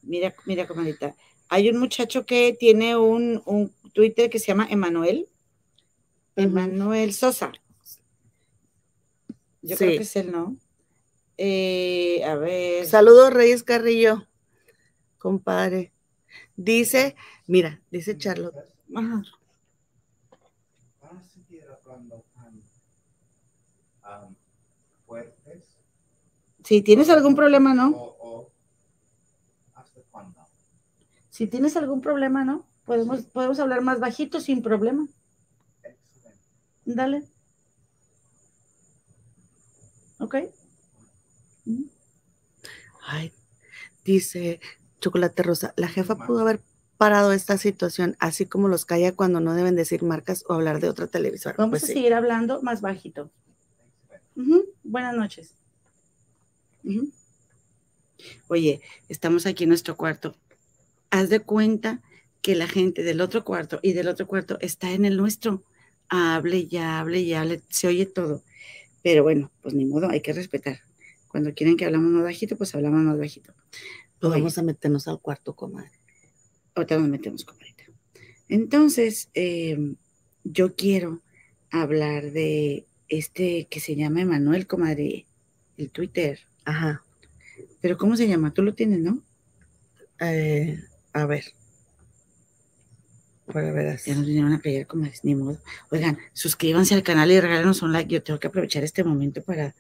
Mira, 0.02 0.34
mira, 0.46 0.68
comadita. 0.68 1.16
Hay 1.50 1.70
un 1.70 1.78
muchacho 1.78 2.26
que 2.26 2.56
tiene 2.60 2.98
un, 2.98 3.42
un 3.46 3.72
Twitter 3.94 4.30
que 4.30 4.40
se 4.40 4.48
llama 4.48 4.68
Emanuel. 4.70 5.28
Ujú. 6.36 6.48
Emanuel 6.48 7.14
Sosa. 7.14 7.52
Yo 9.62 9.78
creo 9.78 9.98
que 9.98 10.04
es 10.04 10.16
él, 10.16 10.32
¿no? 10.32 10.58
Eh, 11.38 12.24
a 12.26 12.36
ver. 12.36 12.86
Saludos, 12.86 13.34
Reyes 13.34 13.64
Carrillo, 13.64 14.28
compadre. 15.18 15.94
Dice, 16.56 17.16
mira, 17.48 17.82
dice 17.92 18.18
Charlotte. 18.18 18.56
Ajá. 18.96 19.24
Si 26.64 26.82
tienes 26.82 27.10
algún 27.10 27.36
problema, 27.36 27.74
¿no? 27.74 28.16
Si 31.30 31.48
tienes 31.48 31.76
algún 31.76 32.02
problema, 32.02 32.46
¿no? 32.46 32.66
Podemos, 32.86 33.22
podemos 33.24 33.60
hablar 33.60 33.82
más 33.82 34.00
bajito 34.00 34.40
sin 34.40 34.62
problema. 34.62 35.08
Excelente. 35.84 36.40
Dale. 36.86 37.24
¿Ok? 40.20 40.36
Ay, 43.06 43.32
dice 44.06 44.60
Chocolate 45.02 45.44
Rosa, 45.44 45.74
la 45.78 45.88
jefa 45.88 46.16
pudo 46.16 46.40
haber 46.40 46.62
parado 46.98 47.34
esta 47.34 47.58
situación, 47.58 48.16
así 48.20 48.46
como 48.46 48.68
los 48.68 48.86
calla 48.86 49.14
cuando 49.16 49.40
no 49.40 49.54
deben 49.56 49.76
decir 49.76 50.04
marcas 50.04 50.46
o 50.48 50.54
hablar 50.54 50.80
de 50.80 50.90
otra 50.90 51.08
televisora. 51.08 51.56
Vamos 51.58 51.72
Pues 51.72 51.84
a 51.84 51.88
sí. 51.88 51.94
seguir 51.94 52.14
hablando 52.14 52.62
más 52.62 52.82
bajito. 52.82 53.30
Buenas 54.84 55.16
noches. 55.16 55.56
Oye, 58.48 58.82
estamos 59.10 59.46
aquí 59.46 59.64
en 59.64 59.70
nuestro 59.70 59.98
cuarto. 59.98 60.36
Haz 61.10 61.30
de 61.30 61.42
cuenta 61.42 62.02
que 62.42 62.56
la 62.56 62.68
gente 62.68 63.04
del 63.04 63.22
otro 63.22 63.44
cuarto 63.44 63.80
y 63.82 63.94
del 63.94 64.08
otro 64.08 64.28
cuarto 64.28 64.58
está 64.62 64.92
en 64.92 65.06
el 65.06 65.18
nuestro. 65.18 65.64
Hable 66.10 66.68
y 66.70 66.78
hable 66.78 67.20
y 67.22 67.34
hable, 67.34 67.62
se 67.70 67.88
oye 67.88 68.06
todo. 68.06 68.44
Pero 69.02 69.24
bueno, 69.24 69.52
pues 69.62 69.74
ni 69.74 69.86
modo, 69.86 70.10
hay 70.10 70.22
que 70.22 70.34
respetar. 70.34 70.80
Cuando 71.34 71.56
quieren 71.56 71.78
que 71.78 71.86
hablamos 71.86 72.12
más 72.12 72.24
bajito, 72.26 72.56
pues 72.56 72.76
hablamos 72.76 73.02
más 73.02 73.18
bajito. 73.18 73.56
Oye. 74.22 74.38
vamos 74.38 74.56
a 74.60 74.62
meternos 74.62 75.08
al 75.08 75.20
cuarto, 75.20 75.56
comadre. 75.56 75.90
Ahorita 76.76 77.00
nos 77.00 77.10
metemos, 77.10 77.44
compadrita. 77.44 77.86
Entonces, 78.50 79.32
eh, 79.34 79.96
yo 80.44 80.76
quiero 80.76 81.24
hablar 81.72 82.34
de 82.34 82.86
este 83.08 83.66
que 83.66 83.80
se 83.80 83.96
llama 83.96 84.22
Emanuel, 84.22 84.68
comadre, 84.68 85.26
el 85.76 85.90
Twitter. 85.90 86.40
Ajá. 86.66 87.04
Pero 87.82 87.98
¿cómo 87.98 88.16
se 88.16 88.28
llama? 88.28 88.54
Tú 88.54 88.62
lo 88.62 88.76
tienes, 88.76 89.00
¿no? 89.00 89.24
Eh, 90.20 90.80
a 91.14 91.26
ver. 91.26 91.46
Para 93.48 93.72
ver 93.72 94.00
Ya 94.06 94.14
nos 94.14 94.28
vinieron 94.28 94.54
a 94.54 94.60
pedir, 94.60 94.86
comadres, 94.86 95.22
ni 95.24 95.34
modo. 95.34 95.58
Oigan, 95.90 96.20
suscríbanse 96.34 96.94
al 96.94 97.02
canal 97.02 97.32
y 97.32 97.40
regálenos 97.40 97.82
un 97.82 97.92
like. 97.92 98.14
Yo 98.14 98.22
tengo 98.22 98.40
que 98.40 98.50
aprovechar 98.50 98.84
este 98.84 99.04
momento 99.04 99.42
para 99.42 99.74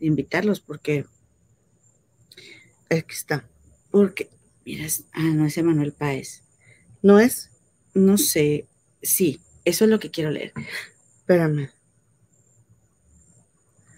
invitarlos 0.00 0.60
porque, 0.60 1.06
Aquí 2.90 3.12
está. 3.12 3.48
porque, 3.90 4.28
mira, 4.64 4.84
es- 4.84 5.04
ah, 5.12 5.22
no 5.22 5.46
es 5.46 5.56
Emanuel 5.58 5.92
Páez. 5.92 6.42
¿No 7.02 7.18
es? 7.20 7.50
No 7.94 8.18
sé, 8.18 8.66
sí, 9.02 9.40
eso 9.64 9.84
es 9.84 9.90
lo 9.90 9.98
que 10.00 10.10
quiero 10.10 10.30
leer. 10.30 10.52
Espérame. 11.18 11.70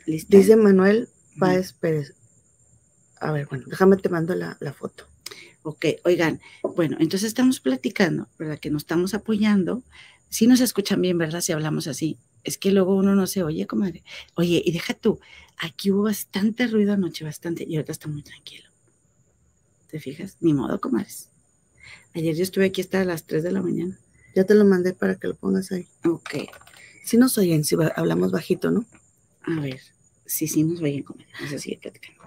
Dice 0.06 0.56
Manuel 0.56 1.08
Páez 1.38 1.72
Pérez. 1.72 2.14
A 3.20 3.30
ver, 3.32 3.46
bueno, 3.46 3.64
déjame 3.68 3.96
te 3.96 4.08
mando 4.08 4.34
la, 4.34 4.56
la 4.60 4.72
foto. 4.72 5.06
Ok, 5.62 5.86
oigan, 6.04 6.40
bueno, 6.74 6.96
entonces 6.98 7.28
estamos 7.28 7.60
platicando, 7.60 8.28
¿verdad? 8.38 8.58
Que 8.58 8.68
nos 8.70 8.82
estamos 8.82 9.14
apoyando. 9.14 9.82
Si 10.28 10.46
nos 10.48 10.60
escuchan 10.60 11.00
bien, 11.00 11.18
¿verdad? 11.18 11.40
Si 11.40 11.52
hablamos 11.52 11.86
así. 11.86 12.18
Es 12.44 12.58
que 12.58 12.70
luego 12.72 12.96
uno 12.96 13.14
no 13.14 13.26
se 13.26 13.42
oye, 13.42 13.66
comadre. 13.66 14.02
Oye, 14.34 14.62
y 14.64 14.72
deja 14.72 14.94
tú, 14.94 15.20
aquí 15.58 15.90
hubo 15.90 16.02
bastante 16.02 16.66
ruido 16.66 16.92
anoche, 16.92 17.24
bastante, 17.24 17.64
y 17.68 17.76
ahorita 17.76 17.92
está 17.92 18.08
muy 18.08 18.22
tranquilo. 18.22 18.68
¿Te 19.88 20.00
fijas? 20.00 20.36
Ni 20.40 20.52
modo, 20.54 20.80
comadres. 20.80 21.28
Ayer 22.14 22.34
yo 22.34 22.42
estuve 22.42 22.66
aquí 22.66 22.80
hasta 22.80 23.04
las 23.04 23.24
3 23.26 23.42
de 23.42 23.52
la 23.52 23.62
mañana. 23.62 23.98
Ya 24.34 24.44
te 24.44 24.54
lo 24.54 24.64
mandé 24.64 24.92
para 24.94 25.16
que 25.16 25.28
lo 25.28 25.34
pongas 25.34 25.70
ahí. 25.72 25.86
Ok, 26.04 26.30
Si 27.04 27.16
nos 27.16 27.36
oyen, 27.38 27.64
si 27.64 27.76
hablamos 27.96 28.30
bajito, 28.32 28.70
¿no? 28.70 28.86
a 29.42 29.60
ver. 29.60 29.80
Sí, 30.24 30.46
sí, 30.46 30.62
nos 30.62 30.80
oyen, 30.80 31.02
comadre. 31.02 31.28
Vamos 31.34 31.52
a 31.54 31.58
seguir 31.58 31.80
platicando. 31.80 32.22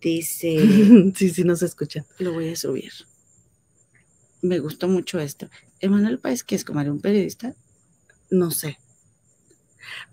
Dice. 0.00 1.12
sí, 1.16 1.30
sí 1.30 1.44
nos 1.44 1.62
escuchan. 1.62 2.06
Lo 2.18 2.32
voy 2.32 2.48
a 2.48 2.56
subir. 2.56 2.92
Me 4.42 4.58
gustó 4.58 4.88
mucho 4.88 5.18
esto. 5.20 5.50
Emanuel 5.80 6.18
Páez, 6.18 6.44
que 6.44 6.54
es 6.54 6.64
como 6.64 6.80
un 6.80 7.00
periodista, 7.00 7.54
No 8.30 8.50
sé. 8.50 8.78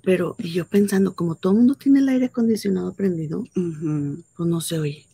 Pero 0.03 0.35
y 0.39 0.51
yo 0.51 0.67
pensando, 0.67 1.15
como 1.15 1.35
todo 1.35 1.53
el 1.53 1.59
mundo 1.59 1.75
tiene 1.75 1.99
el 1.99 2.09
aire 2.09 2.27
acondicionado 2.27 2.93
prendido, 2.93 3.43
pues 3.53 4.49
no 4.49 4.61
se 4.61 4.79
oye. 4.79 5.07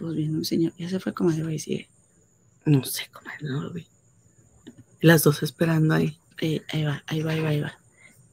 pues 0.00 0.14
viene 0.14 0.38
un 0.38 0.44
señor, 0.44 0.72
ya 0.78 0.88
se 0.88 0.98
fue 0.98 1.12
como 1.12 1.30
de 1.30 1.58
sigue. 1.58 1.88
No 2.64 2.84
sé, 2.84 3.08
comadre, 3.12 3.38
no 3.42 3.62
lo 3.62 3.70
vi. 3.70 3.86
Las 5.00 5.22
dos 5.22 5.42
esperando 5.42 5.94
ahí. 5.94 6.18
Eh, 6.40 6.62
ahí 6.72 6.84
va, 6.84 7.04
ahí 7.06 7.22
va, 7.22 7.32
ahí 7.32 7.40
va, 7.40 7.48
ahí 7.50 7.60
va. 7.60 7.78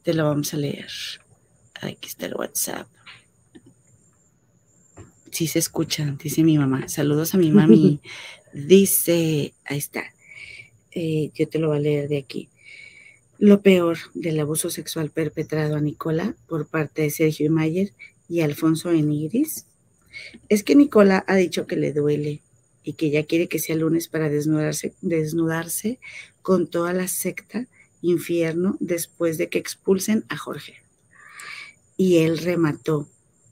Te 0.04 0.14
lo 0.14 0.24
vamos 0.24 0.54
a 0.54 0.58
leer. 0.58 0.90
Aquí 1.82 2.08
está 2.08 2.26
el 2.26 2.36
WhatsApp. 2.36 2.88
Sí 5.32 5.48
se 5.48 5.60
escuchan, 5.60 6.18
dice 6.18 6.44
mi 6.44 6.58
mamá. 6.58 6.88
Saludos 6.88 7.34
a 7.34 7.38
mi 7.38 7.52
mami. 7.52 8.02
dice, 8.54 9.54
ahí 9.66 9.78
está. 9.78 10.04
Eh, 11.00 11.30
yo 11.36 11.48
te 11.48 11.60
lo 11.60 11.68
voy 11.68 11.78
a 11.78 11.82
leer 11.82 12.10
de 12.10 12.18
aquí. 12.18 12.50
Lo 13.38 13.62
peor 13.62 14.00
del 14.16 14.40
abuso 14.40 14.72
sexual 14.72 15.12
perpetrado 15.12 15.76
a 15.76 15.80
Nicola 15.80 16.36
por 16.48 16.66
parte 16.66 17.04
de 17.04 17.12
Sergio 17.12 17.52
Mayer 17.52 17.94
y 18.28 18.42
Alfonso 18.42 18.90
Enigris 18.90 19.68
es 20.50 20.64
que 20.64 20.76
Nicola 20.76 21.24
ha 21.28 21.36
dicho 21.36 21.68
que 21.68 21.76
le 21.76 21.94
duele 21.94 22.42
y 22.82 22.94
que 22.94 23.12
ya 23.12 23.28
quiere 23.28 23.48
que 23.48 23.60
sea 23.60 23.76
lunes 23.76 24.08
para 24.08 24.28
desnudarse, 24.28 24.96
desnudarse 25.02 26.00
con 26.42 26.66
toda 26.66 26.94
la 26.94 27.08
secta 27.08 27.68
infierno 28.02 28.76
después 28.80 29.38
de 29.38 29.50
que 29.50 29.60
expulsen 29.60 30.26
a 30.30 30.38
Jorge. 30.38 30.78
Y 31.96 32.18
él 32.24 32.40
remató, 32.40 33.08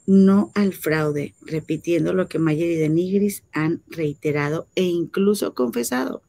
no 0.07 0.51
al 0.55 0.73
fraude, 0.73 1.35
repitiendo 1.41 2.11
lo 2.11 2.27
que 2.27 2.39
Mayer 2.39 2.71
y 2.71 2.75
Denigris 2.77 3.43
han 3.51 3.83
reiterado 3.87 4.67
e 4.73 4.81
incluso 4.81 5.53
confesado, 5.53 6.23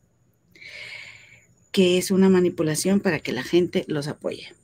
que 1.76 1.98
es 1.98 2.10
una 2.10 2.30
manipulación 2.30 3.00
para 3.00 3.20
que 3.20 3.32
la 3.32 3.42
gente 3.42 3.84
los 3.86 4.08
apoye. 4.08 4.54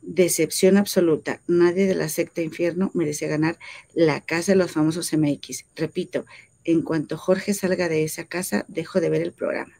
Decepción 0.00 0.76
absoluta. 0.76 1.40
Nadie 1.46 1.86
de 1.86 1.94
la 1.94 2.08
secta 2.08 2.42
infierno 2.42 2.90
merece 2.94 3.28
ganar 3.28 3.60
la 3.94 4.22
casa 4.22 4.50
de 4.50 4.56
los 4.56 4.72
famosos 4.72 5.12
MX. 5.12 5.66
Repito, 5.76 6.26
en 6.64 6.82
cuanto 6.82 7.16
Jorge 7.16 7.54
salga 7.54 7.88
de 7.88 8.02
esa 8.02 8.24
casa, 8.24 8.64
dejo 8.66 9.00
de 9.00 9.08
ver 9.08 9.22
el 9.22 9.30
programa. 9.30 9.72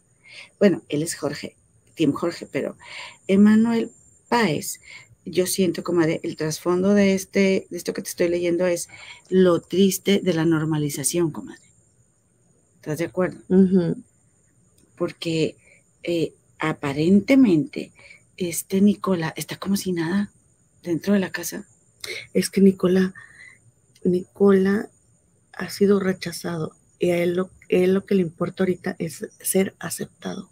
Bueno, 0.61 0.85
él 0.89 1.03
es 1.03 1.17
Jorge, 1.17 1.57
Tim 1.97 2.13
Jorge, 2.13 2.47
pero 2.47 2.77
Emanuel 3.27 3.91
Páez, 4.29 4.79
yo 5.25 5.49
siento, 5.49 5.83
comadre, 5.83 6.21
el 6.23 6.37
trasfondo 6.37 6.95
de, 6.95 7.15
este, 7.15 7.67
de 7.71 7.77
esto 7.77 7.93
que 7.93 8.03
te 8.03 8.11
estoy 8.11 8.29
leyendo 8.29 8.69
es 8.69 8.89
lo 9.29 9.61
triste 9.61 10.21
de 10.23 10.33
la 10.33 10.45
normalización, 10.45 11.33
comadre. 11.33 11.73
¿Estás 12.77 12.99
de 12.99 13.07
acuerdo? 13.07 13.41
Porque 14.95 15.57
eh, 16.05 16.35
aparentemente 16.63 17.93
este 18.37 18.81
Nicola 18.81 19.33
está 19.37 19.57
como 19.57 19.77
si 19.77 19.93
nada 19.93 20.31
dentro 20.83 21.13
de 21.13 21.21
la 21.21 21.33
casa. 21.33 21.67
Es 22.35 22.51
que 22.51 22.61
Nicola, 22.61 23.15
Nicola 24.05 24.89
ha 25.53 25.71
sido 25.71 25.99
rechazado 25.99 26.77
y 27.01 27.11
a 27.11 27.19
él 27.19 27.35
lo, 27.35 27.51
lo 27.69 28.07
que 28.07 28.15
le 28.15 28.23
importa 28.23 28.63
ahorita 28.63 28.95
es 29.01 29.29
ser 29.41 29.75
aceptado. 29.81 30.51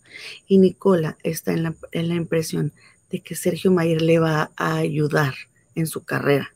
Y 0.48 0.58
Nicola 0.58 1.16
está 1.22 1.52
en 1.52 1.62
la, 1.62 1.76
en 1.92 2.08
la 2.08 2.16
impresión 2.16 2.72
de 3.08 3.20
que 3.20 3.36
Sergio 3.36 3.70
Mayer 3.70 4.02
le 4.02 4.18
va 4.18 4.50
a 4.56 4.76
ayudar 4.76 5.34
en 5.76 5.86
su 5.86 6.04
carrera, 6.04 6.52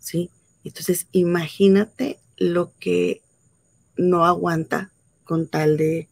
¿sí? 0.00 0.30
Entonces, 0.64 1.06
imagínate 1.12 2.18
lo 2.36 2.72
que 2.80 3.22
no 3.96 4.26
aguanta 4.26 4.90
con 5.22 5.46
tal 5.46 5.76
de 5.76 6.08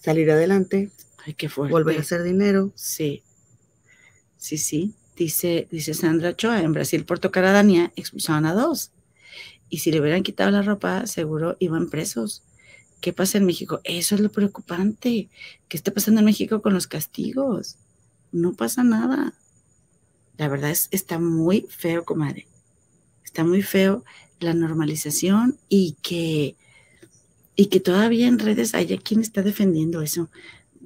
salir 0.00 0.30
adelante, 0.30 0.90
Ay, 1.26 1.34
qué 1.34 1.48
fuerte. 1.48 1.72
volver 1.72 1.98
a 1.98 2.00
hacer 2.00 2.22
dinero. 2.22 2.72
Sí, 2.76 3.22
sí, 4.36 4.56
sí. 4.58 4.94
Dice, 5.16 5.66
dice 5.70 5.94
Sandra 5.94 6.30
Ochoa, 6.30 6.60
en 6.60 6.72
Brasil 6.72 7.04
por 7.04 7.18
tocar 7.18 7.44
a 7.44 7.52
Dania 7.52 7.92
expulsaban 7.96 8.46
a 8.46 8.54
dos. 8.54 8.92
Y 9.68 9.78
si 9.78 9.90
le 9.90 10.00
hubieran 10.00 10.22
quitado 10.22 10.50
la 10.50 10.62
ropa, 10.62 11.06
seguro 11.06 11.56
iban 11.58 11.88
presos. 11.88 12.44
¿Qué 13.00 13.12
pasa 13.12 13.38
en 13.38 13.46
México? 13.46 13.80
Eso 13.84 14.14
es 14.14 14.20
lo 14.20 14.30
preocupante. 14.30 15.28
¿Qué 15.68 15.76
está 15.76 15.92
pasando 15.92 16.20
en 16.20 16.26
México 16.26 16.62
con 16.62 16.74
los 16.74 16.86
castigos? 16.86 17.76
No 18.30 18.52
pasa 18.52 18.84
nada. 18.84 19.34
La 20.36 20.48
verdad 20.48 20.70
es, 20.70 20.88
está 20.92 21.18
muy 21.18 21.66
feo, 21.70 22.04
comadre. 22.04 22.46
Está 23.24 23.42
muy 23.42 23.62
feo 23.62 24.04
la 24.38 24.54
normalización 24.54 25.58
y 25.68 25.96
que, 26.02 26.56
y 27.54 27.66
que 27.66 27.80
todavía 27.80 28.28
en 28.28 28.38
redes 28.38 28.74
haya 28.74 28.98
quien 28.98 29.20
está 29.20 29.42
defendiendo 29.42 30.02
eso. 30.02 30.30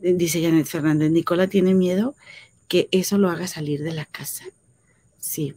Dice 0.02 0.42
Janet 0.42 0.66
Fernández, 0.66 1.10
Nicola 1.10 1.46
tiene 1.46 1.74
miedo 1.74 2.14
que 2.68 2.88
eso 2.92 3.18
lo 3.18 3.30
haga 3.30 3.46
salir 3.46 3.82
de 3.82 3.92
la 3.92 4.06
casa. 4.06 4.44
Sí. 5.18 5.54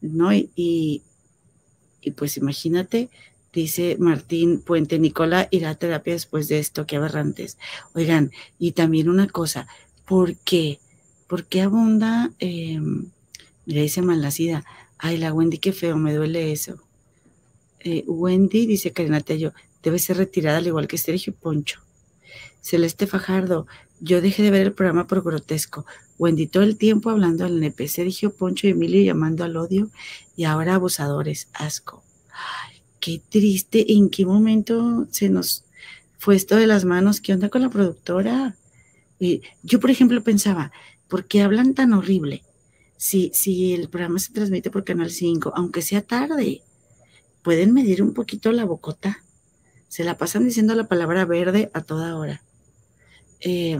¿No? 0.00 0.32
Y, 0.32 1.02
y, 2.00 2.10
pues 2.12 2.36
imagínate, 2.36 3.10
dice 3.52 3.96
Martín 3.98 4.60
Puente, 4.60 4.98
Nicola 4.98 5.48
irá 5.50 5.70
a 5.70 5.74
terapia 5.74 6.12
después 6.12 6.48
de 6.48 6.58
esto, 6.58 6.86
qué 6.86 6.96
aberrantes. 6.96 7.58
Oigan, 7.94 8.30
y 8.58 8.72
también 8.72 9.08
una 9.08 9.28
cosa, 9.28 9.66
¿por 10.06 10.36
qué? 10.36 10.78
¿Por 11.26 11.46
qué 11.46 11.62
abunda? 11.62 12.30
Eh, 12.38 12.78
mira, 13.66 13.82
dice 13.82 14.02
Malnacida, 14.02 14.64
ay, 14.98 15.16
la 15.16 15.32
Wendy, 15.32 15.58
qué 15.58 15.72
feo, 15.72 15.96
me 15.96 16.14
duele 16.14 16.52
eso. 16.52 16.82
Eh, 17.80 18.04
Wendy, 18.06 18.66
dice 18.66 18.92
Karina 18.92 19.20
Tello, 19.20 19.54
debe 19.82 19.98
ser 19.98 20.18
retirada 20.18 20.58
al 20.58 20.66
igual 20.66 20.86
que 20.86 20.98
Sergio 20.98 21.32
Poncho. 21.34 21.80
Celeste 22.60 23.06
Fajardo, 23.06 23.66
yo 24.00 24.20
dejé 24.20 24.42
de 24.42 24.50
ver 24.50 24.66
el 24.66 24.72
programa 24.72 25.06
por 25.06 25.22
grotesco. 25.22 25.86
Wendy 26.18 26.46
todo 26.46 26.62
el 26.62 26.76
tiempo 26.76 27.10
hablando 27.10 27.44
al 27.44 27.56
NP, 27.58 27.88
Sergio 27.88 28.34
Poncho 28.34 28.66
y 28.66 28.70
Emilio 28.70 29.02
llamando 29.02 29.44
al 29.44 29.56
odio 29.56 29.90
y 30.36 30.44
ahora 30.44 30.74
abusadores, 30.74 31.48
asco. 31.54 32.02
Ay, 32.32 32.82
qué 32.98 33.20
triste, 33.28 33.92
¿en 33.92 34.10
qué 34.10 34.24
momento 34.26 35.06
se 35.10 35.28
nos 35.28 35.64
fue 36.18 36.36
esto 36.36 36.56
de 36.56 36.66
las 36.66 36.84
manos? 36.84 37.20
¿Qué 37.20 37.32
onda 37.32 37.48
con 37.48 37.62
la 37.62 37.70
productora? 37.70 38.56
Y 39.18 39.42
yo, 39.62 39.80
por 39.80 39.90
ejemplo, 39.90 40.22
pensaba, 40.22 40.72
¿por 41.08 41.26
qué 41.26 41.42
hablan 41.42 41.74
tan 41.74 41.92
horrible? 41.92 42.42
Si, 42.96 43.30
si 43.34 43.72
el 43.74 43.88
programa 43.88 44.18
se 44.18 44.32
transmite 44.32 44.70
por 44.70 44.84
Canal 44.84 45.10
5, 45.10 45.52
aunque 45.54 45.82
sea 45.82 46.02
tarde, 46.02 46.62
pueden 47.42 47.72
medir 47.72 48.02
un 48.02 48.12
poquito 48.12 48.52
la 48.52 48.64
bocota. 48.64 49.24
Se 49.90 50.04
la 50.04 50.16
pasan 50.16 50.44
diciendo 50.44 50.74
la 50.74 50.88
palabra 50.88 51.26
verde 51.26 51.70
a 51.74 51.82
toda 51.82 52.16
hora. 52.16 52.42
Eh, 53.40 53.78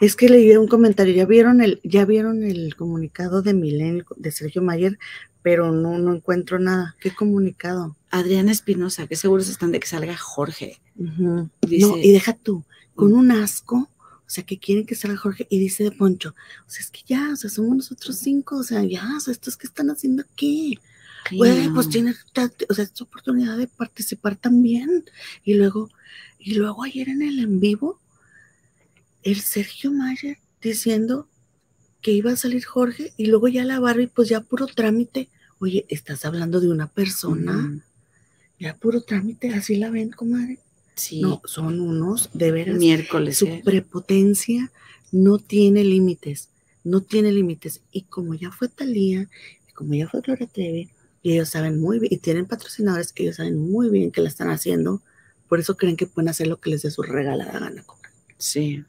Es 0.00 0.16
que 0.16 0.28
leí 0.28 0.56
un 0.56 0.66
comentario, 0.68 1.14
ya 1.14 1.24
vieron 1.24 1.60
el, 1.62 1.80
ya 1.84 2.04
vieron 2.04 2.42
el 2.42 2.74
comunicado 2.74 3.42
de 3.42 3.54
Milenio, 3.54 4.04
de 4.16 4.32
Sergio 4.32 4.60
Mayer, 4.60 4.98
pero 5.40 5.70
no, 5.72 5.98
no 5.98 6.14
encuentro 6.14 6.58
nada. 6.58 6.96
¿Qué 7.00 7.14
comunicado? 7.14 7.96
Adriana 8.10 8.50
Espinosa, 8.52 9.06
que 9.06 9.14
seguros 9.16 9.48
están 9.48 9.70
de 9.72 9.78
que 9.80 9.86
salga 9.86 10.16
Jorge. 10.16 10.80
Dice- 11.60 11.86
No, 11.86 11.96
y 11.96 12.10
deja 12.12 12.32
tú, 12.34 12.64
con 12.96 13.12
un 13.14 13.30
asco, 13.30 13.88
o 14.26 14.28
sea, 14.34 14.44
que 14.44 14.58
quieren 14.58 14.84
que 14.84 14.94
salga 14.96 15.16
Jorge, 15.16 15.46
y 15.48 15.58
dice 15.60 15.84
de 15.84 15.92
Poncho, 15.92 16.34
o 16.66 16.70
sea, 16.70 16.80
es 16.82 16.90
que 16.90 17.00
ya, 17.06 17.30
o 17.32 17.36
sea, 17.36 17.48
somos 17.48 17.76
nosotros 17.76 18.16
cinco, 18.16 18.56
o 18.58 18.62
sea, 18.64 18.82
ya, 18.84 19.08
o 19.16 19.20
sea, 19.20 19.32
estos 19.32 19.56
que 19.56 19.66
están 19.68 19.90
haciendo 19.90 20.22
aquí. 20.24 20.78
Güey, 21.30 21.68
pues 21.70 21.88
tiene, 21.88 22.14
ta- 22.32 22.50
o 22.68 22.74
sea, 22.74 22.84
esta 22.84 23.04
oportunidad 23.04 23.56
de 23.56 23.68
participar 23.68 24.36
también. 24.36 25.04
Y 25.44 25.54
luego, 25.54 25.88
y 26.38 26.54
luego 26.54 26.82
ayer 26.82 27.08
en 27.08 27.22
el 27.22 27.38
en 27.38 27.60
vivo, 27.60 28.00
el 29.22 29.40
Sergio 29.40 29.92
Mayer 29.92 30.38
diciendo 30.60 31.28
que 32.00 32.10
iba 32.12 32.32
a 32.32 32.36
salir 32.36 32.64
Jorge, 32.64 33.12
y 33.16 33.26
luego 33.26 33.46
ya 33.48 33.64
la 33.64 33.78
Barbie, 33.78 34.08
pues 34.08 34.28
ya 34.28 34.40
puro 34.40 34.66
trámite. 34.66 35.28
Oye, 35.60 35.86
estás 35.88 36.24
hablando 36.24 36.60
de 36.60 36.68
una 36.68 36.88
persona, 36.88 37.80
ya 38.58 38.74
puro 38.76 39.02
trámite, 39.02 39.54
así 39.54 39.76
la 39.76 39.90
ven, 39.90 40.10
comadre. 40.10 40.58
Sí, 40.96 41.20
No, 41.20 41.40
son 41.44 41.80
unos, 41.80 42.30
de 42.34 42.50
veras, 42.50 42.76
miércoles. 42.76 43.38
su 43.38 43.46
¿eh? 43.46 43.62
prepotencia 43.64 44.70
no 45.12 45.38
tiene 45.38 45.84
límites, 45.84 46.48
no 46.82 47.00
tiene 47.02 47.30
límites. 47.32 47.80
Y 47.92 48.02
como 48.02 48.34
ya 48.34 48.50
fue 48.50 48.68
Talía, 48.68 49.28
y 49.68 49.72
como 49.72 49.94
ya 49.94 50.08
fue 50.08 50.20
Gloria 50.20 50.48
Trevi, 50.48 50.90
y 51.22 51.34
ellos 51.34 51.50
saben 51.50 51.80
muy 51.80 51.98
bien, 51.98 52.12
y 52.12 52.18
tienen 52.18 52.46
patrocinadores 52.46 53.12
que 53.12 53.24
ellos 53.24 53.36
saben 53.36 53.58
muy 53.58 53.88
bien 53.90 54.10
que 54.10 54.20
la 54.20 54.28
están 54.28 54.50
haciendo, 54.50 55.02
por 55.48 55.60
eso 55.60 55.76
creen 55.76 55.96
que 55.96 56.06
pueden 56.06 56.28
hacer 56.28 56.46
lo 56.46 56.58
que 56.60 56.70
les 56.70 56.82
dé 56.82 56.90
su 56.90 57.02
regalada 57.02 57.58
gana. 57.58 57.84
Sí. 58.38 58.84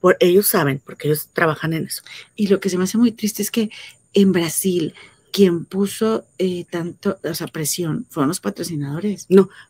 Por, 0.00 0.16
ellos 0.20 0.46
saben, 0.46 0.80
porque 0.84 1.08
ellos 1.08 1.28
trabajan 1.32 1.72
en 1.72 1.86
eso. 1.86 2.02
Y 2.34 2.48
lo 2.48 2.60
que 2.60 2.68
se 2.68 2.76
me 2.76 2.84
hace 2.84 2.98
muy 2.98 3.12
triste 3.12 3.42
es 3.42 3.50
que 3.50 3.70
en 4.12 4.32
Brasil, 4.32 4.94
quien 5.32 5.64
puso 5.64 6.26
eh, 6.38 6.66
tanto, 6.70 7.18
o 7.22 7.34
sea, 7.34 7.46
presión, 7.46 8.06
fueron 8.10 8.28
los 8.28 8.40
patrocinadores. 8.40 9.26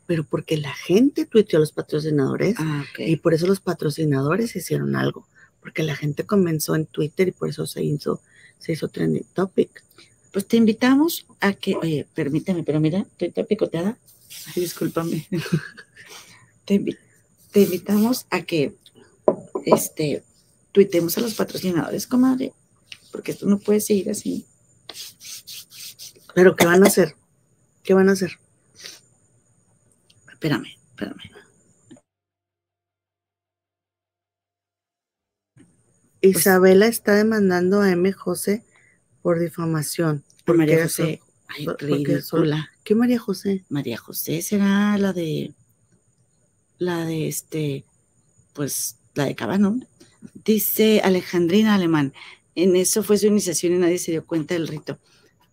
Pero 0.07 0.24
porque 0.24 0.57
la 0.57 0.74
gente 0.74 1.26
tuiteó 1.26 1.59
a 1.59 1.61
los 1.61 1.72
patrocinadores, 1.72 2.57
Ah, 2.59 2.84
y 2.99 3.16
por 3.16 3.32
eso 3.32 3.47
los 3.47 3.61
patrocinadores 3.61 4.55
hicieron 4.55 4.97
algo, 4.97 5.26
porque 5.61 5.82
la 5.82 5.97
gente 5.97 6.26
comenzó 6.26 6.74
en 6.74 6.86
Twitter 6.86 7.28
y 7.28 7.32
por 7.32 7.49
eso 7.49 7.66
se 7.66 7.82
hizo, 7.82 8.20
se 8.59 8.72
hizo 8.72 8.88
trending 8.88 9.26
topic. 9.32 9.82
Pues 10.37 10.47
te 10.49 10.59
invitamos 10.59 11.24
a 11.41 11.55
que, 11.55 11.76
oye, 11.76 12.07
permíteme, 12.12 12.62
pero 12.62 12.78
mira, 12.78 12.99
estoy 12.99 13.30
toda 13.30 13.47
picoteada. 13.47 13.97
Ay, 14.49 14.64
discúlpame. 14.64 15.26
te, 16.66 16.74
invi- 16.74 16.99
te 17.53 17.62
invitamos 17.62 18.26
a 18.28 18.43
que 18.43 18.76
este 19.64 20.22
tuitemos 20.72 21.16
a 21.16 21.22
los 21.22 21.32
patrocinadores, 21.32 22.07
comadre, 22.07 22.53
porque 23.12 23.32
esto 23.32 23.47
no 23.47 23.59
puede 23.59 23.80
seguir 23.80 24.11
así. 24.11 24.45
Pero 26.34 26.55
¿qué 26.55 26.66
van 26.66 26.84
a 26.84 26.89
hacer? 26.89 27.16
¿Qué 27.82 27.95
van 27.95 28.11
a 28.11 28.12
hacer? 28.12 28.32
Espérame, 30.30 30.68
espérame. 30.91 31.30
Isabela 36.20 36.89
está 36.89 37.14
demandando 37.14 37.80
a 37.80 37.91
M. 37.91 38.12
José 38.12 38.62
por 39.26 39.40
difamación. 39.40 40.22
Porque 40.44 40.58
María 40.58 40.84
eso- 40.84 41.02
José. 41.02 41.20
Ay, 41.48 41.64
eso- 41.64 41.76
ridícula. 41.78 42.70
¿Qué 42.84 42.94
María 42.94 43.18
José? 43.18 43.64
María 43.68 43.96
José 43.98 44.40
será 44.40 44.96
la 44.98 45.12
de 45.12 45.52
la 46.78 47.04
de 47.04 47.26
este, 47.26 47.84
pues 48.52 48.98
la 49.14 49.24
de 49.24 49.34
Cabano. 49.34 49.80
Dice 50.44 51.00
Alejandrina 51.02 51.74
Alemán, 51.74 52.12
en 52.54 52.76
eso 52.76 53.02
fue 53.02 53.18
su 53.18 53.26
iniciación 53.26 53.72
y 53.74 53.78
nadie 53.78 53.98
se 53.98 54.12
dio 54.12 54.24
cuenta 54.24 54.54
del 54.54 54.68
rito. 54.68 55.00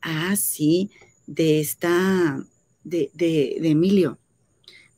Ah, 0.03 0.35
sí, 0.35 0.91
de 1.25 1.59
esta, 1.59 2.45
de, 2.83 3.09
de, 3.15 3.57
de 3.59 3.69
Emilio. 3.69 4.19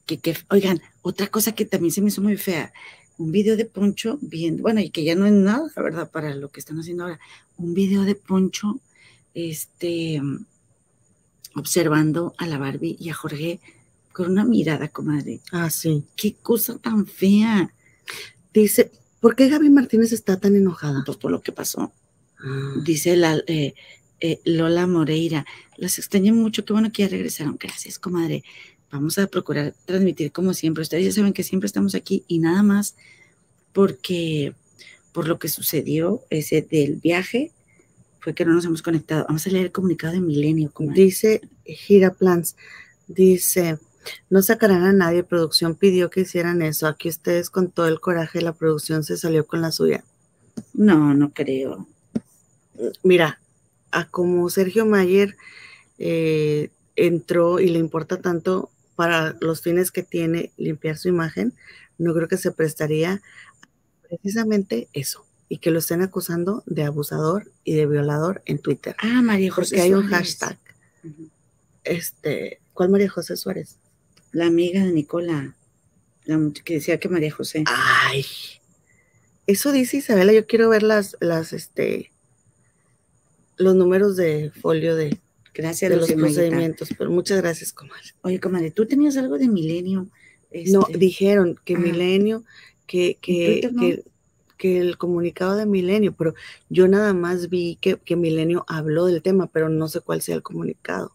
Que, 0.05 0.17
que, 0.19 0.35
oigan, 0.49 0.81
Otra 1.01 1.27
cosa 1.27 1.53
que 1.53 1.63
también 1.63 1.93
se 1.93 2.01
me 2.01 2.09
hizo 2.09 2.21
muy 2.21 2.35
fea, 2.35 2.73
un 3.17 3.31
video 3.31 3.55
de 3.55 3.65
Poncho 3.65 4.17
viendo, 4.21 4.63
bueno, 4.63 4.81
y 4.81 4.89
que 4.89 5.03
ya 5.03 5.15
no 5.15 5.25
es 5.25 5.33
nada, 5.33 5.69
la 5.75 5.81
verdad, 5.81 6.11
para 6.11 6.35
lo 6.35 6.49
que 6.49 6.59
están 6.59 6.79
haciendo 6.79 7.03
ahora, 7.03 7.19
un 7.57 7.73
video 7.73 8.03
de 8.03 8.15
Poncho, 8.15 8.79
este, 9.33 10.21
observando 11.55 12.33
a 12.37 12.47
la 12.47 12.57
Barbie 12.57 12.97
y 12.99 13.09
a 13.09 13.13
Jorge 13.13 13.59
con 14.11 14.31
una 14.31 14.45
mirada, 14.45 14.87
comadre. 14.87 15.41
Ah, 15.51 15.69
sí. 15.69 16.05
Qué 16.15 16.35
cosa 16.35 16.77
tan 16.77 17.05
fea. 17.05 17.73
Dice, 18.53 18.91
¿por 19.19 19.35
qué 19.35 19.49
Gaby 19.49 19.69
Martínez 19.69 20.13
está 20.13 20.39
tan 20.39 20.55
enojada? 20.55 21.03
Pues 21.05 21.17
por 21.17 21.31
lo 21.31 21.41
que 21.41 21.51
pasó. 21.51 21.91
Ah, 22.39 22.73
Dice 22.83 23.17
la, 23.17 23.41
eh, 23.47 23.73
eh, 24.21 24.39
Lola 24.45 24.87
Moreira, 24.87 25.45
las 25.77 25.97
extrañé 25.99 26.31
mucho, 26.31 26.63
qué 26.63 26.71
bueno 26.71 26.91
que 26.91 27.03
ya 27.03 27.09
regresaron. 27.09 27.57
Gracias, 27.59 27.99
comadre. 27.99 28.43
Vamos 28.91 29.17
a 29.17 29.27
procurar 29.27 29.73
transmitir 29.85 30.31
como 30.31 30.53
siempre. 30.53 30.83
Ustedes 30.83 31.05
ya 31.05 31.11
saben 31.11 31.33
que 31.33 31.43
siempre 31.43 31.67
estamos 31.67 31.95
aquí 31.95 32.23
y 32.27 32.39
nada 32.39 32.63
más 32.63 32.95
porque 33.73 34.55
por 35.11 35.27
lo 35.27 35.39
que 35.39 35.47
sucedió 35.47 36.23
ese 36.29 36.61
del 36.61 36.95
viaje 36.95 37.51
fue 38.19 38.33
que 38.33 38.45
no 38.45 38.53
nos 38.53 38.65
hemos 38.65 38.81
conectado. 38.81 39.25
Vamos 39.27 39.45
a 39.45 39.49
leer 39.49 39.65
el 39.65 39.71
comunicado 39.71 40.13
de 40.13 40.21
Milenio, 40.21 40.71
comadre. 40.71 41.03
Dice 41.03 41.41
Giraplans, 41.65 42.55
dice, 43.07 43.77
no 44.29 44.41
sacarán 44.41 44.83
a 44.83 44.93
nadie, 44.93 45.23
producción 45.23 45.75
pidió 45.75 46.09
que 46.09 46.21
hicieran 46.21 46.61
eso. 46.61 46.87
Aquí 46.87 47.09
ustedes 47.09 47.49
con 47.49 47.69
todo 47.69 47.87
el 47.87 47.99
coraje, 47.99 48.41
la 48.41 48.53
producción 48.53 49.03
se 49.03 49.17
salió 49.17 49.45
con 49.45 49.61
la 49.61 49.71
suya. 49.71 50.03
No, 50.73 51.13
no 51.13 51.33
creo. 51.33 51.87
Mira, 53.03 53.39
a 53.91 54.07
como 54.09 54.49
Sergio 54.49 54.85
Mayer 54.85 55.37
eh, 55.97 56.69
entró 56.95 57.59
y 57.59 57.69
le 57.69 57.79
importa 57.79 58.17
tanto 58.17 58.69
para 58.95 59.35
los 59.41 59.61
fines 59.61 59.91
que 59.91 60.03
tiene 60.03 60.51
limpiar 60.57 60.97
su 60.97 61.09
imagen, 61.09 61.53
no 61.97 62.13
creo 62.13 62.27
que 62.27 62.37
se 62.37 62.51
prestaría 62.51 63.21
precisamente 64.09 64.87
eso 64.93 65.25
y 65.49 65.57
que 65.59 65.71
lo 65.71 65.79
estén 65.79 66.01
acusando 66.01 66.63
de 66.65 66.83
abusador 66.83 67.51
y 67.63 67.75
de 67.75 67.85
violador 67.85 68.41
en 68.45 68.59
Twitter. 68.59 68.95
Ah, 68.99 69.21
María 69.21 69.51
José 69.51 69.75
Porque 69.75 69.81
hay 69.81 69.93
un 69.93 70.07
Suárez. 70.07 70.17
hashtag. 70.17 70.57
Este, 71.83 72.59
¿cuál 72.73 72.89
María 72.89 73.09
José 73.09 73.37
Suárez? 73.37 73.77
La 74.31 74.47
amiga 74.47 74.83
de 74.83 74.91
Nicola, 74.91 75.55
la 76.25 76.39
que 76.63 76.75
decía 76.75 76.99
que 76.99 77.09
María 77.09 77.31
José. 77.31 77.63
Ay, 77.67 78.25
eso 79.47 79.71
dice 79.71 79.97
Isabela. 79.97 80.33
Yo 80.33 80.47
quiero 80.47 80.69
ver 80.69 80.83
las, 80.83 81.15
las, 81.19 81.53
este, 81.53 82.11
los 83.57 83.75
números 83.75 84.15
de 84.15 84.51
folio 84.51 84.95
de, 84.95 85.19
Gracias, 85.55 85.89
de 85.89 85.97
los 85.97 86.09
Mayita. 86.09 86.25
procedimientos. 86.25 86.89
Pero 86.97 87.11
muchas 87.11 87.41
gracias, 87.41 87.71
comadre. 87.71 88.09
Oye, 88.21 88.39
comadre, 88.39 88.71
tú 88.71 88.85
tenías 88.85 89.15
algo 89.17 89.37
de 89.37 89.47
Milenio. 89.47 90.07
No, 90.67 90.81
este, 90.81 90.97
dijeron 90.97 91.59
que 91.63 91.75
ah. 91.75 91.79
Milenio, 91.79 92.43
que, 92.85 93.17
que, 93.21 93.45
Twitter 93.45 93.73
no? 93.73 93.81
que, 93.81 94.03
que 94.57 94.79
el 94.79 94.97
comunicado 94.97 95.55
de 95.55 95.65
Milenio, 95.65 96.13
pero 96.13 96.33
yo 96.69 96.87
nada 96.87 97.13
más 97.13 97.49
vi 97.49 97.77
que, 97.81 97.97
que 97.97 98.15
Milenio 98.15 98.65
habló 98.67 99.05
del 99.05 99.21
tema, 99.21 99.47
pero 99.47 99.69
no 99.69 99.87
sé 99.87 100.01
cuál 100.01 100.21
sea 100.21 100.35
el 100.35 100.43
comunicado. 100.43 101.11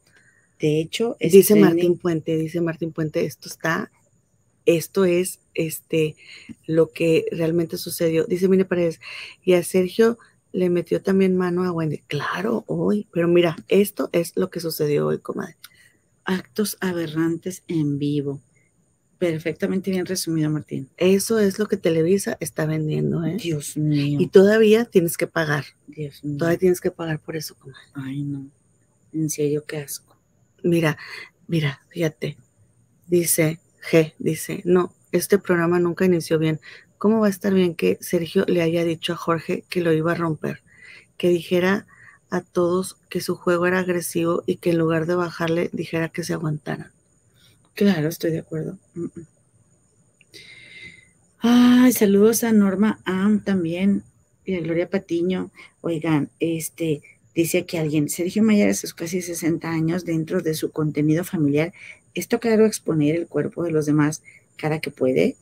de 0.59 0.81
hecho, 0.81 1.17
es 1.21 1.33
Dice 1.33 1.55
trending. 1.55 1.75
Martín 1.75 1.99
Puente, 1.99 2.37
dice 2.37 2.61
Martín 2.61 2.93
Puente, 2.93 3.25
esto 3.25 3.49
está, 3.49 3.91
esto 4.67 5.05
es 5.05 5.41
este 5.55 6.17
lo 6.67 6.91
que 6.91 7.27
realmente 7.33 7.79
sucedió. 7.79 8.25
Dice 8.25 8.49
Mine 8.49 8.65
Paredes, 8.65 9.01
y 9.43 9.55
a 9.55 9.63
Sergio 9.63 10.19
le 10.53 10.71
metió 10.71 11.01
también 11.03 11.37
mano 11.37 11.65
a 11.65 11.73
Wendy. 11.73 11.99
Claro, 12.07 12.65
hoy, 12.67 13.07
pero 13.13 13.29
mira, 13.29 13.57
esto 13.69 14.09
es 14.13 14.33
lo 14.37 14.51
que 14.51 14.61
sucedió 14.61 15.07
hoy, 15.07 15.19
comadre. 15.19 15.57
actos 16.25 16.77
aberrantes 16.81 17.63
en 17.67 17.99
vivo. 17.99 18.41
Perfectamente 19.19 19.91
bien 19.91 20.07
resumido, 20.07 20.49
Martín. 20.49 20.89
Eso 20.97 21.39
es 21.39 21.59
lo 21.59 21.67
que 21.67 21.77
Televisa 21.77 22.37
está 22.41 22.65
vendiendo, 22.65 23.25
¿eh? 23.25 23.37
Dios 23.37 23.77
mío. 23.77 24.19
Y 24.21 24.29
todavía 24.29 24.87
tienes 24.87 25.17
que 25.17 25.27
pagar, 25.27 25.65
Dios 25.87 26.25
mío. 26.25 26.39
todavía 26.39 26.59
tienes 26.59 26.81
que 26.81 26.91
pagar 26.91 27.21
por 27.21 27.37
eso, 27.37 27.55
comadre. 27.57 27.83
Ay, 27.95 28.23
no. 28.23 28.49
En 29.13 29.29
serio, 29.29 29.65
qué 29.67 29.79
asco. 29.79 30.17
Mira, 30.63 30.97
mira, 31.47 31.83
fíjate. 31.91 32.39
Dice 33.09 33.61
G, 33.91 34.15
dice, 34.19 34.63
no, 34.65 34.95
este 35.13 35.39
programa 35.39 35.79
nunca 35.81 36.05
inició 36.05 36.39
bien. 36.39 36.61
¿Cómo 37.01 37.19
va 37.21 37.29
a 37.29 37.31
estar 37.31 37.55
bien 37.55 37.75
que 37.75 37.97
Sergio 38.03 38.45
le 38.47 38.61
haya 38.61 38.85
dicho 38.85 39.15
a 39.15 39.17
Jorge 39.17 39.65
que 39.71 39.81
lo 39.81 39.91
iba 39.95 40.13
a 40.13 40.17
romper? 40.17 40.61
Que 41.17 41.31
dijera 41.31 41.87
a 42.29 42.43
todos 42.43 42.99
que 43.09 43.23
su 43.23 43.37
juego 43.37 43.67
era 43.67 43.79
agresivo 43.79 44.43
y 44.45 44.57
que 44.57 44.69
en 44.69 44.77
lugar 44.77 45.07
de 45.07 45.15
bajarle 45.15 45.71
dijera 45.73 46.11
que 46.11 46.25
se 46.25 46.35
aguantaran. 46.35 46.93
Claro, 47.73 48.09
estoy 48.09 48.33
de 48.33 48.41
acuerdo. 48.41 48.77
Ay, 51.39 51.91
saludos 51.93 52.45
a 52.45 52.53
Norma 52.53 53.01
Am 53.07 53.43
también 53.43 54.03
y 54.45 54.57
a 54.57 54.61
Gloria 54.61 54.91
Patiño. 54.91 55.51
Oigan, 55.81 56.29
este 56.39 57.01
dice 57.35 57.65
que 57.65 57.79
alguien, 57.79 58.11
Sergio 58.11 58.43
Mayer 58.43 58.69
a 58.69 58.75
sus 58.75 58.93
casi 58.93 59.23
60 59.23 59.71
años 59.71 60.05
dentro 60.05 60.43
de 60.43 60.53
su 60.53 60.71
contenido 60.71 61.25
familiar, 61.25 61.73
esto 62.13 62.41
claro 62.41 62.67
exponer 62.67 63.17
el 63.17 63.27
cuerpo 63.27 63.63
de 63.65 63.71
los 63.71 63.87
demás 63.87 64.23
cada 64.59 64.81
que 64.81 64.91
puede, 64.91 65.39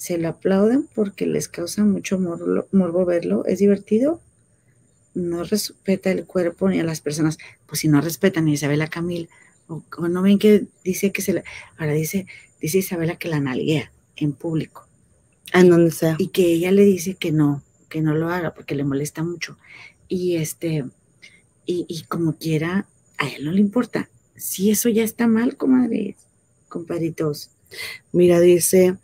se 0.00 0.16
lo 0.16 0.28
aplauden 0.28 0.88
porque 0.94 1.26
les 1.26 1.46
causa 1.46 1.84
mucho 1.84 2.18
morbo, 2.18 2.66
morbo 2.72 3.04
verlo, 3.04 3.44
es 3.44 3.58
divertido, 3.58 4.18
no 5.12 5.44
respeta 5.44 6.10
el 6.10 6.24
cuerpo 6.24 6.70
ni 6.70 6.80
a 6.80 6.84
las 6.84 7.02
personas, 7.02 7.36
pues 7.66 7.80
si 7.80 7.88
no 7.88 8.00
respetan 8.00 8.46
a 8.46 8.50
Isabela 8.50 8.88
Camil, 8.88 9.28
o, 9.68 9.84
o 9.98 10.08
no 10.08 10.22
ven 10.22 10.38
que 10.38 10.64
dice 10.82 11.12
que 11.12 11.20
se 11.20 11.34
la, 11.34 11.44
ahora 11.76 11.92
dice, 11.92 12.26
dice 12.62 12.78
Isabela 12.78 13.16
que 13.16 13.28
la 13.28 13.40
nalguea 13.40 13.92
en 14.16 14.32
público 14.32 14.88
En 15.52 15.68
donde 15.68 15.90
sea. 15.90 16.16
y 16.16 16.28
que 16.28 16.46
ella 16.46 16.72
le 16.72 16.84
dice 16.84 17.16
que 17.16 17.30
no, 17.30 17.62
que 17.90 18.00
no 18.00 18.14
lo 18.14 18.30
haga 18.30 18.54
porque 18.54 18.74
le 18.74 18.84
molesta 18.84 19.22
mucho. 19.22 19.58
Y 20.08 20.36
este, 20.36 20.86
y, 21.66 21.84
y 21.88 22.04
como 22.04 22.38
quiera, 22.38 22.86
a 23.18 23.28
él 23.28 23.44
no 23.44 23.52
le 23.52 23.60
importa. 23.60 24.08
Si 24.34 24.70
eso 24.70 24.88
ya 24.88 25.04
está 25.04 25.26
mal, 25.26 25.58
comadres, 25.58 26.16
compadritos. 26.70 27.50
Mira, 28.12 28.40
dice, 28.40 28.96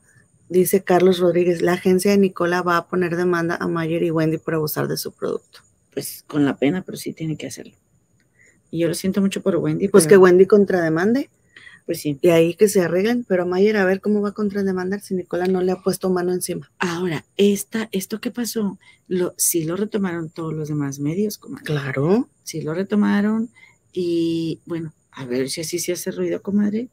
dice 0.49 0.82
Carlos 0.82 1.18
Rodríguez, 1.18 1.62
la 1.62 1.74
agencia 1.74 2.11
de 2.11 2.18
Nicola 2.18 2.62
va 2.62 2.76
a 2.76 2.88
poner 2.88 3.16
demanda 3.16 3.57
a 3.61 3.68
Mayer 3.68 4.03
y 4.03 4.11
Wendy 4.11 4.38
por 4.38 4.55
abusar 4.55 4.88
de 4.88 4.97
su 4.97 5.12
producto. 5.12 5.61
Pues 5.92 6.24
con 6.26 6.44
la 6.44 6.57
pena, 6.57 6.82
pero 6.82 6.99
sí 6.99 7.12
tiene 7.12 7.36
que 7.36 7.47
hacerlo. 7.47 7.74
Y 8.70 8.80
yo 8.80 8.88
lo 8.88 8.94
siento 8.94 9.20
mucho 9.20 9.42
por 9.42 9.57
Wendy. 9.57 9.88
Pues 9.88 10.07
que 10.07 10.16
Wendy 10.16 10.47
contrademande. 10.47 11.30
Pues 11.86 12.01
sí. 12.01 12.18
Y 12.20 12.30
ahí 12.30 12.55
que 12.55 12.68
se 12.68 12.80
arreglen, 12.80 13.24
pero 13.24 13.44
a 13.44 13.47
Mayer 13.47 13.76
a 13.76 13.84
ver 13.84 14.01
cómo 14.01 14.20
va 14.20 14.30
a 14.30 14.34
contrademandar 14.34 15.01
si 15.01 15.14
Nicola 15.14 15.47
no 15.47 15.62
le 15.62 15.70
ha 15.70 15.76
puesto 15.76 16.11
mano 16.11 16.32
encima. 16.32 16.70
Ahora, 16.78 17.24
esta, 17.36 17.88
esto 17.92 18.20
que 18.20 18.32
pasó, 18.32 18.78
lo, 19.07 19.34
sí 19.36 19.64
lo 19.64 19.76
retomaron 19.76 20.28
todos 20.30 20.53
los 20.53 20.68
demás 20.68 20.99
medios, 20.99 21.38
comadre. 21.38 21.64
Claro. 21.64 22.28
sí 22.42 22.61
lo 22.61 22.74
retomaron 22.74 23.51
y 23.92 24.61
bueno, 24.66 24.92
a 25.12 25.24
ver 25.24 25.49
si 25.49 25.61
así 25.61 25.78
se 25.78 25.92
hace 25.92 26.11
ruido, 26.11 26.42
comadre. 26.42 26.88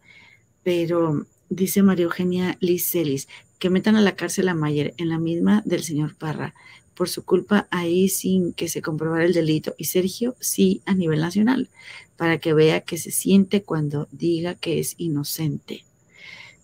Pero 0.63 1.25
dice 1.55 1.83
María 1.83 2.05
Eugenia 2.05 2.57
Licelis 2.59 3.27
que 3.59 3.69
metan 3.69 3.95
a 3.95 4.01
la 4.01 4.15
cárcel 4.15 4.49
a 4.49 4.53
Mayer 4.53 4.93
en 4.97 5.09
la 5.09 5.19
misma 5.19 5.61
del 5.65 5.83
señor 5.83 6.15
Parra 6.15 6.53
por 6.95 7.09
su 7.09 7.25
culpa 7.25 7.67
ahí 7.71 8.09
sin 8.09 8.53
que 8.53 8.69
se 8.69 8.81
comprobara 8.81 9.25
el 9.25 9.33
delito 9.33 9.73
y 9.77 9.85
Sergio 9.85 10.35
sí 10.39 10.81
a 10.85 10.93
nivel 10.93 11.21
nacional 11.21 11.69
para 12.17 12.39
que 12.39 12.53
vea 12.53 12.81
que 12.81 12.97
se 12.97 13.11
siente 13.11 13.63
cuando 13.63 14.07
diga 14.11 14.55
que 14.55 14.79
es 14.79 14.95
inocente. 14.97 15.85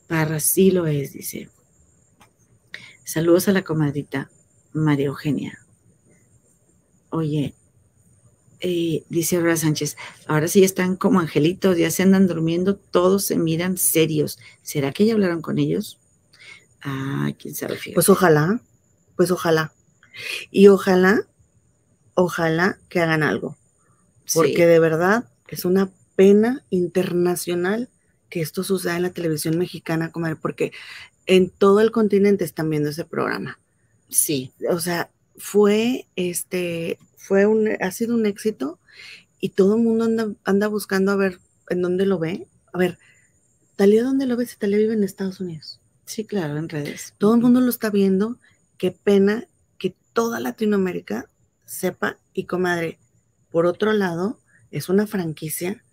Parra 0.08 0.40
sí 0.40 0.72
lo 0.72 0.88
es, 0.88 1.14
dice. 1.14 1.50
Saludos 3.04 3.48
a 3.48 3.54
la 3.54 3.64
comadrita 3.64 4.30
María 4.74 5.08
Eugenia. 5.08 5.60
Oye, 7.10 7.56
eh, 8.62 9.06
dice 9.10 9.38
Aurora 9.38 9.56
Sánchez, 9.58 9.98
ahora 10.28 10.48
sí 10.48 10.64
están 10.64 10.96
como 10.96 11.20
angelitos, 11.20 11.78
ya 11.78 11.92
se 11.92 12.04
andan 12.04 12.28
durmiendo, 12.28 12.76
todos 12.76 13.26
se 13.26 13.38
miran 13.38 13.78
serios. 13.78 14.40
¿Será 14.62 14.92
que 14.92 15.06
ya 15.06 15.14
hablaron 15.14 15.42
con 15.42 15.60
ellos? 15.60 16.00
Ah, 16.82 17.32
quién 17.40 17.56
sabe, 17.56 17.78
fíjate. 17.78 17.94
Pues 17.94 18.10
ojalá, 18.10 18.62
pues 19.16 19.32
ojalá. 19.32 19.74
Y 20.52 20.68
ojalá, 20.68 21.26
ojalá 22.14 22.80
que 22.90 23.00
hagan 23.00 23.24
algo. 23.24 23.58
Porque 24.34 24.66
Sí, 24.66 24.66
de 24.66 24.80
verdad 24.80 25.30
es 25.48 25.66
una 25.66 25.92
pena 26.16 26.64
internacional 26.70 27.90
que 28.30 28.42
esto 28.42 28.64
suceda 28.64 28.96
en 28.98 29.04
la 29.04 29.12
televisión 29.12 29.58
mexicana, 29.58 30.12
comadre, 30.12 30.36
porque 30.36 30.72
en 31.26 31.50
todo 31.50 31.80
el 31.82 31.92
continente 31.92 32.46
están 32.46 32.70
viendo 32.70 32.90
ese 32.90 33.06
programa. 33.06 33.60
sí, 34.10 34.52
O 34.70 34.80
sea, 34.80 35.12
fue 35.40 36.08
este, 36.16 37.00
fue 37.18 37.48
un, 37.48 37.70
ha 37.82 37.92
sido 37.92 38.16
un 38.16 38.26
éxito 38.28 38.80
y 39.40 39.50
todo 39.50 39.76
el 39.78 39.84
mundo 39.84 40.06
anda, 40.06 40.34
anda 40.44 40.68
buscando 40.68 41.12
a 41.12 41.16
ver 41.16 41.40
en 41.70 41.82
dónde 41.82 42.06
lo 42.06 42.20
ve. 42.20 42.48
A 42.74 42.78
ver, 42.78 43.00
Talía, 43.76 44.04
¿dónde 44.04 44.26
lo 44.28 44.38
ve 44.38 44.46
si 44.46 44.58
Talía 44.58 44.78
vive 44.78 44.94
en 44.94 45.04
Estados 45.04 45.40
Unidos? 45.40 45.80
sí, 46.06 46.26
claro, 46.26 46.58
en 46.58 46.70
redes. 46.70 47.14
Todo 47.18 47.36
el 47.36 47.42
mundo 47.42 47.62
lo 47.62 47.70
está 47.70 47.90
viendo. 47.92 48.38
Qué 48.78 48.92
pena 48.92 49.48
que 49.78 49.96
toda 50.14 50.40
Latinoamérica 50.40 51.30
sepa. 51.66 52.18
Y 52.34 52.46
comadre, 52.46 53.00
por 53.52 53.66
otro 53.66 53.94
lado, 53.94 54.40
es 54.72 54.90
una 54.90 55.08
franquicia. 55.08 55.84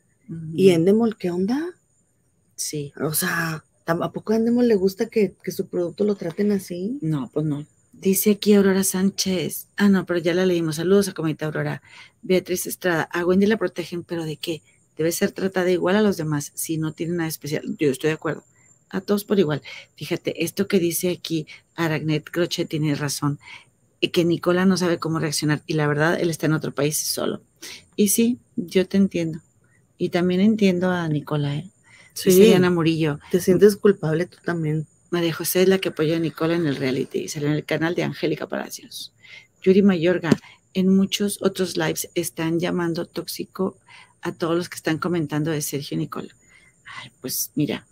¿Y 0.54 0.70
Endemol 0.70 1.16
qué 1.16 1.30
onda? 1.30 1.74
Sí, 2.56 2.92
O 3.00 3.12
sea, 3.12 3.64
¿A 3.86 4.12
poco 4.12 4.32
a 4.32 4.36
Endemol 4.36 4.66
le 4.66 4.74
gusta 4.74 5.06
que, 5.08 5.36
que 5.42 5.52
su 5.52 5.68
producto 5.68 6.04
lo 6.04 6.16
traten 6.16 6.50
así? 6.50 6.98
No, 7.00 7.30
pues 7.32 7.46
no. 7.46 7.66
Dice 8.00 8.32
aquí 8.32 8.52
Aurora 8.52 8.84
Sánchez. 8.84 9.68
Ah, 9.76 9.88
no, 9.88 10.04
pero 10.04 10.20
ya 10.20 10.34
la 10.34 10.44
leímos. 10.44 10.76
Saludos 10.76 11.08
a 11.08 11.14
Comita 11.14 11.46
Aurora. 11.46 11.82
Beatriz 12.20 12.66
Estrada. 12.66 13.08
A 13.10 13.24
Wendy 13.24 13.46
la 13.46 13.56
protegen, 13.56 14.04
pero 14.04 14.24
¿de 14.24 14.36
qué? 14.36 14.62
Debe 14.98 15.12
ser 15.12 15.32
tratada 15.32 15.70
igual 15.70 15.96
a 15.96 16.02
los 16.02 16.18
demás, 16.18 16.52
si 16.54 16.76
no 16.76 16.92
tiene 16.92 17.14
nada 17.14 17.28
especial. 17.28 17.62
Yo 17.78 17.90
estoy 17.90 18.08
de 18.08 18.14
acuerdo. 18.14 18.44
A 18.90 19.00
todos 19.00 19.24
por 19.24 19.38
igual. 19.38 19.62
Fíjate, 19.96 20.44
esto 20.44 20.68
que 20.68 20.78
dice 20.78 21.10
aquí 21.10 21.46
Aragnet 21.74 22.30
Crochet 22.30 22.68
tiene 22.68 22.94
razón. 22.94 23.38
Y 23.98 24.08
que 24.08 24.26
Nicola 24.26 24.66
no 24.66 24.76
sabe 24.76 24.98
cómo 24.98 25.18
reaccionar. 25.18 25.62
Y 25.66 25.72
la 25.72 25.86
verdad, 25.86 26.20
él 26.20 26.28
está 26.28 26.46
en 26.46 26.52
otro 26.52 26.72
país 26.72 26.98
solo. 26.98 27.40
Y 27.96 28.08
sí, 28.08 28.38
yo 28.56 28.86
te 28.86 28.98
entiendo. 28.98 29.40
Y 29.96 30.10
también 30.10 30.42
entiendo 30.42 30.90
a 30.90 31.08
Nicola, 31.08 31.56
¿eh? 31.56 31.70
Sí. 32.12 32.30
Diana 32.30 32.70
Murillo. 32.70 33.20
Te 33.30 33.40
sientes 33.40 33.76
culpable 33.76 34.26
tú 34.26 34.36
también. 34.44 34.86
María 35.10 35.32
José 35.32 35.62
es 35.62 35.68
la 35.68 35.78
que 35.78 35.90
apoyó 35.90 36.16
a 36.16 36.18
Nicola 36.18 36.54
en 36.56 36.66
el 36.66 36.76
reality 36.76 37.20
y 37.20 37.28
salió 37.28 37.48
en 37.48 37.54
el 37.54 37.64
canal 37.64 37.94
de 37.94 38.02
Angélica 38.02 38.46
Palacios. 38.48 39.12
Yuri 39.62 39.82
Mayorga, 39.82 40.30
en 40.74 40.88
muchos 40.94 41.38
otros 41.42 41.76
lives 41.76 42.08
están 42.14 42.58
llamando 42.60 43.06
tóxico 43.06 43.76
a 44.22 44.32
todos 44.32 44.56
los 44.56 44.68
que 44.68 44.76
están 44.76 44.98
comentando 44.98 45.50
de 45.50 45.62
Sergio 45.62 45.94
y 45.96 45.98
Nicola. 45.98 46.34
Ay, 47.02 47.10
pues 47.20 47.50
mira, 47.54 47.86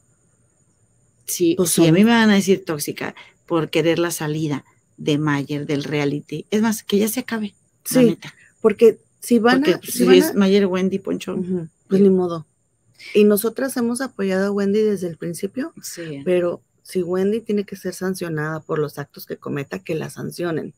si, 1.26 1.54
Pues 1.54 1.70
si 1.70 1.86
a 1.86 1.92
mí 1.92 2.04
me 2.04 2.10
van 2.10 2.30
a 2.30 2.34
decir 2.34 2.64
tóxica 2.64 3.14
por 3.46 3.70
querer 3.70 3.98
la 3.98 4.10
salida 4.10 4.64
de 4.96 5.18
Mayer 5.18 5.66
del 5.66 5.84
reality, 5.84 6.46
es 6.50 6.62
más, 6.62 6.82
que 6.82 6.98
ya 6.98 7.08
se 7.08 7.20
acabe. 7.20 7.54
Sí, 7.84 8.04
neta. 8.04 8.34
Porque 8.60 8.98
si 9.20 9.38
van 9.38 9.58
Porque 9.60 9.74
a... 9.74 9.78
pues, 9.78 9.92
si 9.92 9.98
si 9.98 10.04
van 10.04 10.14
es 10.16 10.24
a- 10.30 10.34
Mayer, 10.34 10.66
Wendy, 10.66 10.98
Poncho. 10.98 11.36
Pues 11.88 12.00
ni 12.00 12.10
modo. 12.10 12.46
Y 13.14 13.24
nosotras 13.24 13.76
hemos 13.76 14.00
apoyado 14.00 14.46
a 14.46 14.50
Wendy 14.50 14.80
desde 14.80 15.08
el 15.08 15.16
principio, 15.16 15.72
Sí. 15.82 16.22
pero 16.24 16.62
si 16.84 17.02
Wendy 17.02 17.40
tiene 17.40 17.64
que 17.64 17.76
ser 17.76 17.94
sancionada 17.94 18.60
por 18.60 18.78
los 18.78 18.98
actos 18.98 19.24
que 19.26 19.38
cometa, 19.38 19.78
que 19.78 19.94
la 19.94 20.10
sancionen. 20.10 20.74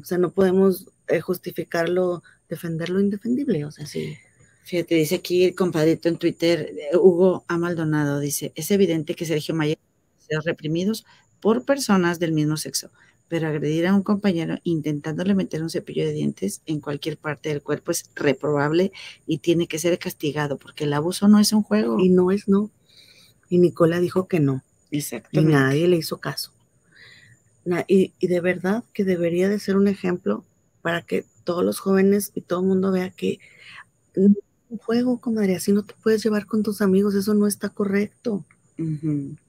O 0.00 0.04
sea, 0.04 0.18
no 0.18 0.32
podemos 0.32 0.90
eh, 1.08 1.20
justificarlo, 1.20 2.22
defender 2.48 2.90
lo 2.90 3.00
indefendible. 3.00 3.64
O 3.64 3.70
sea, 3.70 3.86
sí. 3.86 4.16
Fíjate, 4.64 4.96
dice 4.96 5.16
aquí 5.16 5.44
el 5.44 5.54
compadrito 5.54 6.08
en 6.08 6.18
Twitter, 6.18 6.72
eh, 6.76 6.96
Hugo 6.96 7.44
A. 7.48 7.56
Maldonado, 7.56 8.20
dice, 8.20 8.52
es 8.54 8.70
evidente 8.70 9.14
que 9.14 9.24
Sergio 9.24 9.54
Mayer 9.54 9.78
ser 10.18 10.40
reprimidos 10.44 11.06
por 11.40 11.64
personas 11.64 12.18
del 12.18 12.32
mismo 12.32 12.56
sexo, 12.56 12.90
pero 13.28 13.48
agredir 13.48 13.86
a 13.86 13.94
un 13.94 14.02
compañero 14.02 14.58
intentándole 14.64 15.34
meter 15.34 15.62
un 15.62 15.70
cepillo 15.70 16.04
de 16.04 16.12
dientes 16.12 16.62
en 16.66 16.80
cualquier 16.80 17.16
parte 17.16 17.48
del 17.48 17.62
cuerpo 17.62 17.92
es 17.92 18.10
reprobable 18.14 18.92
y 19.26 19.38
tiene 19.38 19.68
que 19.68 19.78
ser 19.78 19.98
castigado, 19.98 20.58
porque 20.58 20.84
el 20.84 20.92
abuso 20.92 21.28
no 21.28 21.38
es 21.38 21.52
un 21.52 21.62
juego. 21.62 21.98
Y 21.98 22.10
no 22.10 22.30
es 22.30 22.46
no. 22.46 22.70
Y 23.48 23.58
Nicola 23.58 24.00
dijo 24.00 24.28
que 24.28 24.40
no. 24.40 24.62
Y 25.32 25.40
nadie 25.44 25.88
le 25.88 25.96
hizo 25.96 26.18
caso. 26.18 26.52
Y, 27.86 28.12
y 28.18 28.26
de 28.26 28.40
verdad 28.40 28.84
que 28.92 29.04
debería 29.04 29.48
de 29.48 29.58
ser 29.58 29.76
un 29.76 29.86
ejemplo 29.86 30.44
para 30.82 31.02
que 31.02 31.24
todos 31.44 31.64
los 31.64 31.78
jóvenes 31.78 32.32
y 32.34 32.40
todo 32.40 32.60
el 32.60 32.66
mundo 32.66 32.90
vea 32.90 33.10
que 33.10 33.38
no 34.14 34.28
es 34.28 34.44
un 34.70 34.78
juego, 34.78 35.20
comadre, 35.20 35.56
así 35.56 35.72
no 35.72 35.84
te 35.84 35.94
puedes 36.02 36.22
llevar 36.22 36.46
con 36.46 36.62
tus 36.62 36.80
amigos, 36.80 37.14
eso 37.14 37.34
no 37.34 37.46
está 37.46 37.68
correcto. 37.68 38.44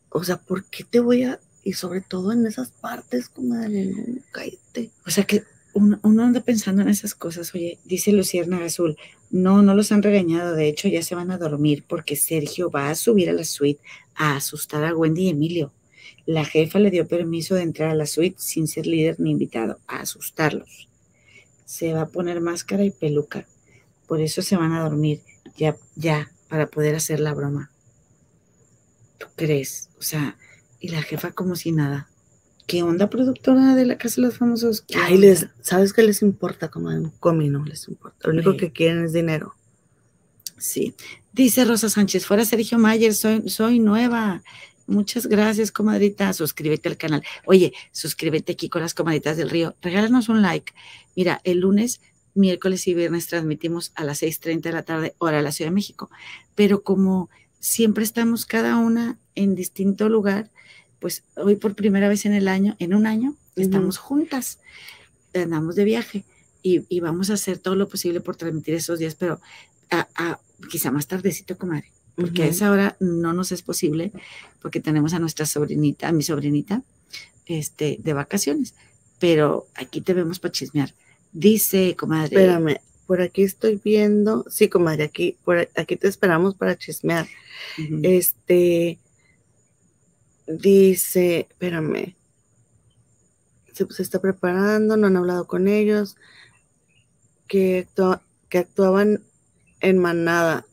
O 0.10 0.24
sea, 0.24 0.38
¿por 0.38 0.66
qué 0.66 0.84
te 0.84 1.00
voy 1.00 1.24
a...? 1.24 1.40
Y 1.64 1.74
sobre 1.74 2.02
todo 2.02 2.32
en 2.32 2.46
esas 2.48 2.72
partes, 2.72 3.30
comadre, 3.30 3.86
no, 3.86 4.22
cállate. 4.32 4.90
O 5.06 5.12
sea 5.12 5.26
que 5.26 5.44
uno, 5.74 6.00
anda 6.04 6.42
pensando 6.42 6.82
en 6.82 6.90
esas 6.90 7.16
cosas. 7.16 7.54
Oye, 7.56 7.80
dice 7.86 8.12
Luciérnaga 8.12 8.66
Azul, 8.66 8.98
no, 9.30 9.62
no 9.62 9.74
los 9.74 9.92
han 9.92 10.04
regañado. 10.04 10.56
De 10.56 10.68
hecho, 10.68 10.88
ya 10.88 11.04
se 11.04 11.16
van 11.16 11.32
a 11.32 11.38
dormir 11.38 11.86
porque 11.88 12.16
Sergio 12.16 12.70
va 12.70 12.90
a 12.90 12.96
subir 12.96 13.30
a 13.30 13.34
la 13.34 13.44
suite 13.44 13.82
a 14.16 14.36
asustar 14.36 14.84
a 14.84 14.96
Wendy 14.96 15.24
y 15.24 15.30
Emilio. 15.30 15.72
La 16.26 16.46
jefa 16.46 16.80
le 16.80 16.92
dio 16.92 17.08
permiso 17.08 17.56
de 17.56 17.64
entrar 17.64 17.90
a 17.90 17.96
la 17.96 18.06
suite 18.06 18.38
sin 18.40 18.68
ser 18.68 18.86
líder 18.86 19.20
ni 19.20 19.32
invitado, 19.32 19.80
a 19.88 20.02
asustarlos. 20.02 20.90
Se 21.66 21.94
va 21.94 22.02
a 22.02 22.10
poner 22.10 22.42
máscara 22.42 22.84
y 22.84 22.92
peluca. 22.92 23.48
Por 24.08 24.22
eso 24.22 24.42
se 24.42 24.58
van 24.58 24.74
a 24.74 24.84
dormir 24.84 25.22
ya, 25.58 25.78
ya, 25.96 26.32
para 26.50 26.68
poder 26.68 26.96
hacer 26.96 27.20
la 27.20 27.34
broma. 27.34 27.72
¿Tú 29.18 29.28
crees? 29.36 29.90
O 29.98 30.02
sea, 30.02 30.38
y 30.80 30.90
la 30.90 31.02
jefa 31.02 31.32
como 31.32 31.56
si 31.56 31.72
nada. 31.72 32.11
¿Qué 32.68 32.84
onda, 32.84 33.10
productora 33.10 33.76
de 33.76 33.86
la 33.86 33.98
Casa 33.98 34.22
de 34.22 34.28
los 34.28 34.38
Famosos? 34.38 34.82
¿Qué 34.82 34.98
Ay, 34.98 35.18
les? 35.18 35.48
¿sabes 35.62 35.94
qué 35.94 36.04
les 36.04 36.22
importa, 36.22 36.70
comadre? 36.70 37.00
Un 37.00 37.10
comino 37.12 37.64
les 37.66 37.88
importa. 37.88 38.28
Lo 38.28 38.34
único 38.34 38.52
Sí. 38.52 38.58
que 38.58 38.72
quieren 38.72 39.04
es 39.04 39.14
dinero. 39.14 39.56
Sí. 40.58 40.96
Dice 41.34 41.66
Rosa 41.66 41.90
Sánchez, 41.90 42.26
fuera 42.26 42.46
Sergio 42.46 42.78
Mayer, 42.78 43.14
soy, 43.14 43.50
soy 43.50 43.80
nueva. 43.80 44.42
Muchas 44.88 45.28
gracias, 45.28 45.72
comadrita. 45.72 46.32
Suscríbete 46.34 46.90
al 46.90 46.98
canal. 46.98 47.24
Oye, 47.46 47.74
suscríbete 47.92 48.54
aquí 48.54 48.70
con 48.70 48.82
las 48.82 48.94
comadritas 48.94 49.38
del 49.38 49.50
río. 49.50 49.76
Regálanos 49.82 50.30
un 50.30 50.42
like. 50.42 50.74
Mira, 51.16 51.42
el 51.44 51.60
lunes, 51.60 52.02
miércoles 52.36 52.88
y 52.88 52.94
viernes 52.94 53.28
transmitimos 53.28 53.92
a 53.96 54.04
las 54.04 54.20
6:30 54.22 54.70
de 54.70 54.76
la 54.76 54.84
tarde, 54.84 55.16
hora 55.18 55.38
de 55.38 55.44
la 55.44 55.52
Ciudad 55.52 55.72
de 55.72 55.76
México. 55.76 56.10
Pero 56.56 56.84
como 56.84 57.30
siempre 57.60 58.04
estamos 58.04 58.46
cada 58.46 58.78
una 58.78 59.18
en 59.36 59.56
distinto 59.56 60.10
lugar, 60.10 60.50
pues 61.02 61.24
hoy 61.36 61.58
por 61.58 61.76
primera 61.76 62.08
vez 62.08 62.26
en 62.26 62.34
el 62.34 62.48
año, 62.48 62.78
en 62.80 62.94
un 62.94 63.06
año, 63.08 63.36
estamos 63.58 63.98
juntas. 63.98 64.60
Andamos 65.34 65.76
de 65.76 65.84
viaje 65.84 66.24
y, 66.64 66.86
y 66.88 67.00
vamos 67.02 67.30
a 67.30 67.34
hacer 67.34 67.58
todo 67.58 67.76
lo 67.76 67.90
posible 67.90 68.22
por 68.22 68.36
transmitir 68.38 68.76
esos 68.76 69.00
días, 69.00 69.16
pero 69.16 69.42
a, 69.90 70.08
a- 70.16 70.40
quizá 70.70 70.92
más 70.92 71.08
tardecito, 71.08 71.58
comadre, 71.58 71.92
porque 72.16 72.44
a 72.44 72.48
esa 72.48 72.72
hora 72.72 72.96
no 73.00 73.34
nos 73.34 73.52
es 73.52 73.62
posible, 73.64 74.12
porque 74.62 74.80
tenemos 74.80 75.14
a 75.14 75.20
nuestra 75.20 75.46
sobrinita, 75.46 76.08
a 76.08 76.12
mi 76.12 76.22
sobrinita, 76.24 76.84
este, 77.48 77.98
de 78.00 78.14
vacaciones, 78.14 78.76
pero 79.20 79.68
aquí 79.76 80.02
te 80.02 80.14
vemos 80.14 80.40
para 80.40 80.52
chismear. 80.52 80.94
Dice, 81.34 81.96
comadre, 81.98 82.36
Espérame, 82.36 82.78
por 83.08 83.22
aquí 83.22 83.42
estoy 83.44 83.80
viendo. 83.84 84.46
Sí, 84.50 84.68
comadre, 84.70 85.06
aquí, 85.06 85.38
por 85.44 85.68
aquí 85.76 85.96
te 85.96 86.08
esperamos 86.08 86.56
para 86.56 86.78
chismear. 86.78 87.28
Este 88.04 89.00
dice, 90.60 91.48
espérame, 91.50 92.16
se, 93.74 93.86
se 93.90 94.04
está 94.04 94.20
preparando, 94.20 94.98
no 94.98 95.08
han 95.08 95.18
hablado 95.18 95.48
con 95.48 95.68
ellos, 95.68 96.16
que, 97.48 97.88
actua- 97.88 98.22
que 98.50 98.60
actuaban 98.60 99.24
en 99.82 99.98
manada. 99.98 100.66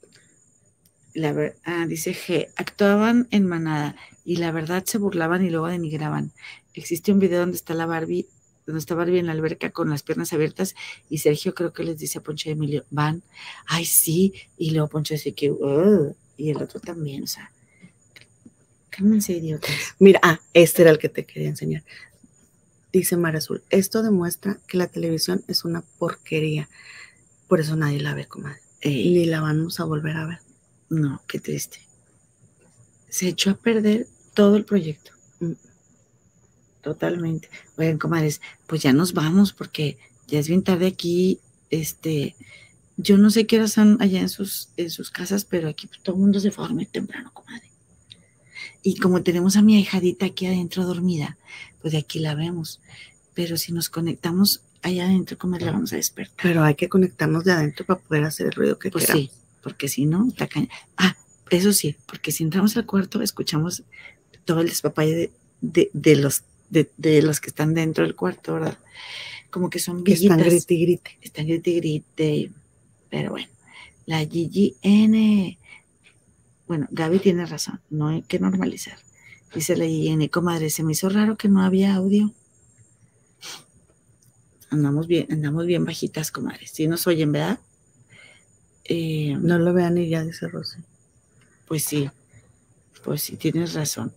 la 1.15 1.55
ah, 1.65 1.87
dice 1.87 2.13
G, 2.15 2.49
actuaban 2.57 3.27
en 3.31 3.47
manada 3.47 3.97
y 4.25 4.37
la 4.37 4.53
verdad 4.53 4.85
se 4.85 4.99
burlaban 4.99 5.45
y 5.45 5.51
luego 5.51 5.67
denigraban. 5.69 6.33
Existe 6.75 7.13
un 7.13 7.19
video 7.19 7.41
donde 7.41 7.57
está 7.57 7.75
la 7.75 7.87
Barbie, 7.87 8.27
donde 8.67 8.79
está 8.79 8.95
Barbie 8.95 9.19
en 9.19 9.27
la 9.27 9.33
alberca 9.33 9.71
con 9.71 9.91
las 9.91 10.03
piernas 10.03 10.33
abiertas 10.33 10.75
y 11.09 11.19
Sergio 11.19 11.55
creo 11.55 11.73
que 11.73 11.83
les 11.83 11.99
dice 11.99 12.19
a 12.19 12.23
Poncho 12.23 12.49
y 12.49 12.53
Emilio, 12.53 12.85
van, 12.91 13.23
ay 13.67 13.85
sí, 13.85 14.35
y 14.57 14.71
luego 14.71 14.89
Poncho 14.89 15.15
dice 15.15 15.33
que, 15.33 15.53
y 16.37 16.51
el 16.51 16.63
otro 16.63 16.79
también, 16.79 17.25
o 17.25 17.27
sea, 17.27 17.51
cálmense 18.99 19.33
idiotas. 19.33 19.71
Mira, 20.01 20.19
ah, 20.23 20.41
este 20.55 20.83
era 20.83 20.91
el 20.91 20.99
que 20.99 21.09
te 21.09 21.25
quería 21.25 21.49
enseñar. 21.49 21.85
Dice 22.93 23.17
Mar 23.17 23.37
Azul, 23.37 23.63
esto 23.71 24.03
demuestra 24.03 24.59
que 24.67 24.77
la 24.77 24.89
televisión 24.89 25.45
es 25.47 25.65
una 25.65 25.83
porquería. 25.99 26.69
Por 27.47 27.61
eso 27.61 27.77
nadie 27.77 28.01
la 28.01 28.15
ve, 28.15 28.27
comadre. 28.27 28.61
Ey, 28.81 29.11
Ni 29.11 29.27
la 29.27 29.41
vamos 29.41 29.79
a 29.79 29.85
volver 29.85 30.17
a 30.17 30.27
ver. 30.27 30.39
no, 30.89 31.23
qué 31.29 31.39
triste. 31.39 31.81
Se 33.09 33.29
echó 33.29 33.51
a 33.51 33.55
perder 33.57 34.07
todo 34.35 34.57
el 34.57 34.65
proyecto. 34.65 35.13
Mm. 35.41 35.53
Totalmente. 36.83 37.49
Oigan, 37.77 37.99
comadres, 37.99 38.41
pues 38.67 38.83
ya 38.83 38.93
nos 38.93 39.13
vamos 39.13 39.53
porque 39.53 39.99
ya 40.27 40.39
es 40.39 40.49
bien 40.49 40.63
tarde 40.63 40.87
aquí. 40.87 41.41
Este, 41.71 42.35
yo 42.97 43.17
no 43.19 43.31
sé 43.31 43.47
qué 43.47 43.57
horas 43.59 43.73
son 43.73 43.99
allá 44.01 44.21
en 44.21 44.29
sus, 44.29 44.71
en 44.77 44.91
sus 44.91 45.11
casas, 45.11 45.45
pero 45.45 45.69
aquí 45.69 45.89
todo 46.03 46.17
el 46.17 46.23
mundo 46.23 46.41
se 46.41 46.51
fue 46.51 46.65
a 46.65 46.69
dormir 46.69 46.89
temprano, 46.91 47.31
comadre. 47.33 47.68
Y 48.83 48.97
como 48.97 49.23
tenemos 49.23 49.57
a 49.57 49.63
mi 49.63 49.77
ahijadita 49.77 50.27
aquí 50.27 50.47
adentro 50.47 50.85
dormida, 50.85 51.37
pues 51.81 51.93
de 51.93 51.99
aquí 51.99 52.19
la 52.19 52.35
vemos. 52.35 52.81
Pero 53.35 53.57
si 53.57 53.73
nos 53.73 53.89
conectamos 53.89 54.63
allá 54.83 55.05
adentro, 55.07 55.37
comadre, 55.39 55.67
la 55.67 55.73
vamos 55.73 55.93
a 55.93 55.97
despertar. 55.97 56.37
Pero 56.43 56.63
hay 56.65 56.75
que 56.75 56.89
conectarnos 56.89 57.45
de 57.45 57.53
adentro 57.53 57.85
para 57.87 58.01
poder 58.01 58.25
hacer 58.25 58.47
el 58.47 58.53
ruido 58.53 58.79
que 58.79 58.91
Pues 58.91 59.07
queramos. 59.07 59.25
sí, 59.27 59.31
porque 59.63 59.89
si 59.89 60.07
no, 60.07 60.27
está 60.29 60.47
caña- 60.47 60.69
Ah, 60.97 61.17
eso 61.51 61.73
sí, 61.73 61.97
porque 62.07 62.31
si 62.33 62.45
entramos 62.45 62.77
al 62.77 62.87
cuarto, 62.87 63.23
escuchamos 63.23 63.83
todo 64.45 64.61
el 64.61 64.69
despapalle 64.69 65.15
de, 65.15 65.31
de, 65.61 65.91
de 65.93 66.17
los, 66.17 66.43
de, 66.71 66.91
de 66.97 67.23
los 67.23 67.41
que 67.41 67.49
están 67.51 67.75
dentro 67.75 68.05
del 68.05 68.15
cuarto, 68.15 68.55
¿verdad? 68.55 68.79
Como 69.51 69.71
que 69.71 69.79
son 69.79 70.05
Que 70.05 70.13
están 70.13 70.37
villitas. 70.39 70.53
grite 70.53 70.75
y 70.75 70.81
grite. 70.83 71.19
Están 71.23 71.47
grite 71.47 71.71
y 71.71 71.77
grite. 71.81 72.51
Pero 73.11 73.31
bueno, 73.31 73.49
la 74.07 74.23
GGN. 74.25 75.57
Bueno, 76.69 76.87
Gaby 76.91 77.19
tiene 77.19 77.47
razón, 77.47 77.81
no 77.89 78.09
hay 78.09 78.23
que 78.23 78.39
normalizar. 78.39 78.99
Dice 79.55 79.75
la 79.77 79.87
GGN, 79.87 80.29
comadre, 80.29 80.69
se 80.69 80.83
me 80.83 80.93
hizo 80.93 81.09
raro 81.09 81.39
que 81.39 81.49
no 81.49 81.63
había 81.63 81.95
audio. 81.95 82.35
Andamos 84.71 85.07
bien, 85.07 85.27
andamos 85.31 85.65
bien 85.65 85.87
bajitas, 85.87 86.31
comadres. 86.31 86.71
Si 86.71 86.87
nos 86.87 87.07
oyen, 87.07 87.33
¿verdad? 87.33 87.59
Eh, 88.85 89.37
No 89.41 89.59
lo 89.59 89.73
vean 89.73 89.97
y 89.97 90.11
ya, 90.11 90.23
dice 90.23 90.47
Rosy. 90.49 90.79
Pues 91.67 91.85
sí, 91.85 92.11
pues 93.03 93.23
sí, 93.23 93.37
tienes 93.37 93.73
razón. 93.73 94.13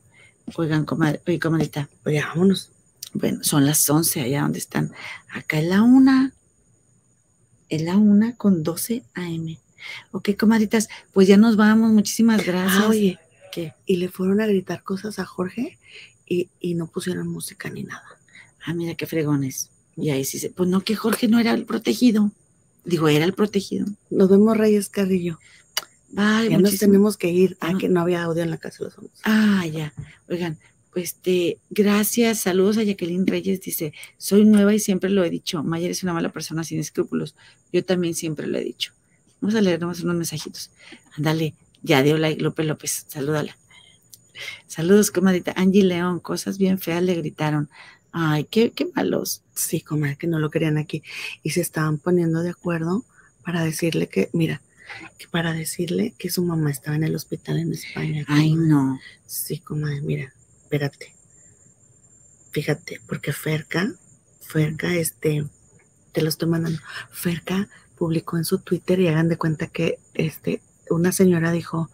Oigan, 0.55 0.83
comadre, 0.83 1.21
oye, 1.27 1.39
comadita. 1.39 1.89
Oye, 2.05 2.21
vámonos. 2.21 2.71
Bueno, 3.13 3.43
son 3.43 3.65
las 3.65 3.89
11 3.89 4.21
allá 4.21 4.41
donde 4.41 4.59
están. 4.59 4.91
Acá 5.29 5.59
es 5.59 5.65
la 5.67 5.81
una. 5.83 6.33
Es 7.69 7.81
la 7.81 7.95
una 7.95 8.35
con 8.35 8.63
12 8.63 9.03
AM. 9.13 9.57
Ok, 10.11 10.29
comadritas, 10.37 10.89
pues 11.13 11.27
ya 11.27 11.37
nos 11.37 11.55
vamos. 11.57 11.91
Muchísimas 11.91 12.45
gracias. 12.45 12.83
Ah, 12.83 12.87
oye, 12.89 13.19
¿Qué? 13.51 13.73
y 13.85 13.97
le 13.97 14.09
fueron 14.09 14.41
a 14.41 14.47
gritar 14.47 14.83
cosas 14.83 15.19
a 15.19 15.25
Jorge 15.25 15.77
y, 16.25 16.49
y 16.59 16.75
no 16.75 16.87
pusieron 16.87 17.27
música 17.27 17.69
ni 17.69 17.83
nada. 17.83 18.03
Ah, 18.65 18.73
mira 18.73 18.95
qué 18.95 19.05
fregones. 19.07 19.69
Y 19.97 20.09
ahí 20.11 20.23
sí 20.25 20.39
se. 20.39 20.49
Pues 20.49 20.69
no, 20.69 20.81
que 20.81 20.95
Jorge 20.95 21.27
no 21.27 21.39
era 21.39 21.53
el 21.53 21.65
protegido. 21.65 22.31
Digo, 22.85 23.07
era 23.07 23.25
el 23.25 23.33
protegido. 23.33 23.85
Nos 24.09 24.29
vemos, 24.29 24.57
Reyes 24.57 24.89
Carrillo. 24.89 25.39
Ay, 26.15 26.49
ya 26.49 26.57
nos 26.57 26.77
tenemos 26.77 27.15
que 27.17 27.29
ir. 27.29 27.57
Ah, 27.61 27.71
Ah. 27.73 27.77
que 27.77 27.87
no 27.89 28.01
había 28.01 28.23
audio 28.23 28.43
en 28.43 28.49
la 28.49 28.57
casa 28.57 28.79
de 28.79 28.83
los 28.85 28.95
famosos. 28.95 29.19
Ah, 29.23 29.65
ya. 29.67 29.93
Oigan, 30.29 30.57
pues 30.91 31.05
este, 31.05 31.57
gracias, 31.69 32.39
saludos 32.39 32.77
a 32.77 32.83
Jacqueline 32.83 33.25
Reyes, 33.25 33.61
dice, 33.61 33.93
soy 34.17 34.43
nueva 34.43 34.73
y 34.73 34.79
siempre 34.79 35.09
lo 35.09 35.23
he 35.23 35.29
dicho, 35.29 35.63
Mayer 35.63 35.91
es 35.91 36.03
una 36.03 36.11
mala 36.13 36.29
persona 36.33 36.63
sin 36.65 36.79
escrúpulos. 36.79 37.33
Yo 37.71 37.85
también 37.85 38.13
siempre 38.13 38.45
lo 38.47 38.57
he 38.57 38.63
dicho. 38.63 38.91
Vamos 39.41 39.55
a 39.55 39.61
leer 39.61 39.81
nomás 39.81 40.01
unos 40.01 40.15
mensajitos. 40.15 40.71
Ándale, 41.17 41.55
ya 41.81 42.03
dio 42.03 42.17
like 42.17 42.41
López 42.41 42.65
López, 42.65 43.05
salúdala. 43.07 43.57
Saludos, 44.67 45.11
comadita. 45.11 45.53
Angie 45.57 45.83
León, 45.83 46.19
cosas 46.19 46.57
bien 46.57 46.79
feas 46.79 47.03
le 47.03 47.15
gritaron. 47.15 47.69
Ay, 48.11 48.45
qué, 48.45 48.71
qué 48.71 48.85
malos. 48.95 49.41
Sí, 49.55 49.81
comadre, 49.81 50.17
que 50.17 50.27
no 50.27 50.39
lo 50.39 50.49
querían 50.49 50.77
aquí. 50.77 51.03
Y 51.43 51.51
se 51.51 51.61
estaban 51.61 51.97
poniendo 51.97 52.41
de 52.41 52.51
acuerdo 52.51 53.03
para 53.43 53.63
decirle 53.63 54.07
que, 54.07 54.29
mira, 54.33 54.61
que 55.17 55.27
para 55.27 55.53
decirle 55.53 56.13
que 56.17 56.29
su 56.29 56.43
mamá 56.43 56.69
estaba 56.69 56.95
en 56.95 57.03
el 57.03 57.15
hospital 57.15 57.57
en 57.57 57.73
España. 57.73 58.25
Ay, 58.27 58.55
no. 58.55 58.99
Sí, 59.25 59.59
comadre, 59.59 60.01
mira, 60.01 60.33
espérate. 60.61 61.15
Fíjate, 62.51 63.01
porque 63.07 63.33
Ferca, 63.33 63.93
Ferca, 64.41 64.93
este, 64.93 65.45
te 66.11 66.21
lo 66.21 66.29
estoy 66.29 66.49
mandando. 66.49 66.79
Ferca 67.11 67.69
publicó 68.01 68.35
en 68.35 68.45
su 68.45 68.57
Twitter 68.57 68.99
y 68.99 69.09
hagan 69.09 69.29
de 69.29 69.37
cuenta 69.37 69.67
que 69.67 69.99
este, 70.15 70.63
una 70.89 71.11
señora 71.11 71.51
dijo, 71.51 71.91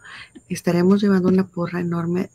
estaremos 0.48 1.02
llevando 1.02 1.28
una 1.28 1.46
porra 1.46 1.80
enorme 1.80 2.30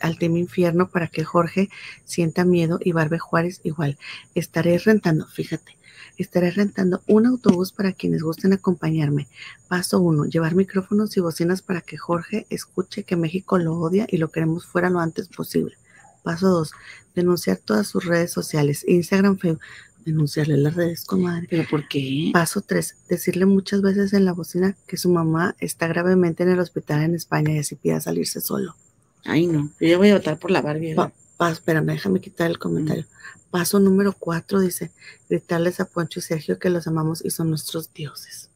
al 0.00 0.18
tema 0.18 0.40
infierno 0.40 0.88
para 0.88 1.06
que 1.06 1.22
Jorge 1.22 1.70
sienta 2.04 2.44
miedo 2.44 2.80
y 2.82 2.90
Barbe 2.90 3.20
Juárez 3.20 3.60
igual. 3.62 3.96
Estaré 4.34 4.76
rentando, 4.78 5.28
fíjate, 5.28 5.78
estaré 6.18 6.50
rentando 6.50 7.04
un 7.06 7.26
autobús 7.26 7.70
para 7.70 7.92
quienes 7.92 8.24
gusten 8.24 8.54
acompañarme. 8.54 9.28
Paso 9.68 10.00
uno, 10.00 10.24
llevar 10.24 10.56
micrófonos 10.56 11.16
y 11.16 11.20
bocinas 11.20 11.62
para 11.62 11.80
que 11.80 11.98
Jorge 11.98 12.48
escuche 12.50 13.04
que 13.04 13.14
México 13.14 13.56
lo 13.56 13.78
odia 13.78 14.04
y 14.10 14.16
lo 14.16 14.32
queremos 14.32 14.66
fuera 14.66 14.90
lo 14.90 14.98
antes 14.98 15.28
posible. 15.28 15.76
Paso 16.24 16.48
dos, 16.48 16.72
denunciar 17.14 17.58
todas 17.58 17.86
sus 17.86 18.04
redes 18.04 18.32
sociales, 18.32 18.84
Instagram, 18.86 19.38
Facebook, 19.38 19.62
denunciarle 20.04 20.56
las 20.56 20.74
redes, 20.74 21.04
comadre. 21.04 21.46
¿Pero 21.50 21.64
por 21.68 21.88
qué? 21.88 22.30
Paso 22.32 22.60
3. 22.60 22.96
Decirle 23.08 23.46
muchas 23.46 23.82
veces 23.82 24.12
en 24.12 24.24
la 24.24 24.32
bocina 24.32 24.76
que 24.86 24.96
su 24.96 25.08
mamá 25.10 25.56
está 25.58 25.86
gravemente 25.88 26.42
en 26.42 26.50
el 26.50 26.60
hospital 26.60 27.02
en 27.02 27.14
España 27.14 27.52
y 27.52 27.58
así 27.58 27.74
pida 27.76 28.00
salirse 28.00 28.40
solo. 28.40 28.76
Ay, 29.24 29.46
no. 29.46 29.70
Yo 29.80 29.88
ya 29.88 29.98
voy 29.98 30.10
a 30.10 30.14
votar 30.14 30.38
por 30.38 30.50
la 30.50 30.62
Barbie. 30.62 30.94
Pa- 30.94 31.12
paso, 31.36 31.52
espérame, 31.54 31.86
déjame 31.92 32.20
quitar 32.20 32.50
el 32.50 32.58
comentario. 32.58 33.06
Paso 33.50 33.78
número 33.80 34.12
4 34.18 34.60
dice, 34.60 34.90
gritarles 35.28 35.78
a 35.80 35.84
Poncho 35.84 36.20
y 36.20 36.22
Sergio 36.22 36.58
que 36.58 36.70
los 36.70 36.86
amamos 36.86 37.24
y 37.24 37.30
son 37.30 37.50
nuestros 37.50 37.92
dioses. 37.92 38.50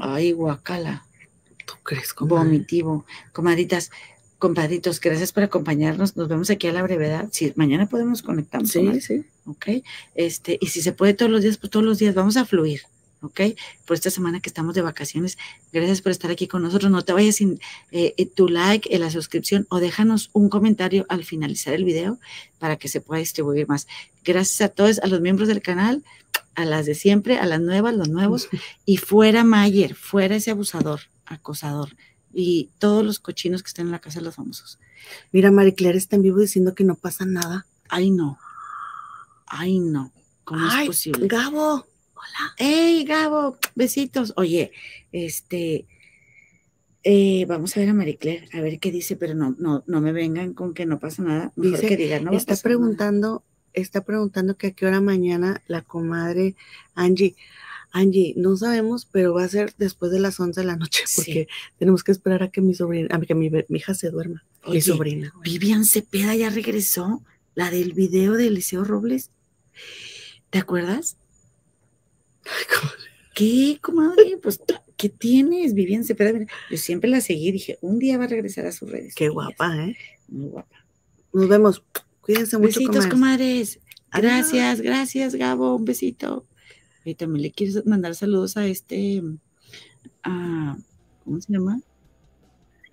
Ay, 0.00 0.32
guacala. 0.32 1.04
¿Tú 1.66 1.74
crees, 1.82 2.12
comadre? 2.14 2.44
Vomitivo. 2.44 3.04
Comadritas, 3.32 3.90
compadritos, 4.40 5.00
gracias 5.00 5.30
por 5.30 5.44
acompañarnos. 5.44 6.16
Nos 6.16 6.26
vemos 6.26 6.50
aquí 6.50 6.66
a 6.66 6.72
la 6.72 6.82
brevedad. 6.82 7.28
Si 7.30 7.52
mañana 7.54 7.86
podemos 7.86 8.22
conectarnos. 8.22 8.72
Sí, 8.72 9.00
sí. 9.00 9.24
¿ok? 9.46 9.66
Este, 10.14 10.58
y 10.60 10.68
si 10.68 10.82
se 10.82 10.92
puede 10.92 11.14
todos 11.14 11.30
los 11.30 11.42
días, 11.42 11.58
pues 11.58 11.70
todos 11.70 11.84
los 11.84 11.98
días 11.98 12.14
vamos 12.14 12.36
a 12.36 12.44
fluir, 12.44 12.82
¿ok? 13.20 13.40
Por 13.84 13.94
esta 13.94 14.10
semana 14.10 14.40
que 14.40 14.48
estamos 14.48 14.74
de 14.74 14.82
vacaciones, 14.82 15.38
gracias 15.72 16.00
por 16.00 16.10
estar 16.10 16.30
aquí 16.30 16.48
con 16.48 16.62
nosotros. 16.62 16.90
No 16.90 17.02
te 17.02 17.12
vayas 17.12 17.36
sin 17.36 17.60
eh, 17.92 18.14
eh, 18.16 18.26
tu 18.26 18.48
like, 18.48 18.92
eh, 18.94 18.98
la 18.98 19.10
suscripción 19.10 19.66
o 19.68 19.78
déjanos 19.78 20.30
un 20.32 20.48
comentario 20.48 21.04
al 21.08 21.24
finalizar 21.24 21.74
el 21.74 21.84
video 21.84 22.18
para 22.58 22.76
que 22.76 22.88
se 22.88 23.00
pueda 23.00 23.20
distribuir 23.20 23.68
más. 23.68 23.86
Gracias 24.24 24.62
a 24.62 24.68
todos, 24.70 24.98
a 25.00 25.06
los 25.06 25.20
miembros 25.20 25.48
del 25.48 25.62
canal, 25.62 26.02
a 26.54 26.64
las 26.64 26.86
de 26.86 26.94
siempre, 26.94 27.38
a 27.38 27.46
las 27.46 27.60
nuevas, 27.60 27.94
los 27.94 28.08
nuevos, 28.08 28.48
y 28.86 28.96
fuera 28.96 29.44
Mayer, 29.44 29.94
fuera 29.94 30.36
ese 30.36 30.50
abusador, 30.50 31.00
acosador, 31.26 31.90
y 32.32 32.70
todos 32.78 33.04
los 33.04 33.18
cochinos 33.18 33.62
que 33.62 33.68
están 33.68 33.86
en 33.86 33.92
la 33.92 33.98
casa 33.98 34.20
de 34.20 34.26
los 34.26 34.36
famosos. 34.36 34.78
Mira, 35.32 35.50
Marie 35.50 35.74
Claire 35.74 35.98
está 35.98 36.16
en 36.16 36.22
vivo 36.22 36.38
diciendo 36.38 36.74
que 36.74 36.84
no 36.84 36.94
pasa 36.94 37.24
nada. 37.24 37.66
Ay, 37.88 38.10
no. 38.10 38.38
Ay, 39.46 39.80
no. 39.80 40.12
¿Cómo 40.44 40.66
Ay, 40.70 40.84
es 40.84 40.88
posible? 40.88 41.26
Gabo. 41.26 41.86
¡Hey, 42.56 43.04
Gabo! 43.04 43.56
Besitos. 43.74 44.32
Oye, 44.36 44.72
este, 45.10 45.86
eh, 47.02 47.46
vamos 47.48 47.76
a 47.76 47.80
ver 47.80 47.88
a 47.88 47.94
Marie 47.94 48.18
Claire, 48.18 48.48
a 48.52 48.60
ver 48.60 48.78
qué 48.78 48.92
dice, 48.92 49.16
pero 49.16 49.34
no, 49.34 49.56
no, 49.58 49.82
no 49.86 50.00
me 50.00 50.12
vengan 50.12 50.52
con 50.52 50.74
que 50.74 50.86
no 50.86 50.98
pasa 50.98 51.22
nada. 51.22 51.52
Mejor 51.56 51.80
Dice, 51.80 51.88
que 51.88 51.96
digan, 51.96 52.24
no 52.24 52.32
está 52.32 52.56
preguntando, 52.56 53.42
está 53.72 54.04
preguntando 54.04 54.56
que 54.56 54.68
a 54.68 54.70
qué 54.72 54.86
hora 54.86 55.00
mañana 55.00 55.62
la 55.66 55.82
comadre 55.82 56.56
Angie. 56.94 57.36
Angie, 57.92 58.34
no 58.36 58.56
sabemos, 58.56 59.06
pero 59.10 59.34
va 59.34 59.44
a 59.44 59.48
ser 59.48 59.74
después 59.78 60.12
de 60.12 60.20
las 60.20 60.38
11 60.38 60.60
de 60.60 60.66
la 60.66 60.76
noche, 60.76 61.02
Sí. 61.06 61.16
porque 61.16 61.48
tenemos 61.78 62.04
que 62.04 62.12
esperar 62.12 62.42
a 62.42 62.50
que 62.50 62.60
mi 62.60 62.74
sobrina, 62.74 63.08
a 63.14 63.20
que 63.20 63.34
mi, 63.34 63.50
hija 63.70 63.94
se 63.94 64.10
duerma. 64.10 64.44
mi 64.68 64.80
sobrina. 64.80 65.32
Vivian 65.42 65.84
Cepeda 65.84 66.34
ya 66.36 66.50
regresó, 66.50 67.22
la 67.54 67.70
del 67.70 67.92
video 67.92 68.34
de 68.34 68.46
Eliseo 68.46 68.84
Robles. 68.84 69.30
¿Te 70.50 70.58
acuerdas? 70.58 71.16
¿Qué, 73.34 73.78
comadre? 73.80 74.38
Pues, 74.42 74.60
¿qué 74.96 75.08
tienes, 75.08 75.74
Vivian 75.74 76.04
Cepeda? 76.04 76.32
Mira, 76.32 76.46
Yo 76.70 76.76
siempre 76.76 77.08
la 77.08 77.20
seguí, 77.20 77.50
dije, 77.52 77.78
un 77.80 77.98
día 77.98 78.18
va 78.18 78.24
a 78.24 78.28
regresar 78.28 78.66
a 78.66 78.72
sus 78.72 78.90
redes. 78.90 79.14
Qué 79.14 79.28
guapa, 79.28 79.76
¿eh? 79.76 79.96
Muy 80.28 80.48
guapa. 80.50 80.76
Nos 81.32 81.48
vemos. 81.48 81.82
Cuídense 82.20 82.58
mucho, 82.58 82.80
Besitos, 82.80 83.06
comadres. 83.06 83.78
comadres. 83.78 83.80
Gracias, 84.12 84.80
gracias, 84.80 85.34
Gabo. 85.36 85.76
Un 85.76 85.84
besito. 85.84 86.44
Y 87.04 87.14
también 87.14 87.42
le 87.42 87.50
quieres 87.50 87.84
mandar 87.86 88.14
saludos 88.14 88.56
a 88.56 88.66
este, 88.66 89.22
a, 90.22 90.76
¿cómo 91.24 91.40
se 91.40 91.52
llama? 91.52 91.80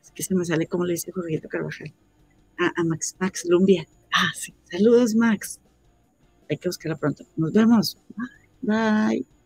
Es 0.01 0.11
que 0.11 0.23
se 0.23 0.35
me 0.35 0.45
sale 0.45 0.67
como 0.67 0.85
le 0.85 0.93
dice 0.93 1.11
Jorgito 1.11 1.49
Carvajal. 1.49 1.93
A, 2.57 2.83
Max, 2.83 3.15
Max 3.19 3.45
Lumbia. 3.47 3.85
Ah, 4.13 4.31
sí. 4.33 4.53
Saludos, 4.71 5.13
Max. 5.13 5.59
Hay 6.49 6.57
que 6.57 6.69
buscarla 6.69 6.97
pronto. 6.97 7.25
Nos 7.35 7.51
vemos. 7.53 7.97
Bye. 8.61 9.36